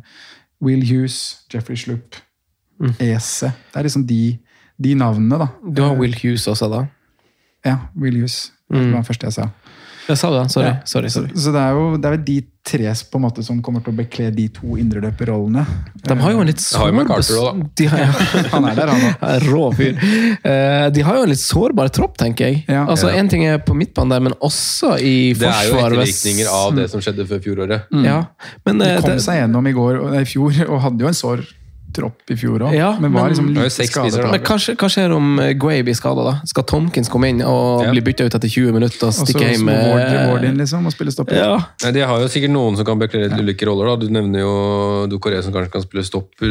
[0.61, 2.15] Will Hughes, Jeffrey Slupp,
[2.99, 4.37] Ese Det er liksom de,
[4.81, 5.47] de navnene, da.
[5.63, 6.81] Du har Will Hughes også, da.
[7.65, 8.51] Ja, Will Hughes.
[8.69, 8.91] Det Mm.
[8.93, 9.49] var det første jeg sa.
[10.06, 10.68] Jeg sa det, sorry.
[10.68, 10.76] Ja.
[10.86, 11.32] sorry, sorry.
[11.34, 13.82] Så, så det, er jo, det er vel de tre på en måte som kommer
[13.86, 15.64] til å bekle de to indreløperrollene.
[16.06, 16.94] De har jo en litt sår...
[17.80, 18.03] de har,
[18.53, 19.26] Han er der, han òg.
[19.49, 19.98] Rå fyr.
[20.41, 22.64] Eh, De har jo en litt sårbar tropp, tenker jeg.
[22.69, 22.86] Ja.
[22.86, 23.19] Altså, Ja.
[23.22, 25.41] En ting er på midtbanen der, men også i forsvaret.
[25.41, 27.94] Det er jo ettervirkninger av det som skjedde før fjoråret.
[28.06, 28.18] Ja,
[28.68, 31.10] men De eh, kom det, seg gjennom i går, nei, i fjor og hadde jo
[31.11, 31.45] en sår
[31.95, 32.76] tropp i fjor òg.
[32.76, 34.22] Ja, men var men- liksom Det var lite seks skadet.
[34.22, 34.31] da.
[34.31, 36.34] men hva skjer, hva skjer om Gray Guay blir skada, da?
[36.45, 37.91] Skal Tomkins komme inn og Ja.
[37.91, 39.65] bli bytta ut etter 20 minutter og stikke hjem?
[39.65, 41.35] med- Ward- inn liksom, og spille stopper.
[41.35, 41.57] Ja.
[41.84, 43.85] Nei, De har jo sikkert noen som kan bekle litt ulike roller.
[43.88, 43.95] da.
[44.05, 46.45] Du nevner jo Ducoré som kanskje kan spille stopper.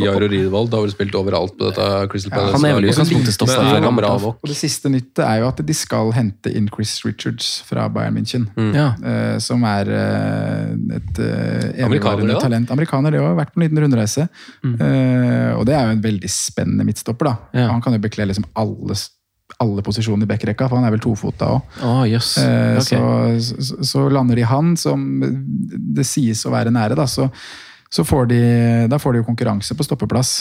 [0.00, 2.52] Jairo Riedwald har vel spilt overalt på dette Crystal Palace.
[2.52, 4.36] han er vel utgangspunktet stopper, Men er han bra nok?
[4.42, 8.14] Og det siste nyttet er jo at de skal hente inn Chris Richards fra Bayern
[8.16, 8.46] München.
[8.74, 8.94] Ja.
[9.04, 12.70] eh, som er eh, et uh, Amerikaner, talent.
[12.70, 14.28] Amerikaner, det har vært på en liten rundreise.
[14.64, 14.68] Eh,
[15.56, 17.30] og det er jo en veldig spennende midtstopper.
[17.30, 17.62] da.
[17.62, 17.70] Ja.
[17.72, 18.96] Han kan jo bekle liksom alle,
[19.62, 21.74] alle posisjoner i backrekka, for han er vel tofota òg.
[21.86, 22.34] Oh, yes.
[22.38, 23.40] okay.
[23.40, 27.28] Så, så, så lander de han, som det sies å være nære, da, så,
[27.90, 28.40] så får de,
[28.90, 30.40] da får de jo konkurranse på stoppeplass.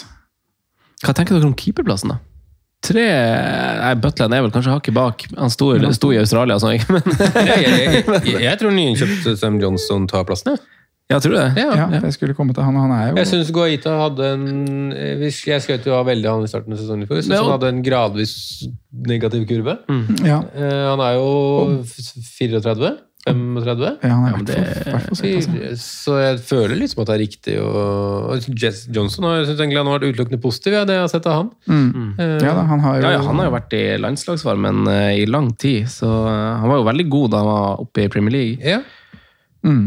[1.05, 2.19] Hva tenker dere om keeperplassen, da?
[2.80, 3.03] Tre
[3.81, 5.26] Nei, Butland er vel kanskje hakket bak.
[5.35, 9.59] Han sto, sto i Australia, så jeg, men Jeg, jeg, jeg, jeg tror nyinnkjøpt Sam
[9.59, 10.55] Johnson tar plassen.
[10.55, 10.63] jeg.
[10.63, 10.78] Ja,
[11.18, 11.57] tror du det?
[11.57, 15.23] Ja, jeg skulle komme til han, han er jo Jeg syns Guaita hadde en eh,
[15.26, 17.07] Jeg skrøt jo av veldig han i starten av sesongen.
[17.07, 17.23] i fjor.
[17.26, 18.34] Jeg han hadde en gradvis
[19.10, 19.80] negativ kurve.
[20.22, 21.30] ja, Eh, Han er jo
[22.38, 22.98] 34?
[23.26, 23.98] 35?
[24.02, 24.60] ja, han er Ja, det,
[25.10, 25.76] altså.
[25.81, 27.72] Så jeg føler liksom at det er riktig å
[28.30, 31.03] og Jess Johnson har, jeg synes egentlig han har vært utelukkende positiv, ja, det jeg
[31.03, 31.49] har sett av han.
[31.68, 32.14] Mm.
[32.45, 35.26] Ja da, han har jo Ja, ja, Han har jo vært i landslagsvarmen uh, i
[35.30, 38.36] lang tid, så uh, han var jo veldig god da han var oppe i Premier
[38.38, 38.61] League.
[38.64, 38.80] Ja,
[39.65, 39.84] mm.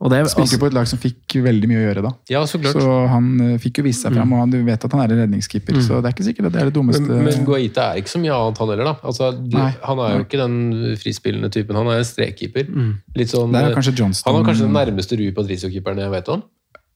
[0.00, 2.10] Og det er, Spilte altså, på et lag som fikk veldig mye å gjøre da.
[2.32, 2.78] ja så klart.
[2.80, 5.12] Så han eh, fikk jo vise seg fram, og han, du vet at han er
[5.12, 7.90] en redningskeeper, så det er ikke sikkert at det er det dummeste Men, men Guaita
[7.92, 8.88] er ikke så mye annet, han heller.
[8.88, 8.94] da.
[9.10, 9.74] Altså, du, Nei.
[9.84, 10.56] han er jo ikke den
[11.02, 11.76] frispillende typen.
[11.76, 12.72] Han er en strekkeeper.
[13.20, 16.32] Litt sånn, Der er kanskje Johnston han har kanskje den nærmeste Rui Patricio-keeperen jeg vet
[16.32, 16.42] om.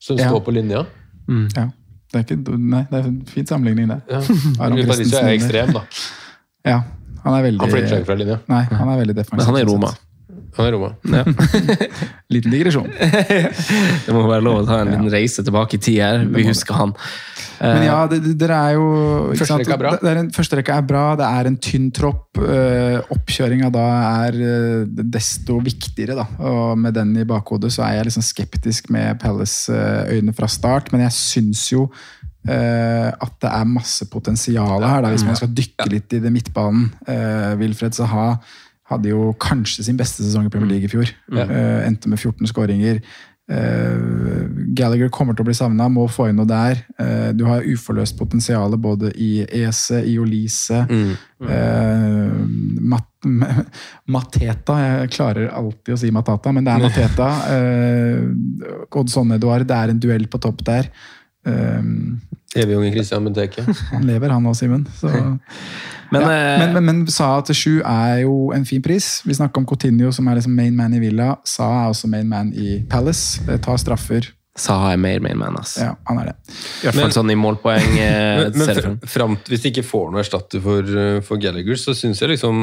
[0.00, 0.30] Som Ja.
[0.32, 0.86] står på linja.
[1.28, 1.66] Ja,
[2.12, 4.00] det er ikke, nei, det er en fin sammenligning, det.
[4.08, 4.20] Ja.
[4.72, 5.84] Rui Patricio er ekstrem, da.
[6.64, 6.80] Ja,
[7.24, 8.40] han er veldig Han flytter seg ikke fra linja.
[8.48, 9.38] Nei, han er veldig defensiv.
[9.44, 9.92] men han er i sånn Roma.
[9.92, 10.10] sett.
[10.56, 10.90] Han er Roma.
[11.10, 11.24] Ja.
[12.34, 12.90] Liten digresjon.
[12.94, 16.26] Det må være lov å ta en liten reise tilbake i tid her.
[16.30, 16.94] Vi husker han.
[17.60, 18.86] Men ja, det- det- dere er jo
[19.32, 19.60] ikke Første sant?
[19.62, 19.90] rekka er bra.
[19.96, 22.38] Det er en, er bra, det er en tynn tropp.
[22.38, 23.84] Uh, Oppkjøringa da
[24.26, 26.26] er eh, desto viktigere, da.
[26.38, 30.48] Og med den i bakhodet så er jeg liksom skeptisk med Palace eh, øyne fra
[30.50, 31.88] start, men jeg syns jo
[32.44, 36.28] Uh, at det er masse potensial her, da, hvis man skal dykke litt i det
[36.28, 36.90] midtbanen.
[37.08, 38.34] Uh, Wilfred Saha
[38.90, 41.12] hadde jo kanskje sin beste sesong i Premier League i fjor.
[41.32, 43.00] Eh, endte med 14 skåringer.
[43.44, 46.78] Uh, Gallagher kommer til å bli savna, må få inn noe der.
[46.96, 50.80] Uh, du har uforløst potensial både i Ese, i Olise.
[51.44, 52.38] Eh,
[52.88, 53.10] Mat
[54.14, 57.28] Mateta Jeg klarer alltid å si Matata, men det er Mateta.
[59.02, 60.88] Oddson Eduard, det er en duell på topp der.
[61.44, 61.82] Eh,
[62.54, 63.64] Evig unge Christian Benteke.
[63.94, 64.86] han lever, han òg, Simen.
[65.00, 65.10] Så
[66.14, 69.22] Men, ja, eh, men, men, men Sa til sju er jo en fin pris.
[69.24, 71.34] Vi snakka om Coutinho, som er liksom main man i Villa.
[71.48, 73.42] Sa er også main man i Palace.
[73.48, 74.30] Det Tar straffer.
[74.56, 75.72] Saha er mer main man, ass.
[75.82, 76.34] Ja, han er det.
[76.54, 77.88] I hvert fall sånn i målpoeng.
[78.04, 78.96] Eh, Men, men serien.
[79.02, 82.20] fr- fram, til- hvis de ikke får noe erstatter for, uh, for Gallagher, så syns
[82.22, 82.54] jeg liksom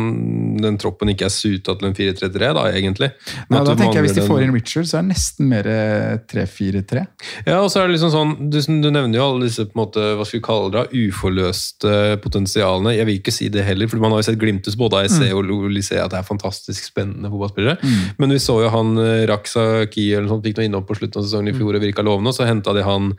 [0.61, 3.09] den troppen ikke er suta til en 4-3-3, da, egentlig.
[3.49, 6.17] Nei, da tenker jeg Hvis de får inn Richard, så er det nesten mer eh,
[6.31, 7.03] 3-4-3.
[7.47, 9.81] Ja, og så er det liksom sånn, du, du nevner jo alle disse på en
[9.83, 12.95] måte, hva skal vi kalle det, uforløste potensialene.
[12.97, 15.27] Jeg vil ikke si det heller, for man har jo sett glimtes både av SE
[15.31, 15.37] Mm.
[15.37, 17.77] og Olise at det er fantastisk spennende fotballspillere.
[18.19, 20.97] Men vi så jo han eh, Raksa Kiel eller noe sånt, fikk noe innhold på
[20.97, 23.11] slutten av sesongen i fjor og virka lovende, og så henta de han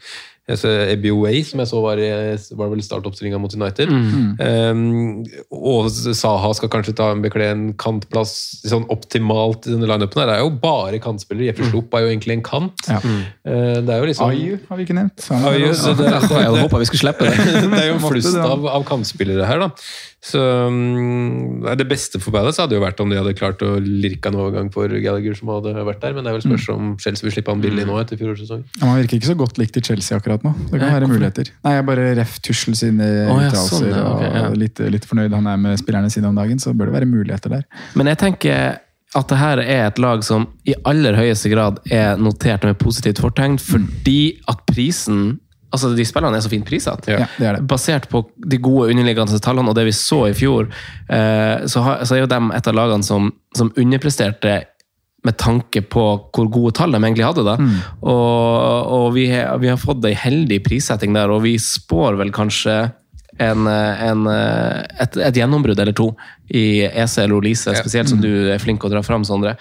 [0.58, 0.96] ser
[1.46, 2.08] som jeg så var, i,
[2.58, 3.88] var vel startoppstillinga mot United.
[3.88, 5.22] Um,
[5.54, 8.34] og Saha skal kanskje ta en bekle en kantplass
[8.66, 10.24] sånn optimalt i denne lineupen.
[10.26, 11.52] Det er jo bare kantspillere.
[11.52, 12.86] Jeffrey Sloop er jo egentlig en kant.
[12.90, 12.98] Ja.
[12.98, 15.28] Uh, det er jo liksom Ayu har vi ikke nevnt.
[15.30, 17.36] Ayu, også- så det, Jeg håpa vi skulle slippe det.
[17.62, 19.70] det er jo en flust av, av kantspillere her, da.
[20.22, 20.38] Så
[20.70, 24.38] nei, Det beste for Palace hadde jo vært om de hadde klart å lirke en
[24.38, 26.14] overgang for Gallagher, som hadde vært der.
[26.14, 28.68] Men det er vel spørsmål om Chelsea vil slippe han billig nå etter fjorårssesongen.
[28.78, 30.54] Ja, Man virker ikke så godt likt i Chelsea akkurat nå.
[30.68, 31.50] Det kan Nei, være muligheter.
[31.66, 33.82] Nei, jeg bare ref Tussel sine oh, ja, uttalelser.
[33.82, 34.46] sånn, ja, okay, ja.
[34.46, 37.10] og litt, litt fornøyd han er med spillerne sine om dagen, så bør det være
[37.10, 37.66] muligheter der.
[37.98, 38.80] Men jeg tenker
[39.18, 43.20] at det her er et lag som i aller høyeste grad er notert med positivt
[43.20, 45.40] fortegn, fordi at prisen
[45.72, 47.06] Altså, de spillene er så fint prissatt.
[47.08, 47.62] Ja, det det.
[47.70, 50.68] Basert på de gode underliggende tallene og det vi så i fjor,
[51.08, 51.82] eh, så,
[52.18, 54.60] er jo de et av lagene som, som underpresterte
[55.24, 56.02] med tanke på
[56.34, 57.44] hvor gode tall de egentlig hadde.
[57.46, 57.54] da.
[58.02, 62.32] Og, og vi, har- vi har fått ei heldig prissetting der, og vi spår vel
[62.34, 62.76] kanskje
[63.40, 64.26] en, en,
[65.00, 66.10] et, et gjennombrudd eller to
[66.52, 69.54] i EC eller Olise, spesielt som du er flink å dra fram, Sondre.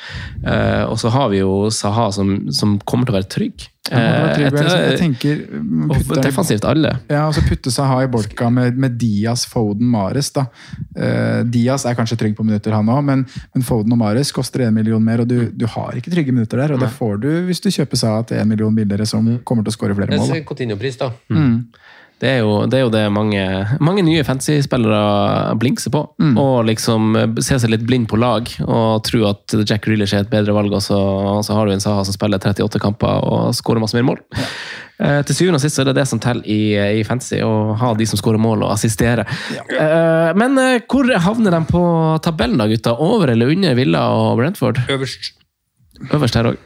[0.43, 3.68] Uh, og så har vi jo Saha, som, som kommer til å være trygg.
[3.91, 5.49] Eh, jeg- et-
[5.89, 6.91] og defensivt alle.
[7.10, 10.30] Ja, og så putte Saha i bolka med, med Diaz, Foden, Mares.
[10.35, 10.45] da.
[10.98, 13.23] Uh, Diaz er kanskje trygg på minutter, han òg, men,
[13.56, 16.57] men Foden og Mares koster en million mer, og du, du har ikke trygge minutter
[16.61, 16.73] der.
[16.76, 19.72] Og det får du hvis du kjøper Saha til en million billigere, som kommer til
[19.72, 20.27] å skåre flere mål.
[20.35, 20.43] da.
[20.52, 21.11] Coutinho-pris, da.
[21.31, 21.56] Mm.
[22.22, 23.41] Det er jo det, er jo det mange,
[23.81, 26.03] mange nye fantasy-spillere blinkser på.
[26.22, 26.35] Mm.
[26.38, 30.31] Og liksom ser seg litt blind på lag og tror at Jack Reelish er et
[30.31, 33.57] bedre valg, og så, og så har du en Saha som spiller 38 kamper og
[33.57, 34.22] skårer masse mer mål.
[35.02, 37.73] Eh, til syvende og sist så er det det som teller i, i fantasy, å
[37.80, 39.26] ha de som skårer mål og assistere.
[39.57, 41.81] Eh, men eh, hvor havner de på
[42.22, 42.93] tabellen, da, gutta?
[43.02, 44.84] Over eller under Villa og Brentford?
[44.93, 45.34] Øverst.
[46.11, 46.61] Øverst her òg.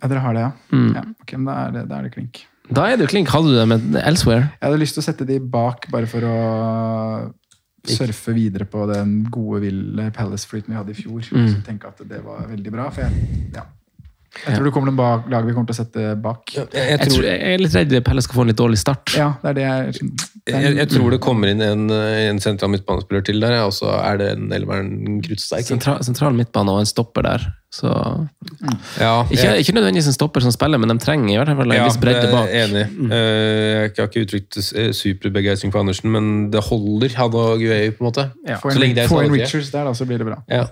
[0.00, 0.52] Ja, dere har det, ja?
[0.70, 0.92] Mm.
[0.96, 2.44] ja ok, men da er det, da er det klink.
[2.70, 3.30] Da er det jo klink.
[3.34, 4.50] Hadde du det med elsewhere?
[4.56, 6.38] Jeg hadde lyst til å sette de bak, bare for å
[7.88, 11.20] surfe videre på den gode ville Palace-flyten vi hadde i fjor.
[11.32, 11.50] Mm.
[11.50, 12.88] Så tenke at det var veldig bra.
[12.94, 13.64] For jeg, ja.
[14.44, 16.44] jeg tror det kommer noen bak, lag vi kommer til å sette bak.
[16.56, 19.14] Jeg, Jeg, tror, jeg er litt redd Palace skal få en litt dårlig start.
[19.18, 23.24] Ja, det er det er, jeg, jeg tror det kommer inn en, en sentral midtbanespiller
[23.26, 25.66] til der, og så er det en elveren Krutsteik.
[25.68, 27.48] Sentral, sentral midtbane og en stopper der.
[27.70, 27.86] Så
[28.98, 31.70] Ja, ikke, jeg- ikke nødvendigvis en stopper som spiller, men de trenger i hvert fall
[31.70, 32.48] en Ja, viss bredde bak.
[32.50, 32.66] jeg er.
[32.66, 32.86] Enig.
[32.98, 33.10] Mm.
[33.10, 38.02] Jeg har ikke uttrykt eh, superbegeistring for Andersen, men det holder, han og Guei, på
[38.02, 38.24] en måte.
[38.48, 38.56] Ja.
[38.58, 39.32] Så lenge det en, er sånn en.
[39.38, 40.40] Richards der, da, så blir det bra.
[40.50, 40.64] Ja.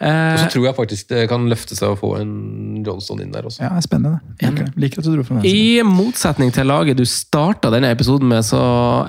[0.00, 3.32] Eh, Og så tror jeg faktisk det kan løfte seg å få en Johnston inn
[3.32, 3.60] der også.
[3.64, 4.20] Ja, spennende.
[4.42, 4.70] Liker.
[4.76, 5.40] Liker at du dro fra.
[5.44, 8.60] I motsetning til laget du starta denne episoden med, så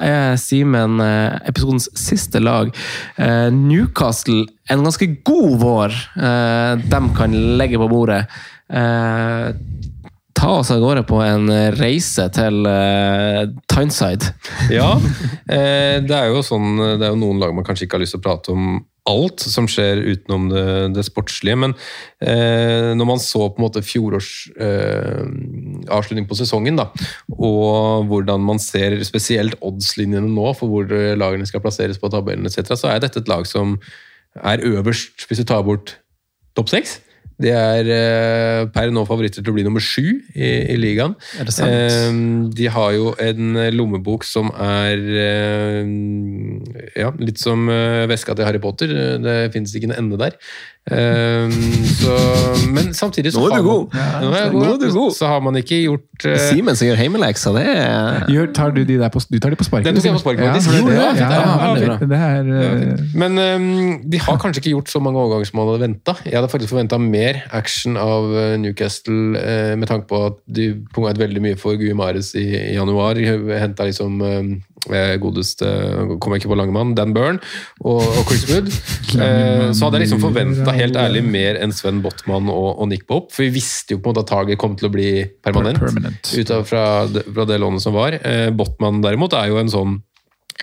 [0.01, 2.71] er Simen eh, episodens siste lag.
[3.17, 8.25] Eh, Newcastle, en ganske god vår eh, de kan legge på bordet.
[8.69, 9.47] Eh,
[10.41, 14.31] ta oss av gårde på en reise til eh, Tyneside.
[14.79, 14.93] Ja,
[15.49, 18.17] eh, det er jo sånn Det er jo noen lag man kanskje ikke har lyst
[18.17, 18.79] til å prate om
[19.09, 21.71] alt som skjer utenom det, det sportslige, men
[22.21, 24.29] eh, når man så på en måte fjorårs
[24.61, 25.23] eh,
[25.89, 26.85] avslutning på sesongen, da,
[27.33, 32.75] og hvordan man ser spesielt oddslinjene nå for hvor lagene skal plasseres på tabellen etc.,
[32.77, 33.79] så er dette et lag som
[34.35, 35.97] er øverst hvis du tar bort
[36.55, 36.99] topp seks.
[37.41, 40.03] De er eh, per nå favoritter til å bli nummer sju
[40.35, 41.15] i, i ligaen.
[41.41, 41.71] Er det sant?
[41.73, 42.19] Eh,
[42.57, 45.89] de har jo en lommebok som er eh,
[47.01, 48.93] ja, litt som eh, veska til Harry Potter.
[49.23, 50.37] Det finnes ikke en ende der.
[50.89, 51.51] Eh,
[51.93, 52.15] så,
[52.73, 53.83] men samtidig så Nå er du god!
[53.93, 54.01] man-.
[54.01, 55.11] Ja, nå er er du god.
[55.13, 58.81] Så har man ikke gjort uh, Simen som gjør heimeleksa, det er Gjør, tar du,
[58.87, 59.91] de der på, du tar de på sparket?
[59.91, 60.69] Den tok jeg på sparket, faktisk.
[60.89, 63.37] ja, eh, Men
[64.09, 66.17] de har kanskje ikke gjort så mange overganger som man hadde venta.
[66.25, 70.71] Jeg hadde faktisk forventa mer action av øh, Newcastle uh, med tanke på at de
[70.95, 73.19] punga ut veldig mye for Guimares i, i januar.
[73.61, 74.41] Henta liksom eh,
[75.21, 75.67] godeste
[76.19, 77.39] Kommer jeg ikke på Langemann, Dan Byrne
[77.85, 78.71] og, og Chris Wood.
[79.11, 83.03] Eh, så hadde jeg liksom forventa helt ærlig mer enn Sven Botman og, og Nick
[83.09, 83.33] Bopp.
[83.35, 85.09] For vi visste jo på en måte at Taget kom til å bli
[85.43, 86.31] permanent, Permanent.
[86.31, 86.85] ut fra,
[87.35, 88.15] fra det lånet som var.
[88.15, 89.97] Eh, Botman derimot er jo en sånn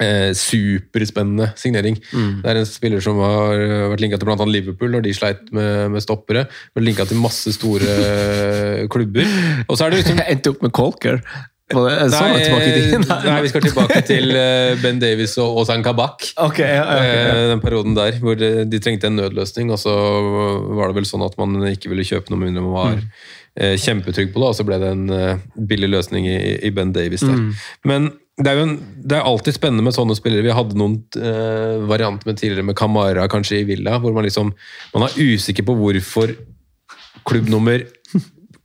[0.01, 1.99] eh, superspennende signering.
[2.09, 5.45] Det er en spiller som har eh, vært linka til annet Liverpool når de sleit
[5.53, 6.47] med, med stoppere.
[6.77, 9.29] Vært linka til masse store eh, klubber.
[9.69, 11.21] Og så er det liksom Endte opp med Colker.
[11.69, 13.03] Var det sånn Nei, tilbake i tiden?
[13.29, 16.25] nei, vi skal tilbake til eh, Ben Davies og Ozan Kabak.
[16.49, 17.09] Okay, ja, ja.
[17.29, 19.93] Eh, Den perioden der hvor de, trengte en nødløsning, og så
[20.79, 23.03] var det vel sånn at man ikke ville kjøpe noe mindre man var
[23.59, 23.75] Mm.
[23.83, 27.41] kjempetrygg på det, og så ble det en eh, billig løsning i, Ben Davies der.
[27.91, 28.05] Men
[28.39, 30.45] det er jo en, det er alltid spennende med sånne spillere.
[30.47, 34.53] Vi hadde noen uh, varianter med tidligere med Kamara kanskje i Villa, hvor man liksom
[34.95, 36.37] man er usikker på hvorfor
[37.27, 37.83] klubbnummer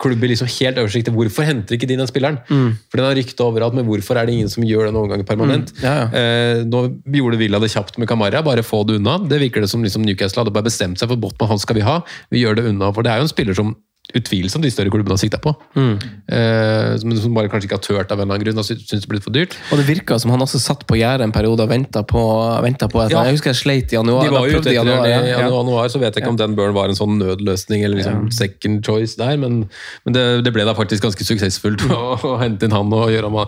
[0.03, 2.41] klubber liksom helt oversikt til hvorfor henter ikke de den spilleren.
[2.47, 5.71] For den har rykte overalt, men hvorfor er det ingen som gjør den overgangen permanent?
[5.83, 6.05] Ja, ja.
[6.11, 6.83] Eh, nå
[7.15, 9.17] gjorde Villa det kjapt med Kamara, bare få det unna.
[9.29, 11.87] Det virker det som liksom Newcastle hadde bare bestemt seg for Botman, han skal vi
[11.87, 12.01] ha.
[12.33, 13.73] Vi gjør det unna, for det er jo en spiller som
[14.11, 15.53] utvilsomt de større klubbene har sikta på.
[15.79, 19.05] Eh, men som bare kanskje ikke har turt av en eller annen grunn, og synes
[19.05, 19.55] det ble for dyrt.
[19.71, 22.23] Og det virka som han også satt på gjerdet en periode og venta på,
[22.65, 23.23] ventet på et, Ja.
[23.23, 24.27] Jeg husker jeg sleit i januar.
[24.27, 25.39] De var jo ute i januar, det i ja.
[25.47, 28.83] januar, så vet jeg ikke om Dan Burn var en sånn nødløsning eller liksom second
[28.85, 29.63] choice der, men,
[30.03, 33.31] men det, det ble da faktisk ganske suksessfullt å, å hente inn han og gjøre
[33.31, 33.39] ham,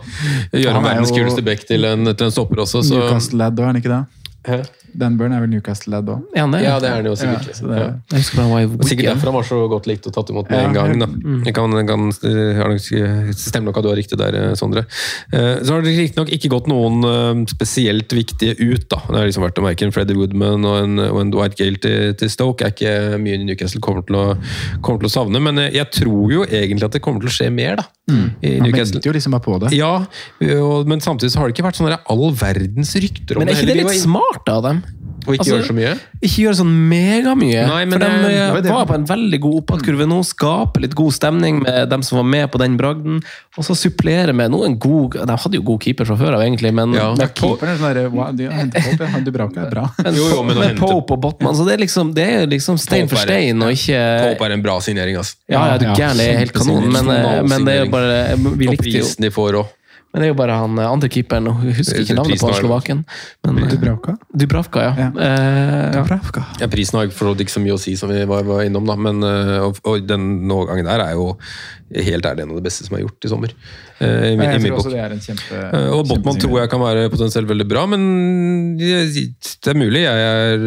[0.56, 2.86] er verdens kuleste back til en, til en stopper også.
[2.86, 4.03] Så, Newcastle-lad, er han ikke det?
[4.45, 4.64] Hæ?
[4.98, 6.24] Dan Burn er vel Newcastle-ledd òg.
[6.36, 6.46] Ja.
[6.46, 7.56] Ja, det er han jo Ja, sikkert.
[7.56, 8.20] så det Ja.
[8.22, 11.00] Sikkert derfor han var så godt likt og tatt imot med Ja, en gang.
[11.00, 11.06] Da.
[11.08, 12.12] helt- Jeg kan, kan,
[13.36, 14.86] stemmer nok at du har riktig der, Sondre.
[15.34, 18.88] Eh, Så har det riktignok ikke gått noen eh, spesielt viktige ut.
[18.90, 18.98] da.
[19.08, 21.78] Det har liksom vært å merke en Freddie Woodman og en, og en Dwight Gale
[21.78, 22.62] til, til Stoke.
[22.66, 24.38] er ikke mye Newcastle kommer til, å,
[24.82, 27.52] kommer til å savne, men jeg, tror jo egentlig at det kommer til å skje
[27.54, 27.76] mer.
[27.78, 27.86] da.
[28.44, 29.72] I Man venter jo liksom bare på det.
[29.74, 30.06] Ja,
[30.62, 33.50] og, men samtidig så har det ikke vært sånne der all verdens rykter om Men
[33.50, 34.84] er ikke det litt smart av dem?
[35.26, 35.92] Å ikke Altså, gjøre så mye?
[36.22, 37.62] Ikke gjøre sånn megamye.
[37.66, 38.72] For de det- eh, det var det.
[38.72, 40.20] var på en veldig god oppadkurve nå.
[40.26, 43.24] Skaper litt god stemning med dem som var med på den bragden.
[43.58, 46.74] Og så supplere med noen god De hadde jo god keeper fra før av, egentlig,
[46.74, 47.14] men Ja.
[47.18, 49.20] ja Keeperen er sånn der, wow, de henter Pope, ja.
[49.26, 49.90] Dubravka er bra.
[50.04, 51.56] men, Jo, jo, men med Pope og Botman.
[51.56, 54.52] Så det er liksom, det er liksom stein for Pope stein, og ikke Pope er
[54.52, 55.36] en bra signering, altså.
[55.50, 57.92] Ja, ja, du Ja, gæren, det er helt kanon, men, eh, men det er jo
[57.92, 59.68] bare Vi likte jo prisen de får òg.
[60.16, 63.02] Men det er jo bare han eh, andre keeperen, jeg husker ikke navnet på slovaken.
[63.44, 64.14] Men, eh, Dubravka?
[64.32, 64.94] Dubravka, ja.
[65.02, 65.10] Ja.
[65.12, 65.90] Eh, ja.
[65.98, 66.46] Dubravka.
[66.64, 68.96] Ja, prisen har for ikke så mye å si, som vi var, var innom, da.
[68.96, 71.34] Men, øh, og, og den overgangen der er jo
[72.08, 73.52] helt ærlig en av det beste som er gjort i sommer.
[74.00, 75.60] Eh, i, min- Jeg tror også det er en kjempe...
[75.68, 78.08] Eh, og Botman tror jeg kan være potensielt veldig bra, men
[78.80, 78.90] det
[79.70, 80.66] er mulig jeg er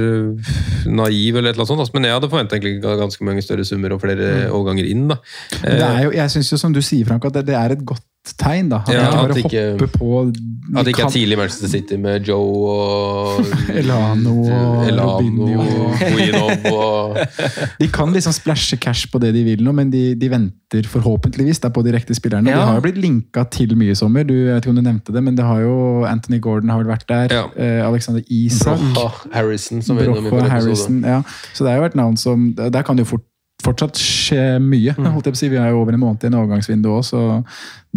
[0.89, 1.97] naiv, eller et eller annet sånt, altså.
[1.97, 2.61] men jeg hadde forventa
[3.03, 5.09] ganske mange større summer og flere overganger inn.
[5.11, 5.19] da.
[5.63, 7.75] Eh, det er jo, jeg syns jo, som du sier, Frank, at det, det er
[7.77, 8.05] et godt
[8.37, 8.69] tegn.
[8.69, 8.83] da.
[8.87, 11.69] At Ja, ikke at bare ikke- hopper på At det de ikke er tidlig Manchester
[11.69, 13.41] City med Joe og
[13.73, 17.17] Elano og Elano og og-
[17.81, 21.59] De kan liksom splashe cash på det de vil nå, men de, de venter forhåpentligvis
[21.61, 22.51] der på de riktige spillerne.
[22.51, 22.57] Ja.
[22.61, 24.23] De har jo blitt linka til mye i sommer.
[24.29, 26.79] Du, jeg vet ikke om du nevnte det, men det har jo Anthony Gordon har
[26.83, 27.33] vel vært der.
[27.35, 27.47] Ja.
[27.57, 28.79] Eh, Alexander Isak.
[28.95, 30.49] Brokha Harrison, som episode.
[30.51, 31.01] Harrison.
[31.07, 31.23] Ja.
[31.55, 33.25] Så det har jo vært navn som Der kan det jo fort,
[33.65, 34.95] fortsatt skje mye.
[34.99, 35.09] Mm.
[35.17, 35.49] Holdt jeg på å si.
[35.51, 37.23] Vi er jo over en måned i en overgangsvindu òg, så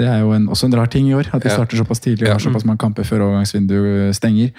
[0.01, 1.29] det er jo en, også en rar ting i år.
[1.31, 1.55] At de Ja.
[1.59, 2.37] starter såpass tidlig og Ja.
[2.39, 4.49] har såpass mange kamper før overgangsvinduet stenger.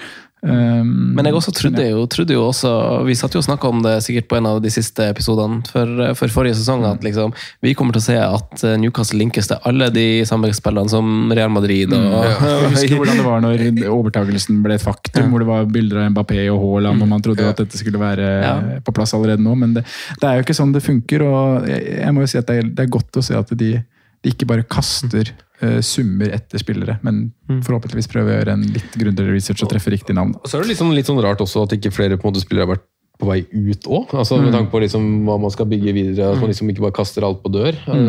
[0.45, 3.79] Um, Men jeg også trodde jo, trodde jo også Vi satt jo og snakka om
[3.85, 5.87] det sikkert på en av de siste episodene for,
[6.19, 6.83] for forrige sesong.
[6.89, 7.31] At liksom,
[7.63, 11.31] vi kommer til å se at eh, Newcastle linkes til alle de samme spillene som
[11.31, 11.95] Real Madrid.
[11.95, 16.03] Og, Jeg husker hvordan det var når overtagelsen ble et faktum, hvor det var bilder
[16.09, 18.57] av Mbappé og Haaland, og man trodde jo at dette skulle være Ja.
[18.83, 19.85] på plass allerede nå, men det,
[20.19, 21.23] det er jo ikke sånn det funker.
[21.23, 23.55] og Jeg, jeg må jo si at det er, det er godt å se at
[23.63, 23.77] de,
[24.23, 25.33] de ikke bare kaster
[25.63, 27.25] uh, summer etter spillere, men
[27.67, 30.35] forhåpentligvis prøver å gjøre en litt grundigere research og treffe riktig navn.
[30.39, 32.45] Og så er det liksom litt sånn rart også at ikke flere på en måte
[32.45, 32.89] spillere har vært
[33.23, 34.11] på vei ut òg.
[34.19, 34.45] Altså, Mm.
[34.45, 36.33] med tanke på liksom hva man skal bygge videre.
[36.33, 37.79] At man liksom ikke bare kaster alt på dør.
[37.87, 38.09] Mm.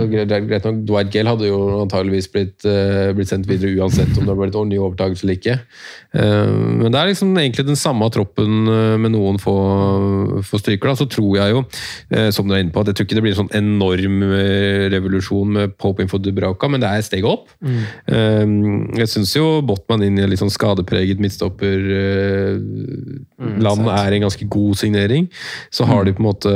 [0.49, 4.31] Greit, nok, Dwight Gale hadde jo antageligvis blitt, uh, blitt sendt videre uansett om det
[4.33, 5.59] hadde blitt ordentlig overtakelse eller ikke.
[6.17, 9.55] Uh, men det er liksom egentlig den samme troppen uh, med noen få,
[10.43, 10.89] få stryker.
[10.89, 10.95] Da.
[10.97, 11.63] Så tror jeg jo,
[12.33, 14.19] som dere er inne på, at jeg tror ikke det blir en sånn enorm
[14.93, 17.49] revolusjon med Pope info Dubrauka, men det er et steg opp.
[17.63, 18.45] Eh,
[18.97, 21.19] jeg syns jo Botman inn i en litt sånn skadepreget
[23.43, 25.29] midtstopperland er en ganske god signering.
[25.71, 26.53] Så har de på en måte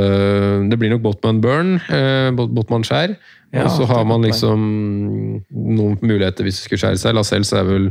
[0.72, 3.16] Det blir nok Botman Burn, eh, Botman Skjær.
[3.56, 4.60] Ja, og så har man liksom
[5.56, 7.14] noen muligheter hvis det skulle skjære seg.
[7.16, 7.86] Lascelles er vel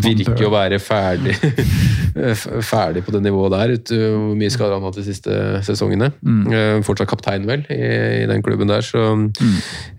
[0.00, 1.34] virker å være ferdig
[2.70, 3.74] ferdig på det nivået der.
[3.76, 5.36] Ut, uh, Hvor mye skader han hatt de siste
[5.66, 6.08] sesongene.
[6.24, 7.78] Eh, fortsatt kaptein, vel, i,
[8.22, 8.80] i den klubben der.
[8.82, 9.04] Så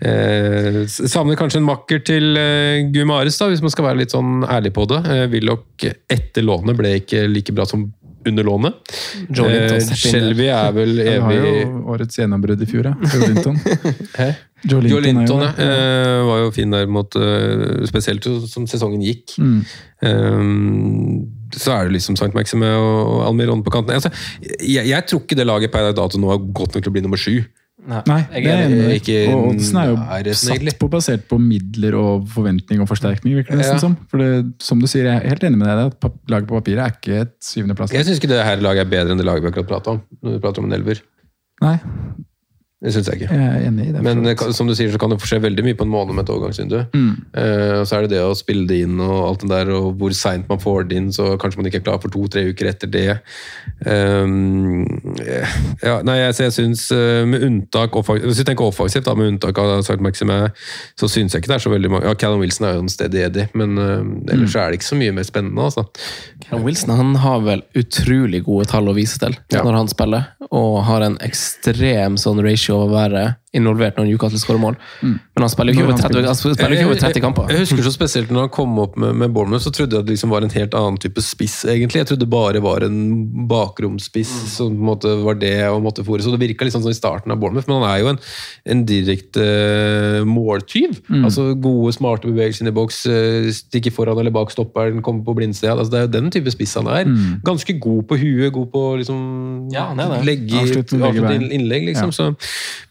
[0.02, 4.16] eh, s- savner kanskje en makker til uh, Gumares, da, hvis man skal være litt
[4.16, 5.02] sånn ærlig på det.
[5.34, 7.88] Willoch etter lånet ble ikke like bra som
[8.32, 8.78] under lånet.
[9.30, 9.96] Joe Linton Eh.
[10.00, 12.96] Shelby er vel har evig jo årets gjennombrudd i fjor, ja.
[13.14, 13.60] Joe Linton.
[14.70, 15.52] Joe Joe Joe Linton, ja.
[15.56, 19.38] jo- Eh, var jo fin der mot eh, Spesielt som sesongen gikk.
[19.40, 19.62] Mm.
[20.04, 22.34] Um, så er det liksom St.
[22.36, 23.96] Maxime og Almiron på kanten.
[23.96, 24.12] Altså,
[24.62, 27.04] jeg, jeg tror ikke det laget per dato nå er godt nok til å bli
[27.06, 27.40] nummer sju.
[27.88, 28.96] Nei, Jeg det er enig.
[29.00, 33.38] Ikke Og oddsen er jo nærheten, satt på basert på midler og forventning og forsterkning,
[33.40, 33.80] virker det nesten Ja.
[33.80, 33.96] som.
[34.12, 36.84] For det, som du sier, jeg er helt enig med deg at laget på papiret
[36.84, 37.94] er ikke et syvendeplass.
[37.96, 40.02] Jeg syns ikke det her laget er bedre enn det laget vi akkurat prata om.
[40.22, 41.02] Når vi prater om en elver.
[41.64, 41.78] Nei,
[42.80, 43.36] Det syns jeg ikke.
[43.36, 44.02] jeg enig i det.
[44.06, 44.56] Men eh, vidt.
[44.56, 46.78] som du sier, så kan det skje veldig mye på en måned med et overgangsvindu.
[46.94, 47.10] Mm.
[47.42, 49.98] Eh, og så er det det å spille det inn og alt det der, og
[50.00, 52.70] hvor seint man får det inn, så kanskje man ikke er klar for to-tre uker
[52.72, 53.18] etter det.
[53.84, 54.88] Um,
[55.84, 59.34] ja, nei, jeg, så jeg syns eh, med unntak Hvis vi tenker offensivt, da, med
[59.34, 60.00] unntak av St.
[60.04, 60.40] Maxime,
[61.00, 62.92] så syns jeg ikke det er så veldig mange Ja, Callum Wilson er jo en
[62.92, 64.00] steady Eddie, men uh,
[64.32, 64.60] ellers mm.
[64.62, 65.84] er det ikke så mye mer spennende, altså.
[66.48, 69.66] Callum Wilson han har vel utrolig gode tall å vise til Ja.
[69.68, 73.24] når han spiller, og har en ekstrem sånn ratio av å være
[73.58, 74.76] involvert når Newcastle skårer mål.
[75.02, 77.48] Men han spiller jo ikke over 30, ikke over 30 kamper.
[77.50, 80.06] Jeg, jeg husker så spesielt når han kom opp med, med Bournemouth, så trodde jeg
[80.06, 82.04] det liksom var en helt annen type spiss, egentlig.
[82.04, 83.00] Jeg trodde det bare var en
[83.50, 86.22] bakromsspiss som på en måte var det og måtte fôre.
[86.22, 88.22] Så det virka litt sånn i starten av Bournemouth, men han er jo en,
[88.76, 91.00] en direkte uh, måltyv.
[91.24, 95.38] Altså gode, smarte bevegelser inn i boks, uh, stikker foran eller bak stopperen, kommer på
[95.42, 95.72] blindsted.
[95.74, 97.10] Altså, det er jo den type spiss han er.
[97.48, 99.26] Ganske god på huet, god på liksom
[99.74, 99.90] Ja,
[100.22, 100.98] legge Avslutte
[101.50, 102.14] innlegg, liksom.
[102.14, 102.16] Ja.
[102.20, 102.32] Så,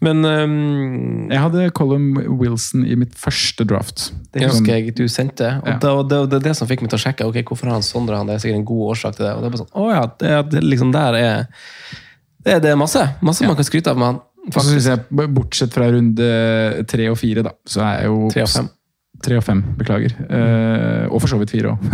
[0.03, 2.09] men ehm, Jeg hadde Colum
[2.41, 4.09] Wilson i mitt første draft.
[4.33, 5.51] Det husker jeg du sendte.
[5.63, 5.79] Og Ja.
[5.79, 7.27] det, det, det er det som fikk meg til å sjekke.
[7.29, 8.27] okay, Hvorfor har han Sondre han?
[8.27, 9.35] Det er sikkert en god årsak til det.
[9.35, 11.47] Og det er bare sånn, å ja, det, det liksom der er
[12.45, 14.21] Det, det er masse masse man kan skryte av med han.
[14.49, 16.29] Og så synes jeg, Bortsett fra runde
[16.89, 18.69] tre og fire, da, så er jeg jo 3 og fem.
[19.25, 20.13] Tre og fem, beklager.
[20.31, 21.87] Eh, og for så vidt fire òg.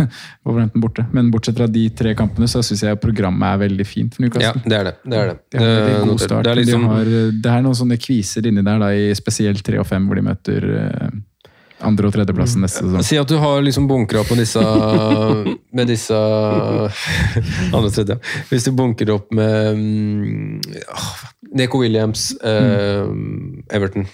[0.83, 1.07] Borte.
[1.15, 4.51] Men bortsett fra de tre kampene, så syns jeg programmet er veldig fint for ja,
[4.61, 4.95] det er det.
[5.03, 5.37] Det er det.
[5.51, 6.43] De har det er Eh, god start.
[6.45, 9.63] det er liksom, de har, det er noen sånne kviser inni der, da, i spesielt
[9.65, 11.09] tre og fem, hvor de møter eh,
[11.85, 13.03] andre- og tredjeplassen neste sesong.
[13.03, 14.61] Si at du har liksom bunkra opp med disse
[15.81, 16.15] Med disse
[17.75, 18.19] Andre tredje.
[18.51, 20.61] Hvis du bunker opp med mm,
[21.57, 23.09] Neko Williams, eh,
[23.75, 24.05] Everton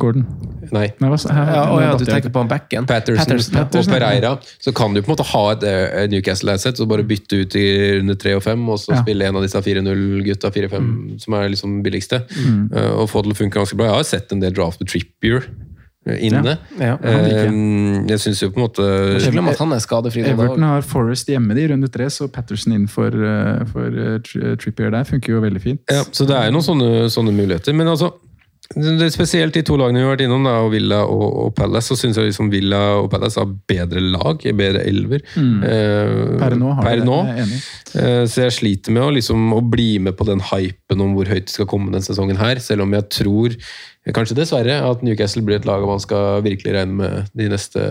[0.00, 0.24] Gordon.
[0.72, 0.86] Nei.
[1.00, 2.86] Nei, hva, her, Ja, å ja, du tenker på han backen?
[2.88, 4.32] Patterson, Patterson, Patterson, og Pereira.
[4.62, 7.66] Så kan du på en måte ha et eh, Newcastle-asset og bare bytte ut i
[7.98, 9.02] runde 3 og 5, og så Ja.
[9.02, 12.22] spille en av disse 4-0-gutta, 4-5, som er liksom billigste.
[12.34, 12.72] mm.
[13.00, 13.86] og få det til å funke ganske bra.
[13.92, 15.44] Jeg har sett en del draft med Trippier
[16.06, 16.56] eh, inne.
[16.80, 18.10] Ja, han jeg.
[18.10, 18.84] Eh, syns jo på en måte
[19.18, 20.24] Ikke glem at han er skadefri.
[20.28, 24.18] Everton har Forest hjemme i runde tre, så Patterson inn for, eh, for eh,
[24.60, 25.80] Trippier der funker jo veldig fint.
[25.90, 27.74] Ja, så det er jo noen sånne, sånne muligheter.
[27.76, 28.12] Men altså,
[29.14, 31.98] spesielt de to lagene vi har vært innom, da, og Villa og, og Palace, så
[32.00, 35.24] syns jeg liksom Villa og Palace har bedre lag, bedre elver.
[35.36, 37.18] Eh, Per nå har per det, nå.
[37.28, 37.60] jeg.
[38.00, 41.28] Eh, så jeg sliter med å, liksom, å bli med på den hypen om hvor
[41.30, 43.58] høyt det skal komme denne sesongen her, selv om jeg tror,
[44.16, 47.86] kanskje dessverre, at Newcastle blir et lag man skal virkelig regne med de neste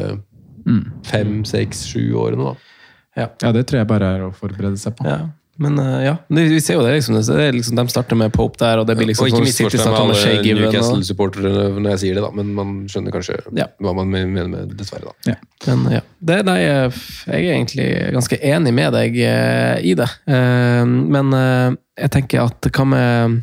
[1.08, 2.54] fem, seks, sju årene.
[2.54, 3.30] da.
[3.44, 5.06] Ja, det tror jeg bare er å forberede seg på.
[5.06, 5.28] Ja.
[5.62, 6.96] Men uh, ja, vi ser jo det.
[6.96, 9.44] liksom, det er liksom De starter med Pope der, og det blir liksom og ikke
[9.46, 10.64] sånn City starter med Shay Given.
[10.66, 13.68] Newcastle-supportere når jeg sier det, da, men man skjønner kanskje Ja.
[13.84, 15.14] hva man mener med det, dessverre.
[15.24, 15.38] da.
[15.70, 20.10] men ja, det, nei, eh, jeg er egentlig ganske enig med deg uh, i det.
[20.26, 23.42] Uh, men jeg tenker at hva med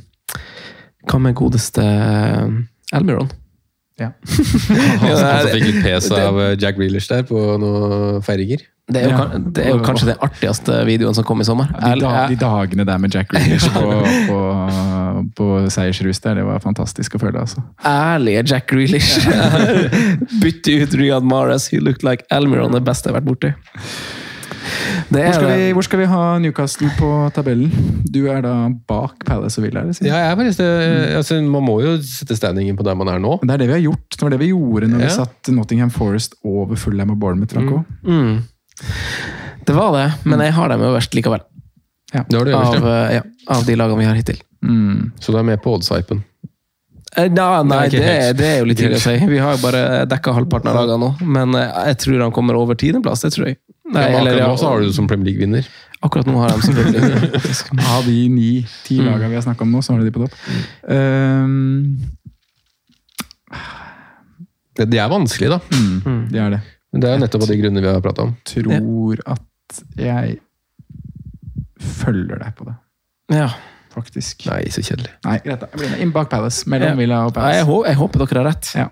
[1.09, 1.83] Hva med godeste
[2.93, 3.31] Almiron?
[4.01, 4.11] Ja.
[5.05, 8.67] Han som det- fikk litt pes av Jack Grealish der på noen feiringer.
[8.91, 9.39] Det er, jo, Ja.
[9.55, 11.69] det er jo kanskje den artigste videoen som kom i sommer.
[11.79, 13.85] De, da, de dagene der med Jack Grealish på,
[14.27, 14.39] på,
[15.39, 17.39] på seiersrus der, det var fantastisk å føle.
[17.45, 17.63] altså.
[17.87, 19.21] ærlige Jack Grealish.
[20.43, 21.69] Bytte ut Riyad Mahrez.
[21.71, 22.75] He looked like Almiron.
[22.75, 23.53] Det beste jeg har vært borti.
[25.11, 27.71] Det Hvor skal, vi, hvor skal vi ha Newcastle på tabellen?
[28.11, 28.55] Du er da
[28.89, 29.83] bak Palace og Villa?
[29.83, 29.95] eller?
[30.07, 33.39] Ja, jeg er det- altså, man må jo sette standingen på der man er nå.
[33.43, 34.09] Det er det vi har gjort.
[34.17, 35.07] Det var det vi gjorde når Ja.
[35.07, 37.53] vi satt Nottingham Forest over Fulham og Bournemouth.
[37.53, 37.85] Franco.
[38.05, 38.43] Mm.
[39.67, 41.41] Det var det, men jeg har dem øverst likevel.
[42.13, 44.41] Det var det Av, eh, ja, av de lagene vi har hittil.
[44.65, 45.13] Mm.
[45.21, 46.25] Så du er med på odds-hypen.
[47.17, 49.27] Eh, Nei, nei Det er det, det er jo litt tidlig å si.
[49.27, 51.11] Vi har jo bare dekka halvparten av lagene nå.
[51.27, 53.23] Men eh, jeg tror han kommer over tiendeplass.
[53.27, 53.59] Det tror jeg.
[53.91, 55.67] Nei, Ja, eller, akkurat nå så har du det som Premier League-vinner.
[56.03, 57.87] akkurat nå har jeg som Premier League-vinner.
[57.97, 59.07] Av de ni-ti Mm.
[59.11, 60.35] lagene vi har snakka om nå, så har du de på topp.
[60.89, 61.97] Um,
[64.81, 65.59] Det er vanskelig, da.
[65.75, 66.61] mm, det er det.
[66.93, 68.37] Men det er jo nettopp av de grunnene vi har prata om.
[68.49, 70.39] Tror at jeg
[71.81, 72.75] følger deg på det,
[73.35, 73.51] Ja.
[73.95, 74.47] faktisk.
[74.47, 75.11] Nei, så kjedelig.
[75.25, 75.67] Nei, greit da.
[75.75, 76.65] Jeg blir med inn bak Palace.
[76.71, 76.95] Mellom Ja.
[76.97, 78.73] Villa og Nei, Jeg, håper, jeg håper dere har rett.
[78.75, 78.89] Ja.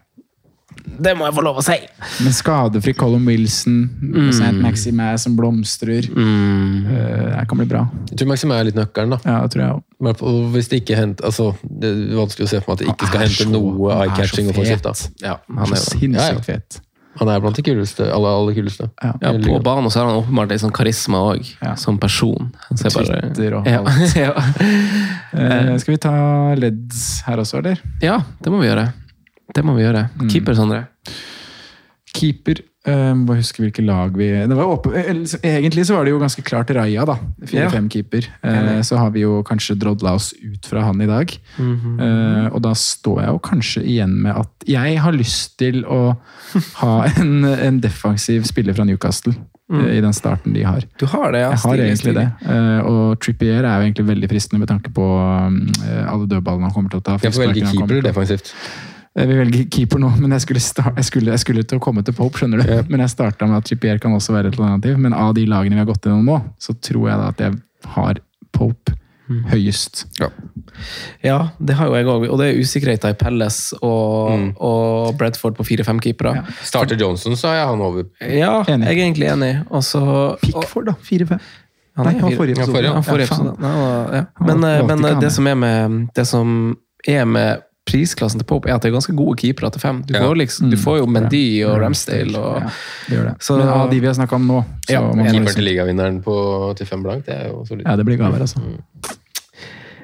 [0.99, 1.77] Det må jeg få lov å si!
[2.25, 4.31] Men skadefri Colin Wilson, mm.
[4.33, 4.55] St.
[4.63, 6.09] Maximæ som blomstrer.
[6.11, 6.87] Mm.
[6.87, 7.85] Eh, det kan bli bra.
[8.11, 9.21] Jeg tror Maxime er litt nøkkelen, da.
[9.25, 9.85] Ja, det tror jeg også.
[10.33, 12.91] I Hvis det ikke henter altså, Det er vanskelig å se for meg at det
[12.93, 15.09] ikke skal hente så- noe han er så eye-catching fet.
[15.23, 16.09] Ja, Han er så jo.
[16.09, 16.29] Ja, ja.
[16.29, 16.81] sinnssykt fet.
[17.19, 18.07] Han er blant de kuleste.
[18.15, 18.91] Alle, alle kuleste.
[19.03, 19.13] Ja.
[19.23, 21.75] Ja, på banen så har han åpenbart litt sånn karisma òg, Ja.
[21.75, 22.53] som person.
[22.69, 23.81] Han ser bare Twitter og ja.
[23.83, 24.17] alt.
[24.27, 24.33] ja.
[25.33, 26.15] Eh, skal vi ta
[26.55, 27.83] Leds her også, eller?
[28.03, 28.93] ja, det må vi gjøre.
[29.55, 30.09] Det må vi gjøre.
[30.21, 30.31] Mm.
[30.33, 30.83] Keeper, Sondre.
[32.19, 34.95] Keeper um, Må huske hvilke lag vi det var åpen,
[35.45, 37.19] Egentlig så var det jo ganske klart Raja, da.
[37.51, 38.29] 4-5-keeper.
[38.45, 41.37] Uh, så har vi jo kanskje drodla oss ut fra han i dag.
[41.59, 42.01] Mm -hmm.
[42.01, 46.17] uh, og da står jeg jo kanskje igjen med at jeg har lyst til å
[46.83, 49.35] ha en, en defensiv spiller fra Newcastle.
[49.73, 49.89] Mm.
[49.89, 50.85] I den starten de har.
[51.01, 51.51] Du har det, ja.
[51.51, 52.15] Jeg har Stilig, egentlig stilig.
[52.15, 52.57] det.
[52.57, 55.09] Eh, og Trippier er jo egentlig veldig fristende med tanke på
[55.85, 57.19] eh, alle dødballene han kommer til å ta.
[57.23, 58.55] Jeg får velge keeper defensivt.
[59.19, 61.85] Jeg vil velge keeper nå, men jeg skulle, start, jeg skulle, jeg skulle til å
[61.85, 62.69] komme til Pope, skjønner du.
[62.71, 62.89] Yep.
[62.93, 64.99] Men jeg starta med at Trippier kan også være et alternativ.
[64.99, 67.59] Men av de lagene vi har gått gjennom nå, så tror jeg da at jeg
[67.97, 68.23] har
[68.53, 68.95] Pope
[69.51, 70.07] høyest.
[71.21, 72.23] Ja, det har jo jeg òg.
[72.33, 74.47] Og det er usikkerheter i Pelles og, Mm.
[74.57, 76.47] og Bradford på fire-fem keepere.
[76.65, 78.07] Starter Johnson, så er han over.
[78.23, 78.87] Ja, Enig.
[78.89, 79.51] jeg er egentlig enig.
[79.71, 80.01] Og så
[80.41, 80.95] Pickford, da.
[81.05, 81.39] 4-5.
[81.99, 82.83] Han Nei, han forrige episode.
[82.85, 83.57] Ja, forrige, Ja, Ja, episode.
[83.61, 84.25] Ja, ja.
[84.47, 86.77] Men, eh, men eh, det som er med det som
[87.07, 90.03] er med prisklassen til Pope, er at det er ganske gode keepere til fem.
[90.05, 90.21] Du, Ja.
[90.27, 91.83] får, liksom, du får jo Mendy og Mm.
[91.87, 92.69] Ramsdale og Ja,
[93.09, 93.35] det gjør det.
[93.43, 95.65] Så- Men av de vi har snakka om nå, så Ja, Keeper man liksom- til
[95.65, 97.87] ligavinneren på, til fem blank, det er jo solid.
[97.87, 98.61] Ja, det blir gaver, altså.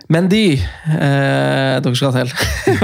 [0.09, 2.28] Mendy eh, Dere skal til.
[2.65, 2.81] Det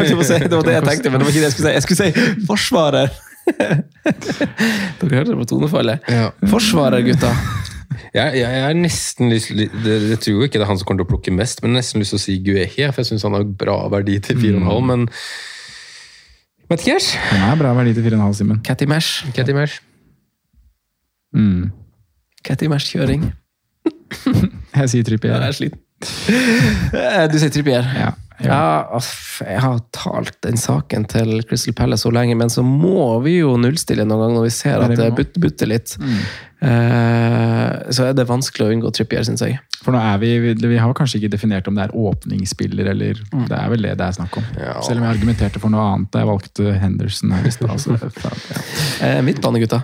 [0.52, 1.72] var det jeg tenkte, men det var ikke det jeg skulle si.
[1.72, 3.10] Jeg skulle si forsvarer.
[5.00, 6.00] Dere hørte det på tonefallet.
[6.08, 6.30] Ja.
[6.48, 7.32] Forsvarer, gutta.
[8.10, 9.68] Jeg, jeg, jeg er nesten lyst det,
[10.10, 12.02] Jeg tror jo ikke det er han som kommer til å plukke mest, men nesten
[12.02, 15.06] lyst til å si Guehi, for jeg syns han har bra verdi til 4,5, men
[16.70, 17.20] Vet ikke, jeg.
[17.32, 18.58] Han er bra verdi til 4,5, Simen.
[18.66, 19.24] Catty Mash.
[19.34, 19.80] Catty Mash.
[21.34, 21.70] Mm.
[22.46, 23.24] Catty Mash-kjøring.
[24.80, 25.34] Jeg sier Trippier.
[25.34, 25.80] Jeg er sliten.
[26.94, 27.86] Eh, Du sier Trippier.
[27.98, 28.60] Ja, Ja,
[29.44, 33.50] jeg har talt den saken til Crystal Palace så lenge, men så må vi jo
[33.60, 35.92] nullstille noen gang når vi ser er at det butter, butter litt.
[36.00, 36.22] Eh,
[36.60, 39.56] så er det vanskelig å unngå Trippier, syns jeg.
[39.80, 40.30] For nå er vi,
[40.60, 43.14] vi har kanskje ikke definert om det er åpningsspiller, eller
[43.48, 44.44] Det er vel det det er snakk om.
[44.60, 44.74] Ja.
[44.84, 47.80] Selv om jeg argumenterte for noe annet da jeg valgte Henderson her i stad.
[47.80, 48.34] så- ja.
[49.06, 49.82] Eh, Midtbane, gutta.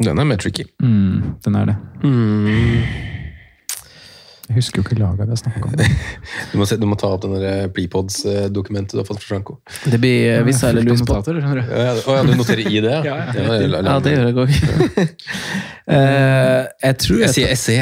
[0.00, 0.64] Den er mer tricky.
[0.82, 1.76] Mm, den er det.
[2.04, 2.84] Mm.
[4.50, 5.74] Jeg husker jo ikke laget vi har snakka om.
[6.50, 9.60] Du må, se, du må ta opp den der prepods-dokumentet du har fått fra Franco.
[9.84, 11.38] Det blir eh, Vissa eller Louis Potter.
[11.38, 11.70] Potter, du.
[11.70, 12.96] Ja, ja, å, ja, du noterer i det?
[13.06, 13.46] Ja, ja.
[13.46, 15.14] ja, Ja, det gjør jeg òg.
[16.88, 17.78] jeg tror Jeg sier SE.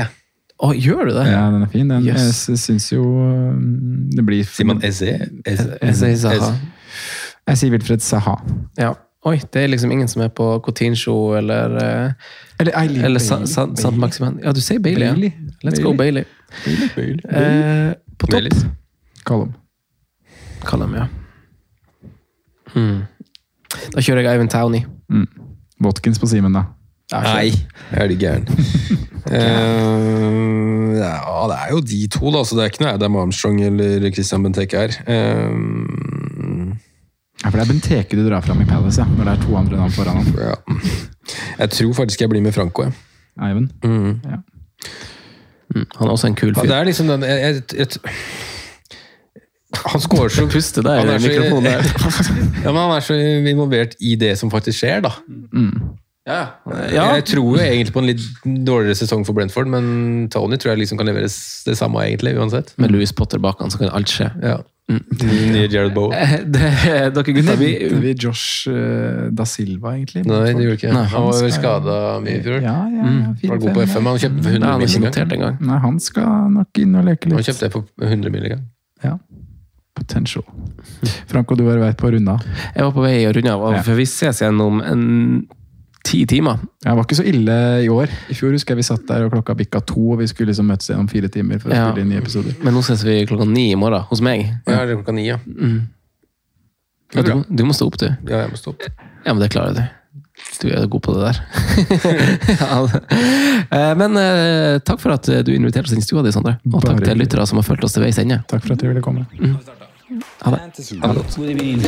[0.58, 1.26] Å, gjør du det?
[1.30, 1.88] Ja, den er fin.
[1.88, 2.44] Den, Yes.
[2.50, 5.12] Jeg syns jo um, det blir Sier man SE?
[5.46, 6.52] Jeg sier Zaha.
[7.48, 8.36] Jeg sier Wilfred Saha.
[8.76, 8.92] Ja.
[9.26, 12.28] Oi, det er liksom ingen som er på Coutinho eller eh,
[12.62, 14.38] Eller Eileen Eller Sant Maximan.
[14.44, 15.08] Ja, du sier Bailey.
[15.10, 15.32] Bailey.
[15.62, 15.70] Ja.
[15.70, 16.24] Let's go, Bailey.
[16.64, 16.88] Bailey.
[16.96, 17.20] Bailey.
[17.30, 18.42] Eh, på topp.
[19.26, 19.54] Callum
[20.64, 20.94] Callum.
[20.94, 21.06] Ja.
[22.74, 23.02] Hmm.
[23.94, 24.84] Da kjører jeg Ivan Towney.
[25.12, 25.26] Mm.
[25.84, 26.64] Watkins på Simen, da.
[27.12, 27.52] Nei,
[27.96, 28.44] er du gæren.
[29.32, 31.14] uh, ja,
[31.48, 32.42] det er jo de to, da.
[32.44, 34.98] Så det er ikke noe Adam Armstrong eller Christian Benteke her.
[35.08, 36.18] Uh,
[37.38, 39.06] Ja, for det er Benteke du drar fram i Palace, ja.
[39.06, 40.26] Når det er to andre navn foran ham.
[40.42, 40.54] ja.
[41.58, 42.82] Jeg tror faktisk jeg blir med Franco.
[42.82, 42.92] Jeg.
[43.38, 43.70] Ivan.
[43.84, 44.20] Mm.
[44.24, 44.40] Ja.
[45.74, 45.84] Mm.
[45.98, 46.68] Han er også en kul Ja, fyr.
[46.70, 48.14] det er liksom den jeg, jeg, jeg,
[49.84, 51.88] Han scorer så Puste deg i mikrofonen der.
[52.64, 53.16] Ja, men han er så
[53.52, 55.12] involvert i det som faktisk skjer, da.
[56.28, 56.40] Ja.
[56.92, 58.24] Jeg tror jo egentlig på en litt
[58.68, 62.74] dårligere sesong for Brentford, men Tony tror jeg liksom kan levere det samme, egentlig, uansett.
[62.76, 64.28] Med Louis Potter bak han, så kan alt skje.
[64.44, 64.58] Ja.
[64.88, 66.14] Nye Jared Bowen.
[66.16, 66.68] Eh, Det,
[67.12, 67.70] dere gutta, vi
[68.00, 70.22] vi Josh eh, da Silva, egentlig?
[70.24, 72.62] Nei, det gjorde ikke Nei, Han var skada mye i fjor.
[72.64, 73.50] Ja, ja, ja.
[73.50, 74.08] Var god på FM.
[74.08, 75.42] Han kjøpte for 100 han er gang.
[75.44, 75.60] gang.
[75.68, 77.36] Nei, han skal nok inn og leke litt.
[77.36, 78.64] Han kjøpte det for 100 milligang.
[79.04, 79.18] Ja.
[79.98, 80.44] Potential.
[81.28, 82.48] Franco, du var i vei på å runde av.
[82.72, 85.02] Jeg var på vei å runde av, for vi ses gjennom en
[86.08, 86.56] ti timer.
[86.82, 88.08] Det var ikke så ille i år.
[88.32, 90.66] I fjor husker jeg vi satt der og klokka bikka to, og vi skulle liksom
[90.72, 91.90] møtes igjen om fire timer for å Ja.
[91.90, 92.56] spille inn nye episoder.
[92.64, 94.46] Men nå ses vi klokka ni i morgen, hos meg.
[94.66, 95.38] Ja, det er klokka ni, ja.
[97.14, 98.08] Ja, du, du må stå opp, du.
[98.28, 98.82] Ja, jeg må stå opp.
[99.24, 99.84] Ja, men det klarer du.
[100.62, 101.38] Du er god på det der.
[102.60, 102.78] ja.
[103.74, 106.56] Eh, Men eh, takk for at du inviterte oss inn i stua di, Sondre.
[106.70, 108.40] Og takk Bare til lyttere som har fulgt oss til veis ende.
[108.50, 109.26] Takk for at dere ville komme.
[110.44, 110.60] Ha det.
[111.02, 111.10] Ha
[111.48, 111.78] evening.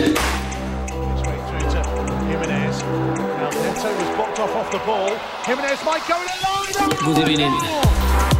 [4.80, 5.16] The ball.
[5.44, 7.14] Jimenez might go in a line.
[7.14, 8.39] Good evening.